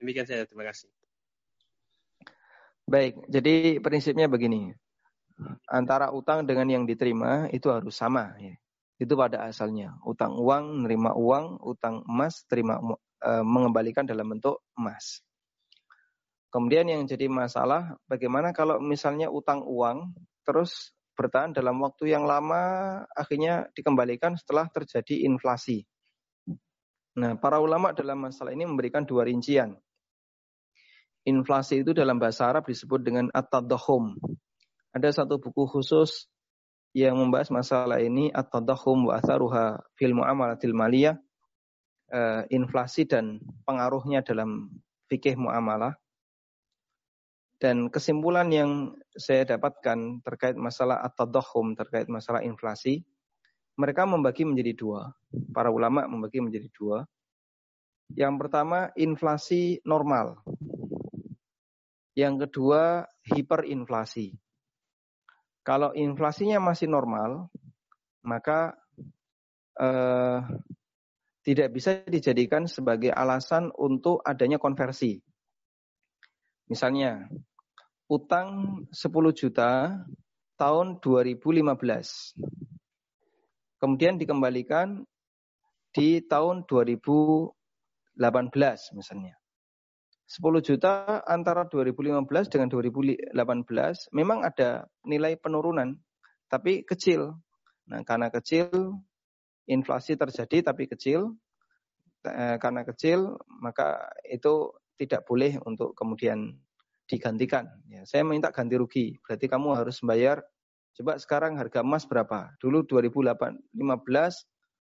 [0.02, 0.90] Demikian saja, terima kasih.
[2.82, 4.74] Baik, jadi prinsipnya begini.
[5.70, 8.34] Antara utang dengan yang diterima itu harus sama.
[8.42, 8.58] Ya.
[8.98, 9.94] Itu pada asalnya.
[10.02, 12.82] Utang uang, menerima uang, utang emas, terima
[13.22, 15.22] e, mengembalikan dalam bentuk emas.
[16.52, 20.12] Kemudian yang jadi masalah, bagaimana kalau misalnya utang uang
[20.44, 25.84] terus bertahan dalam waktu yang lama, akhirnya dikembalikan setelah terjadi inflasi.
[27.12, 29.76] Nah, para ulama dalam masalah ini memberikan dua rincian.
[31.22, 34.18] Inflasi itu dalam bahasa Arab disebut dengan at-tadahum.
[34.90, 36.26] Ada satu buku khusus
[36.96, 41.16] yang membahas masalah ini at-tadahum wa atharuha fil muamalatil maliyah.
[42.12, 44.68] Uh, inflasi dan pengaruhnya dalam
[45.08, 45.96] fikih muamalah.
[47.62, 53.06] Dan kesimpulan yang saya dapatkan terkait masalah at-tadahum, terkait masalah inflasi,
[53.78, 55.14] mereka membagi menjadi dua.
[55.54, 57.06] Para ulama membagi menjadi dua.
[58.18, 60.42] Yang pertama, inflasi normal.
[62.18, 64.34] Yang kedua, hiperinflasi.
[65.62, 67.46] Kalau inflasinya masih normal,
[68.26, 68.74] maka
[69.78, 70.38] eh,
[71.46, 75.22] tidak bisa dijadikan sebagai alasan untuk adanya konversi.
[76.66, 77.30] Misalnya,
[78.12, 79.88] utang 10 juta
[80.60, 82.36] tahun 2015.
[83.80, 85.00] Kemudian dikembalikan
[85.96, 87.56] di tahun 2018
[88.92, 89.34] misalnya.
[90.28, 93.32] 10 juta antara 2015 dengan 2018
[94.16, 95.96] memang ada nilai penurunan,
[96.48, 97.36] tapi kecil.
[97.88, 98.96] Nah, karena kecil,
[99.68, 101.36] inflasi terjadi tapi kecil.
[102.22, 106.54] Eh, karena kecil, maka itu tidak boleh untuk kemudian
[107.12, 107.68] digantikan.
[107.92, 109.20] Ya, saya minta ganti rugi.
[109.20, 110.40] Berarti kamu harus bayar.
[110.96, 112.56] Coba sekarang harga emas berapa?
[112.56, 113.68] Dulu 2015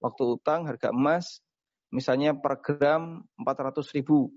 [0.03, 1.43] waktu utang harga emas
[1.90, 4.31] misalnya per gram 400 ribu.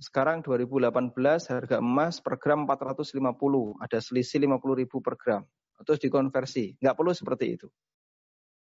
[0.00, 1.12] Sekarang 2018
[1.52, 3.76] harga emas per gram 450.
[3.84, 5.44] Ada selisih 50 ribu per gram.
[5.84, 6.80] Terus dikonversi.
[6.80, 7.68] Nggak perlu seperti itu.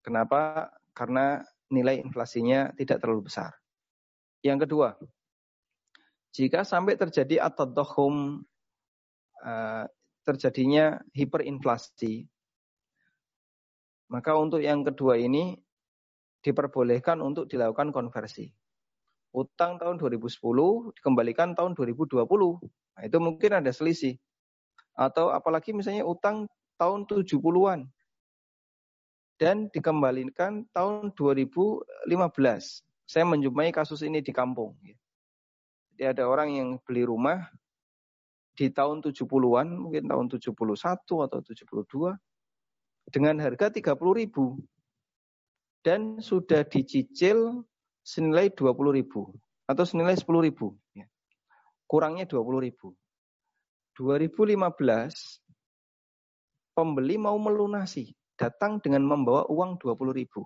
[0.00, 0.72] Kenapa?
[0.96, 3.52] Karena nilai inflasinya tidak terlalu besar.
[4.40, 4.96] Yang kedua,
[6.36, 8.44] jika sampai terjadi atadahum
[9.40, 9.84] uh,
[10.20, 12.28] terjadinya hiperinflasi,
[14.12, 15.56] maka untuk yang kedua ini
[16.44, 18.52] diperbolehkan untuk dilakukan konversi.
[19.32, 22.20] Utang tahun 2010 dikembalikan tahun 2020.
[22.20, 24.20] Nah, itu mungkin ada selisih.
[24.92, 27.88] Atau apalagi misalnya utang tahun 70-an
[29.40, 32.12] dan dikembalikan tahun 2015.
[33.08, 34.76] Saya menjumpai kasus ini di kampung.
[35.96, 37.48] Ada orang yang beli rumah
[38.56, 40.56] di tahun 70-an, mungkin tahun 71
[41.28, 42.16] atau 72,
[43.12, 44.56] dengan harga 30 ribu.
[45.84, 47.62] Dan sudah dicicil
[48.02, 49.30] senilai 20 ribu.
[49.68, 50.74] Atau senilai 10 ribu.
[50.96, 51.06] Ya.
[51.86, 52.96] Kurangnya 20 ribu.
[53.94, 55.40] 2015,
[56.74, 58.12] pembeli mau melunasi.
[58.36, 60.44] Datang dengan membawa uang 20 ribu.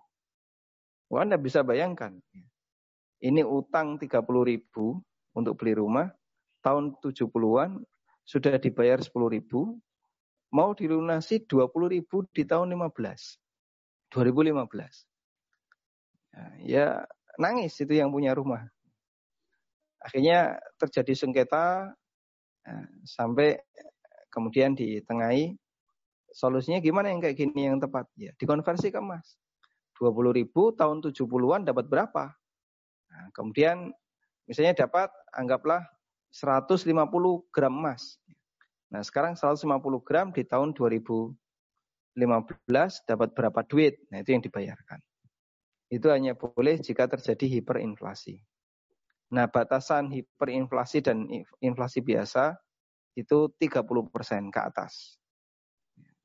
[1.10, 2.20] Wah, Anda bisa bayangkan.
[2.31, 2.44] Ya.
[3.20, 5.01] Ini utang 30 ribu,
[5.41, 6.12] untuk beli rumah
[6.61, 7.81] tahun 70-an
[8.29, 9.81] sudah dibayar 10 ribu,
[10.53, 13.41] mau dilunasi 20 ribu di tahun 15,
[14.12, 15.07] 2015.
[16.31, 16.87] Ya, ya
[17.41, 18.69] nangis itu yang punya rumah.
[20.01, 21.93] Akhirnya terjadi sengketa
[22.65, 23.61] ya, sampai
[24.31, 25.59] kemudian ditengahi
[26.31, 28.07] solusinya gimana yang kayak gini yang tepat?
[28.15, 29.37] Ya, dikonversi ke emas.
[29.99, 32.33] 20 ribu tahun 70-an dapat berapa?
[33.11, 33.93] Nah, kemudian
[34.51, 35.86] Misalnya dapat anggaplah
[36.35, 36.90] 150
[37.55, 38.18] gram emas.
[38.90, 41.39] Nah sekarang 150 gram di tahun 2015
[43.06, 44.02] dapat berapa duit?
[44.10, 44.98] Nah itu yang dibayarkan.
[45.86, 48.43] Itu hanya boleh jika terjadi hiperinflasi.
[49.31, 51.31] Nah batasan hiperinflasi dan
[51.62, 52.59] inflasi biasa
[53.14, 55.14] itu 30% ke atas.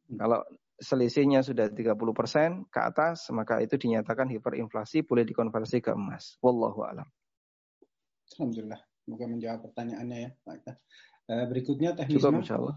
[0.09, 0.41] Kalau
[0.81, 6.41] selisihnya sudah 30% ke atas, maka itu dinyatakan hiperinflasi boleh dikonversi ke emas.
[6.41, 7.05] Wallahu alam.
[8.35, 8.81] Alhamdulillah.
[9.07, 10.29] Semoga menjawab pertanyaannya ya.
[11.25, 12.19] Uh, berikutnya teknis.
[12.19, 12.75] Cukup insya Allah.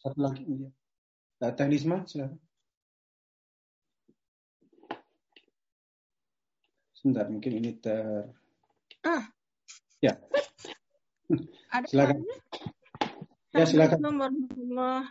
[0.00, 0.42] Satu lagi.
[1.42, 1.52] Ya.
[1.52, 2.40] Teknisma, silakan.
[6.96, 8.32] Sebentar, mungkin ini ter...
[9.04, 9.28] Ah.
[10.00, 10.16] Ya.
[11.74, 12.16] Ada silakan.
[13.52, 13.98] Ya, silakan.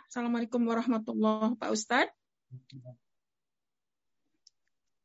[0.10, 2.18] Assalamualaikum warahmatullahi Pak Ustadz.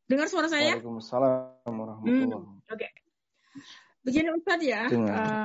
[0.08, 0.80] Dengar suara saya?
[0.80, 2.80] Waalaikumsalam warahmatullahi hmm, Oke.
[2.80, 2.90] Okay.
[4.08, 5.44] Begini Ustadz ya, uh,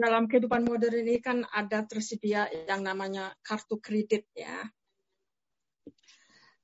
[0.00, 4.64] dalam kehidupan modern ini kan ada tersedia yang namanya kartu kredit ya.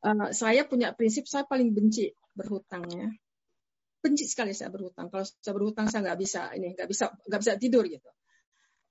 [0.00, 3.12] Uh, saya punya prinsip saya paling benci berhutang ya
[3.98, 5.10] benci sekali saya berhutang.
[5.10, 8.10] Kalau saya berhutang saya nggak bisa ini nggak bisa nggak bisa tidur gitu.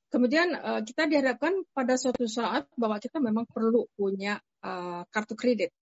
[0.07, 5.75] Kemudian uh, kita dihadapkan pada suatu saat bahwa kita memang perlu punya uh, kartu kredit,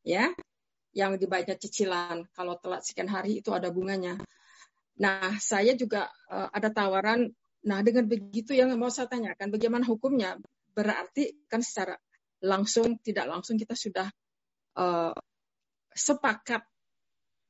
[0.00, 0.32] ya,
[0.96, 2.24] yang dibayar cicilan.
[2.32, 4.16] Kalau telat sekian hari itu ada bunganya.
[5.00, 7.32] Nah, saya juga uh, ada tawaran.
[7.64, 10.36] Nah, dengan begitu yang mau saya tanyakan, bagaimana hukumnya?
[10.76, 11.96] Berarti kan secara
[12.40, 14.08] langsung tidak langsung kita sudah
[14.76, 15.12] uh,
[15.92, 16.64] sepakat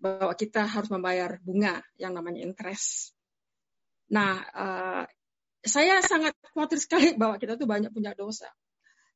[0.00, 3.12] bahwa kita harus membayar bunga yang namanya interest.
[4.10, 5.04] Nah, uh,
[5.60, 8.48] saya sangat khawatir sekali bahwa kita tuh banyak punya dosa.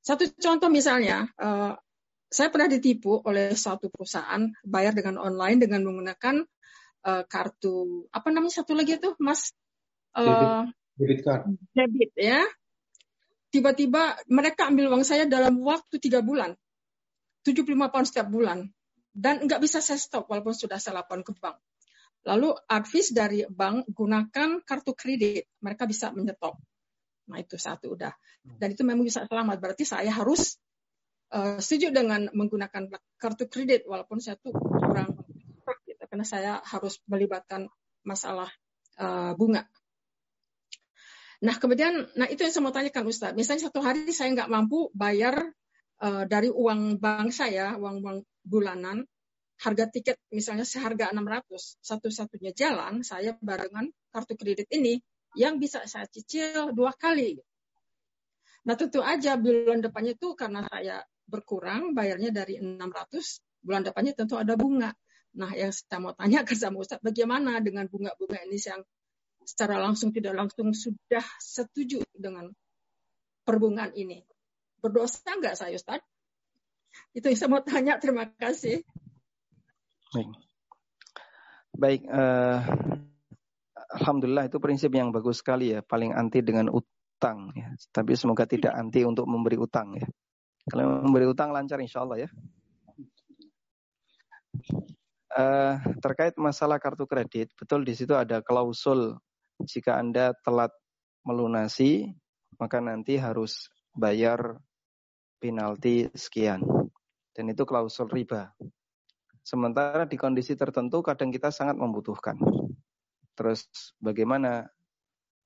[0.04, 1.72] Satu contoh misalnya, uh,
[2.28, 6.44] saya pernah ditipu oleh suatu perusahaan bayar dengan online dengan menggunakan
[7.04, 9.52] uh, kartu apa namanya satu lagi itu, Mas?
[10.16, 10.66] Uh,
[10.96, 11.52] debit, card.
[11.76, 12.42] Debit ya.
[13.52, 16.58] Tiba-tiba mereka ambil uang saya dalam waktu tiga bulan,
[17.46, 18.66] 75 pound setiap bulan
[19.14, 21.62] dan nggak bisa saya stop walaupun sudah saya lapor ke bank.
[22.26, 26.58] Lalu advis dari bank gunakan kartu kredit, mereka bisa menyetop.
[27.30, 28.10] Nah itu satu udah.
[28.42, 29.56] Dan itu memang bisa selamat.
[29.60, 30.56] Berarti saya harus
[31.30, 32.90] uh, setuju dengan menggunakan
[33.20, 35.14] kartu kredit walaupun saya tuh kurang
[36.14, 37.66] karena saya harus melibatkan
[38.06, 38.46] masalah
[39.02, 39.66] uh, bunga.
[41.42, 43.34] Nah kemudian, nah itu yang saya mau tanyakan Ustaz.
[43.34, 45.42] Misalnya satu hari saya nggak mampu bayar
[45.98, 49.02] uh, dari uang bank saya, uang uang bulanan,
[49.58, 55.02] harga tiket misalnya seharga 600, satu-satunya jalan saya barengan kartu kredit ini
[55.34, 57.42] yang bisa saya cicil dua kali.
[58.70, 64.38] Nah tentu aja bulan depannya itu karena saya berkurang bayarnya dari 600, bulan depannya tentu
[64.38, 64.94] ada bunga.
[65.34, 68.80] Nah yang saya mau tanya ke sama Ustaz, bagaimana dengan bunga-bunga ini yang
[69.44, 72.54] secara langsung tidak langsung sudah setuju dengan
[73.42, 74.22] perbungaan ini?
[74.78, 76.00] Berdosa nggak saya Ustaz?
[77.10, 77.98] Itu yang saya mau tanya.
[77.98, 78.86] Terima kasih.
[80.14, 80.30] Baik.
[81.74, 82.62] Baik, uh,
[83.98, 87.74] alhamdulillah itu prinsip yang bagus sekali ya, paling anti dengan utang ya.
[87.90, 90.06] Tapi semoga tidak anti untuk memberi utang ya.
[90.70, 92.30] Kalau memberi utang lancar insya Allah ya.
[95.34, 99.18] Uh, terkait masalah kartu kredit, betul di situ ada klausul
[99.66, 100.70] jika Anda telat
[101.26, 102.14] melunasi,
[102.54, 104.62] maka nanti harus bayar
[105.42, 106.62] penalti sekian.
[107.34, 108.54] Dan itu klausul riba.
[109.42, 112.38] Sementara di kondisi tertentu kadang kita sangat membutuhkan.
[113.34, 113.66] Terus
[113.98, 114.64] bagaimana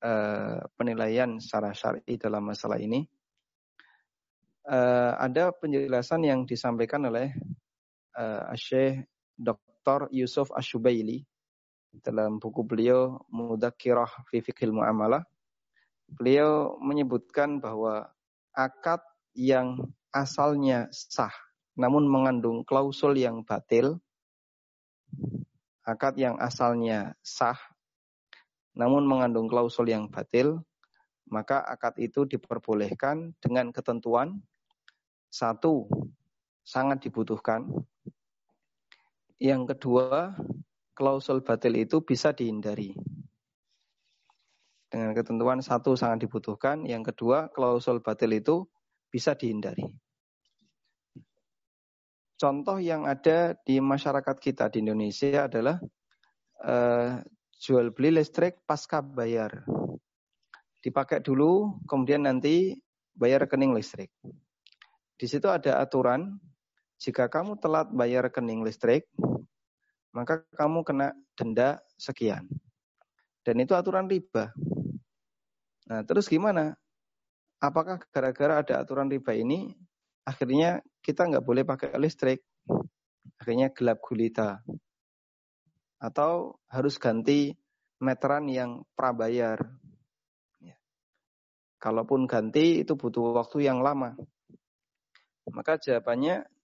[0.05, 3.09] uh, penilaian secara syar'i dalam masalah ini?
[4.69, 7.33] Uh, ada penjelasan yang disampaikan oleh
[8.21, 9.68] uh, Syekh Dr.
[10.13, 11.25] Yusuf Ashubaili
[12.05, 15.25] dalam buku beliau Mudakirah fi Fiqhil Muamalah.
[16.09, 18.13] Beliau menyebutkan bahwa
[18.53, 19.01] akad
[19.33, 19.81] yang
[20.13, 21.33] asalnya sah
[21.79, 24.03] namun mengandung klausul yang batil,
[25.87, 27.57] akad yang asalnya sah
[28.79, 30.63] namun mengandung klausul yang batil,
[31.27, 34.39] maka akad itu diperbolehkan dengan ketentuan
[35.29, 35.91] satu
[36.65, 37.69] sangat dibutuhkan.
[39.39, 40.35] Yang kedua,
[40.99, 42.91] klausul batil itu bisa dihindari.
[44.91, 48.67] Dengan ketentuan satu sangat dibutuhkan, yang kedua klausul batil itu
[49.07, 49.87] bisa dihindari.
[52.39, 55.79] Contoh yang ada di masyarakat kita di Indonesia adalah
[56.63, 57.19] uh,
[57.59, 59.67] jual beli listrik pasca bayar.
[60.79, 62.79] Dipakai dulu, kemudian nanti
[63.15, 64.15] bayar rekening listrik.
[65.19, 66.39] Di situ ada aturan,
[66.99, 69.07] jika kamu telat bayar rekening listrik,
[70.11, 72.51] maka kamu kena denda sekian.
[73.47, 74.51] Dan itu aturan riba.
[75.87, 76.75] Nah, terus gimana?
[77.63, 79.79] Apakah gara-gara ada aturan riba ini,
[80.27, 82.43] akhirnya kita nggak boleh pakai listrik.
[83.39, 84.61] Akhirnya gelap gulita.
[86.03, 87.55] Atau harus ganti
[88.03, 89.59] meteran yang prabayar.
[90.59, 90.75] Ya.
[91.79, 94.19] Kalaupun ganti itu butuh waktu yang lama.
[95.49, 96.58] Maka jawabannya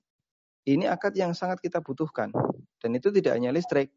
[0.65, 2.33] ini akad yang sangat kita butuhkan.
[2.81, 3.93] Dan itu tidak hanya listrik.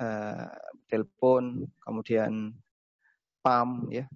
[0.00, 0.48] Uh,
[0.88, 2.56] telepon, kemudian
[3.44, 4.08] PAM, ya,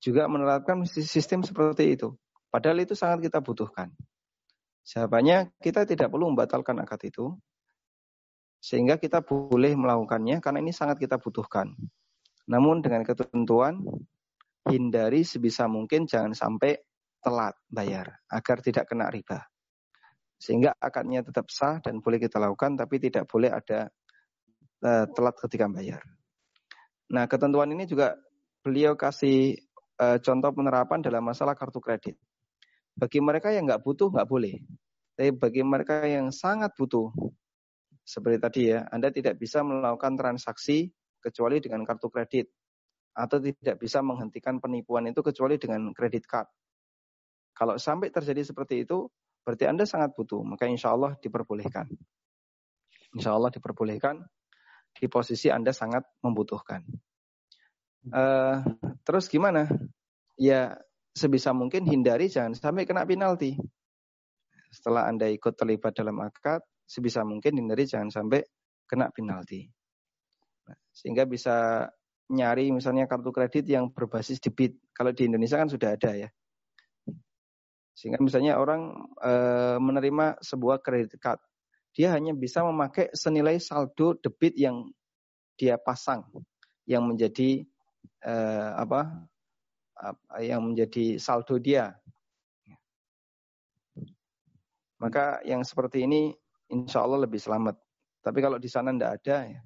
[0.00, 2.16] juga menerapkan sistem seperti itu.
[2.48, 3.92] Padahal itu sangat kita butuhkan.
[4.82, 7.36] Jawabannya kita tidak perlu membatalkan akad itu,
[8.58, 11.70] sehingga kita boleh melakukannya karena ini sangat kita butuhkan.
[12.50, 13.78] Namun dengan ketentuan
[14.66, 16.82] hindari sebisa mungkin jangan sampai
[17.22, 19.51] telat bayar agar tidak kena riba.
[20.42, 23.86] Sehingga akadnya tetap sah dan boleh kita lakukan tapi tidak boleh ada
[24.82, 26.02] uh, telat ketika bayar.
[27.14, 28.18] Nah, ketentuan ini juga
[28.66, 29.54] beliau kasih
[30.02, 32.18] uh, contoh penerapan dalam masalah kartu kredit.
[32.98, 34.58] Bagi mereka yang nggak butuh nggak boleh.
[35.14, 37.14] Tapi bagi mereka yang sangat butuh,
[38.02, 40.90] seperti tadi ya, Anda tidak bisa melakukan transaksi
[41.22, 42.50] kecuali dengan kartu kredit
[43.12, 46.48] atau tidak bisa menghentikan penipuan itu kecuali dengan kredit card.
[47.52, 49.06] Kalau sampai terjadi seperti itu,
[49.42, 51.90] berarti Anda sangat butuh, maka insya Allah diperbolehkan.
[53.12, 54.22] Insya Allah diperbolehkan
[54.96, 56.82] di posisi Anda sangat membutuhkan.
[58.10, 58.58] Uh,
[59.06, 59.68] terus gimana?
[60.34, 60.74] Ya
[61.12, 63.54] sebisa mungkin hindari jangan sampai kena penalti.
[64.72, 68.40] Setelah Anda ikut terlibat dalam akad, sebisa mungkin hindari jangan sampai
[68.88, 69.68] kena penalti.
[70.64, 71.86] Nah, sehingga bisa
[72.32, 74.80] nyari misalnya kartu kredit yang berbasis debit.
[74.96, 76.28] Kalau di Indonesia kan sudah ada ya.
[77.92, 79.32] Sehingga misalnya orang e,
[79.76, 81.40] menerima sebuah kredit card,
[81.92, 84.88] dia hanya bisa memakai senilai saldo debit yang
[85.60, 86.24] dia pasang,
[86.88, 87.62] yang menjadi
[88.24, 88.34] e,
[88.76, 89.28] apa,
[90.40, 91.92] yang menjadi saldo dia.
[95.02, 96.30] Maka yang seperti ini
[96.70, 97.74] insya Allah lebih selamat.
[98.22, 99.60] Tapi kalau di sana tidak ada, ya,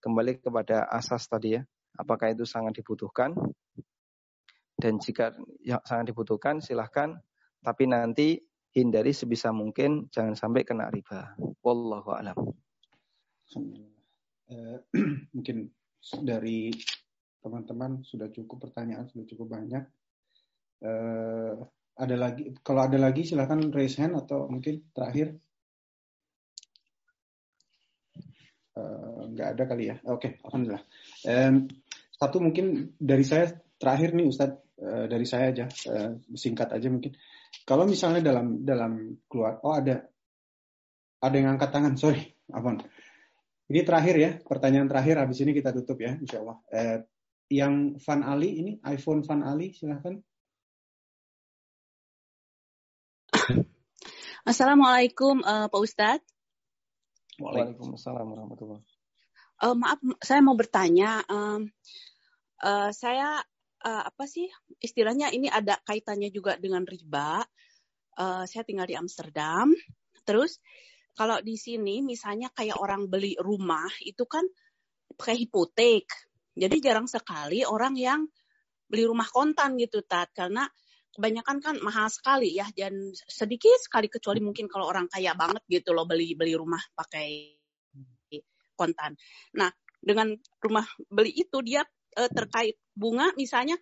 [0.00, 1.62] kembali kepada asas tadi ya,
[2.00, 3.36] apakah itu sangat dibutuhkan?
[4.80, 7.20] Dan jika ya, sangat dibutuhkan, silahkan.
[7.60, 8.36] Tapi nanti
[8.72, 11.36] hindari sebisa mungkin, jangan sampai kena riba.
[11.60, 12.36] Wallahu a'lam.
[14.50, 14.78] Uh,
[15.36, 15.70] mungkin
[16.24, 16.72] dari
[17.40, 19.84] teman-teman sudah cukup pertanyaan, sudah cukup banyak.
[20.80, 21.60] Uh,
[22.00, 25.36] ada lagi, kalau ada lagi silahkan raise hand atau mungkin terakhir
[28.80, 29.96] Eh, nggak ada kali ya.
[30.06, 30.84] Oke, okay, alhamdulillah.
[32.14, 33.48] Satu mungkin dari saya
[33.80, 37.16] terakhir nih Ustadz uh, dari saya aja uh, singkat aja mungkin.
[37.66, 40.06] Kalau misalnya dalam dalam keluar, oh ada
[41.20, 42.82] ada yang angkat tangan, sorry, apa?
[43.70, 45.22] Ini terakhir ya, pertanyaan terakhir.
[45.22, 46.58] Habis ini kita tutup ya, insya Allah.
[46.70, 46.98] Uh,
[47.50, 50.18] yang Van Ali ini, iPhone Van Ali, silahkan.
[54.50, 56.26] Assalamualaikum uh, Pak Ustadz.
[57.38, 58.82] Waalaikumsalam warahmatullahi
[59.60, 61.22] uh, Maaf, saya mau bertanya.
[61.28, 61.68] Uh,
[62.64, 63.44] uh, saya
[63.84, 64.46] uh, apa sih
[64.80, 67.44] istilahnya ini ada kaitannya juga dengan riba.
[68.16, 69.72] Uh, saya tinggal di Amsterdam.
[70.26, 70.60] Terus
[71.16, 74.44] kalau di sini misalnya kayak orang beli rumah itu kan
[75.16, 76.06] pakai hipotek.
[76.54, 78.20] Jadi jarang sekali orang yang
[78.90, 80.66] beli rumah kontan gitu tat karena
[81.14, 85.94] kebanyakan kan mahal sekali ya dan sedikit sekali kecuali mungkin kalau orang kaya banget gitu
[85.94, 87.54] loh beli beli rumah pakai
[88.74, 89.12] kontan.
[89.60, 89.68] Nah,
[90.00, 90.32] dengan
[90.64, 91.84] rumah beli itu dia
[92.16, 93.78] eh, terkait bunga misalnya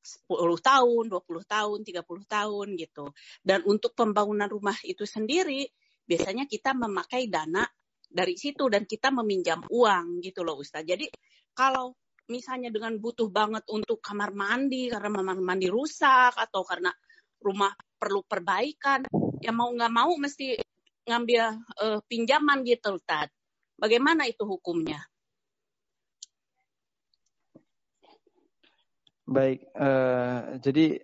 [0.00, 3.12] 10 tahun, 20 tahun, 30 tahun gitu.
[3.44, 5.68] Dan untuk pembangunan rumah itu sendiri
[6.08, 7.62] biasanya kita memakai dana
[8.10, 10.82] dari situ dan kita meminjam uang gitu loh Ustaz.
[10.82, 11.06] Jadi
[11.54, 11.94] kalau
[12.26, 16.90] misalnya dengan butuh banget untuk kamar mandi karena kamar mandi rusak atau karena
[17.38, 17.70] rumah
[18.00, 19.06] perlu perbaikan,
[19.44, 20.56] ya mau nggak mau mesti
[21.06, 21.42] ngambil
[21.80, 23.28] uh, pinjaman gitu, Tad.
[23.80, 25.00] Bagaimana itu hukumnya?
[29.30, 30.98] Baik, uh, jadi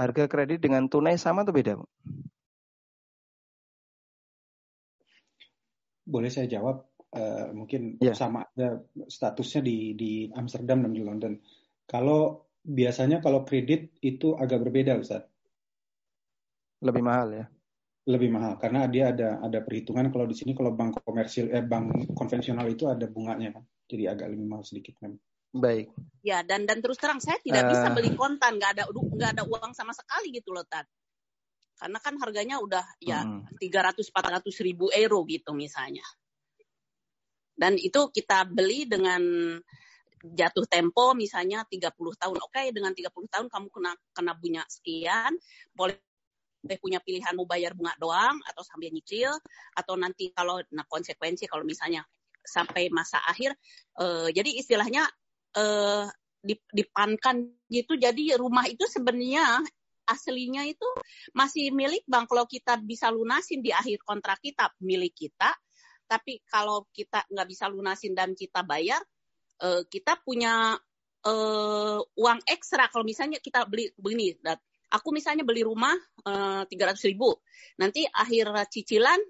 [0.00, 1.76] harga kredit dengan tunai sama atau beda?
[6.08, 6.90] Boleh saya jawab?
[7.14, 8.14] uh, mungkin yeah.
[8.14, 11.34] sama ada statusnya di di Amsterdam dan di London.
[11.86, 15.26] Kalau biasanya kalau kredit itu agak berbeda, Ustaz.
[16.80, 17.46] Lebih mahal ya.
[18.08, 22.14] Lebih mahal karena dia ada ada perhitungan kalau di sini kalau bank komersil eh bank
[22.16, 23.64] konvensional itu ada bunganya kan.
[23.90, 25.12] Jadi agak lebih mahal sedikit kan.
[25.50, 25.90] Baik.
[26.22, 29.42] Ya dan dan terus terang saya tidak uh, bisa beli kontan, nggak ada nggak ada
[29.48, 30.86] uang sama sekali gitu loh, Tat.
[31.80, 33.24] Karena kan harganya udah ya
[33.56, 36.04] tiga ratus empat ratus ribu euro gitu misalnya.
[37.56, 39.20] Dan itu kita beli dengan
[40.20, 42.36] jatuh tempo misalnya 30 tahun.
[42.44, 45.32] Oke, okay, dengan 30 tahun kamu kena kena bunga sekian,
[45.72, 45.96] boleh
[46.80, 49.32] punya pilihan mau bayar bunga doang atau sambil nyicil
[49.72, 52.04] atau nanti kalau nah konsekuensi kalau misalnya
[52.44, 53.56] sampai masa akhir
[54.00, 55.08] uh, jadi istilahnya
[55.56, 56.06] uh,
[56.72, 57.96] dipankan gitu.
[57.96, 59.60] Jadi rumah itu sebenarnya
[60.08, 60.86] aslinya itu
[61.36, 65.54] masih milik bank kalau kita bisa lunasin di akhir kontrak kita milik kita.
[66.10, 68.98] Tapi kalau kita nggak bisa lunasin dan kita bayar,
[69.62, 70.74] uh, kita punya
[71.26, 72.90] uh, uang ekstra.
[72.90, 74.34] Kalau misalnya kita beli begini
[74.90, 75.94] aku misalnya beli rumah
[76.66, 77.38] tiga ratus ribu.
[77.78, 79.22] Nanti akhir cicilan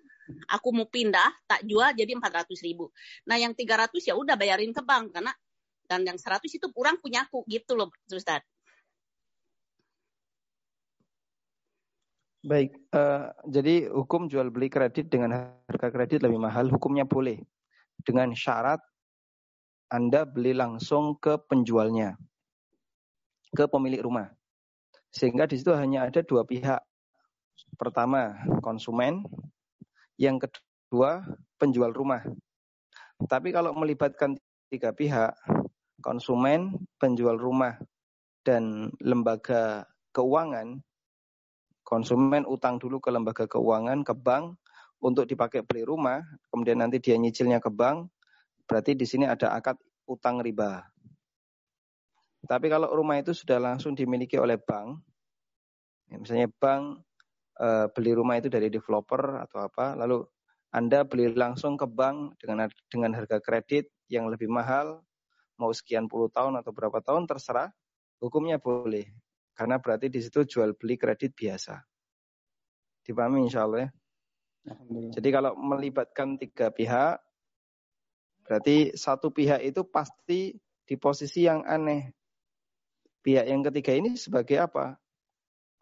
[0.51, 2.89] aku mau pindah tak jual jadi empat ratus ribu.
[3.29, 5.13] Nah yang tiga ratus ya udah bayarin ke bank.
[5.13, 5.31] Karena
[5.91, 8.47] dan yang seratus itu kurang punya aku gitu loh Ustaz.
[12.41, 17.37] Baik, uh, jadi hukum jual beli kredit dengan harga kredit lebih mahal, hukumnya boleh
[18.01, 18.81] dengan syarat
[19.93, 22.17] Anda beli langsung ke penjualnya,
[23.53, 24.33] ke pemilik rumah.
[25.13, 26.81] Sehingga di situ hanya ada dua pihak.
[27.77, 29.21] Pertama, konsumen,
[30.17, 31.21] yang kedua,
[31.61, 32.25] penjual rumah.
[33.29, 34.39] Tapi kalau melibatkan
[34.73, 35.37] tiga pihak,
[36.01, 37.77] konsumen, penjual rumah,
[38.45, 39.85] dan lembaga
[40.17, 40.81] keuangan,
[41.85, 44.57] konsumen utang dulu ke lembaga keuangan, ke bank
[45.01, 46.21] untuk dipakai beli rumah,
[46.53, 48.09] kemudian nanti dia nyicilnya ke bank,
[48.69, 50.85] berarti di sini ada akad utang riba.
[52.45, 55.01] Tapi kalau rumah itu sudah langsung dimiliki oleh bank,
[56.09, 57.05] ya misalnya bank
[57.59, 60.25] e, beli rumah itu dari developer atau apa, lalu
[60.73, 65.05] Anda beli langsung ke bank dengan dengan harga kredit yang lebih mahal,
[65.61, 67.69] mau sekian puluh tahun atau berapa tahun terserah,
[68.17, 69.05] hukumnya boleh.
[69.53, 71.77] Karena berarti di situ jual beli kredit biasa.
[73.05, 73.91] Dipahami insya Allah ya.
[75.21, 77.21] Jadi kalau melibatkan tiga pihak,
[78.49, 80.57] berarti satu pihak itu pasti
[80.89, 82.13] di posisi yang aneh.
[83.21, 84.97] Pihak yang ketiga ini sebagai apa?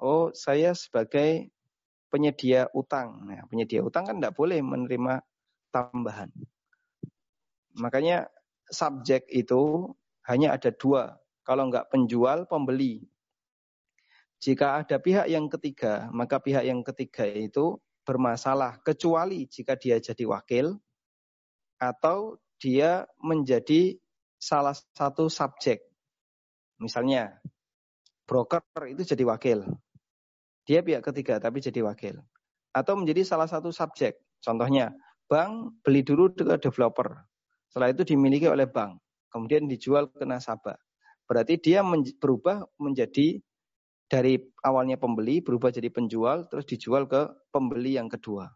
[0.02, 1.54] Oh, saya sebagai
[2.10, 3.26] penyedia utang.
[3.26, 5.22] Nah, penyedia utang kan tidak boleh menerima
[5.70, 6.30] tambahan.
[7.78, 8.26] Makanya
[8.72, 9.92] subjek itu
[10.28, 11.16] hanya ada dua.
[11.44, 13.04] Kalau nggak penjual, pembeli.
[14.38, 20.24] Jika ada pihak yang ketiga, maka pihak yang ketiga itu bermasalah kecuali jika dia jadi
[20.24, 20.78] wakil
[21.76, 23.98] atau dia menjadi
[24.38, 25.82] salah satu subjek.
[26.78, 27.36] Misalnya,
[28.24, 29.66] broker itu jadi wakil.
[30.64, 32.22] Dia pihak ketiga tapi jadi wakil.
[32.72, 34.20] Atau menjadi salah satu subjek.
[34.38, 34.94] Contohnya,
[35.28, 37.27] bank beli dulu ke developer.
[37.68, 38.98] Setelah itu dimiliki oleh bank.
[39.28, 40.76] Kemudian dijual ke nasabah.
[41.28, 41.84] Berarti dia
[42.16, 43.36] berubah menjadi
[44.08, 48.48] dari awalnya pembeli berubah jadi penjual terus dijual ke pembeli yang kedua.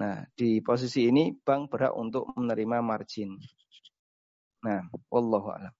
[0.00, 3.36] Nah, di posisi ini bank berhak untuk menerima margin.
[4.64, 4.80] Nah,
[5.12, 5.74] wallahu a'lam.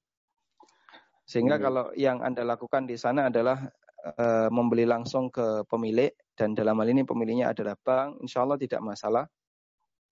[1.25, 1.65] Sehingga hmm.
[1.65, 3.65] kalau yang Anda lakukan di sana adalah
[4.01, 8.81] e, membeli langsung ke pemilik dan dalam hal ini pemiliknya adalah bank, insya Allah tidak
[8.81, 9.25] masalah.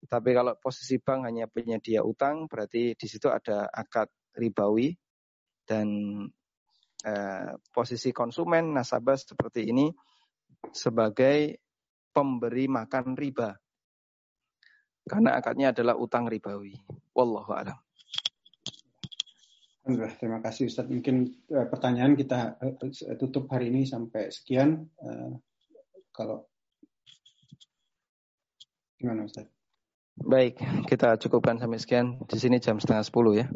[0.06, 4.06] Tapi kalau posisi bank hanya penyedia utang, berarti di situ ada akad
[4.38, 4.94] ribawi
[5.66, 5.88] dan
[7.06, 9.92] Eh, posisi konsumen nasabah seperti ini
[10.74, 11.60] sebagai
[12.10, 13.54] pemberi makan riba.
[15.06, 16.74] Karena akadnya adalah utang ribawi.
[17.14, 17.78] Wallahu a'lam.
[20.18, 20.90] Terima kasih Ustaz.
[20.90, 24.90] Mungkin uh, pertanyaan kita uh, tutup hari ini sampai sekian.
[24.98, 25.38] Uh,
[26.10, 26.50] kalau
[28.98, 29.46] gimana Ustaz?
[30.16, 30.56] Baik,
[30.88, 32.16] kita cukupkan sampai sekian.
[32.24, 33.47] Di sini jam setengah sepuluh ya.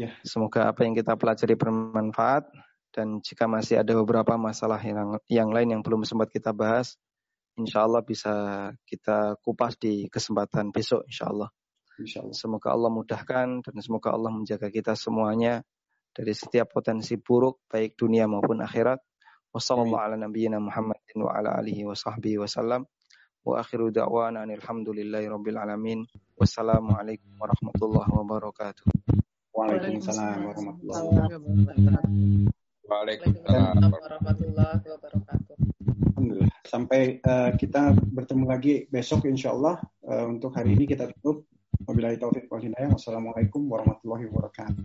[0.00, 0.14] Ya.
[0.24, 2.48] Semoga apa yang kita pelajari bermanfaat
[2.94, 6.96] dan jika masih ada beberapa masalah yang, yang lain yang belum sempat kita bahas,
[7.58, 8.32] insya Allah bisa
[8.86, 11.50] kita kupas di kesempatan besok insya Allah.
[11.98, 12.32] Insya Allah.
[12.32, 15.66] Semoga Allah mudahkan dan semoga Allah menjaga kita semuanya
[16.14, 19.02] dari setiap potensi buruk baik dunia maupun akhirat.
[19.50, 22.97] Wassalamualaikum warahmatullahi wabarakatuh.
[23.48, 26.04] Wa akhiru da'wana alhamdulillahi rabbil alamin.
[26.36, 28.84] Wassalamualaikum warahmatullahi wabarakatuh.
[29.56, 32.12] Waalaikumsalam warahmatullahi wabarakatuh.
[32.84, 35.56] Waalaikumsalam warahmatullahi wabarakatuh.
[36.12, 36.52] Alhamdulillah.
[36.68, 39.80] Sampai uh, kita bertemu lagi besok insya Allah.
[40.04, 41.48] Uh, untuk hari ini kita tutup.
[41.88, 42.92] Wabillahi taufiq wal hidayah.
[42.92, 44.76] Wassalamualaikum warahmatullahi wabarakatuh.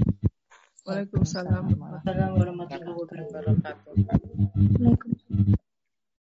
[0.88, 3.92] Waalaikumsalam warahmatullahi wabarakatuh.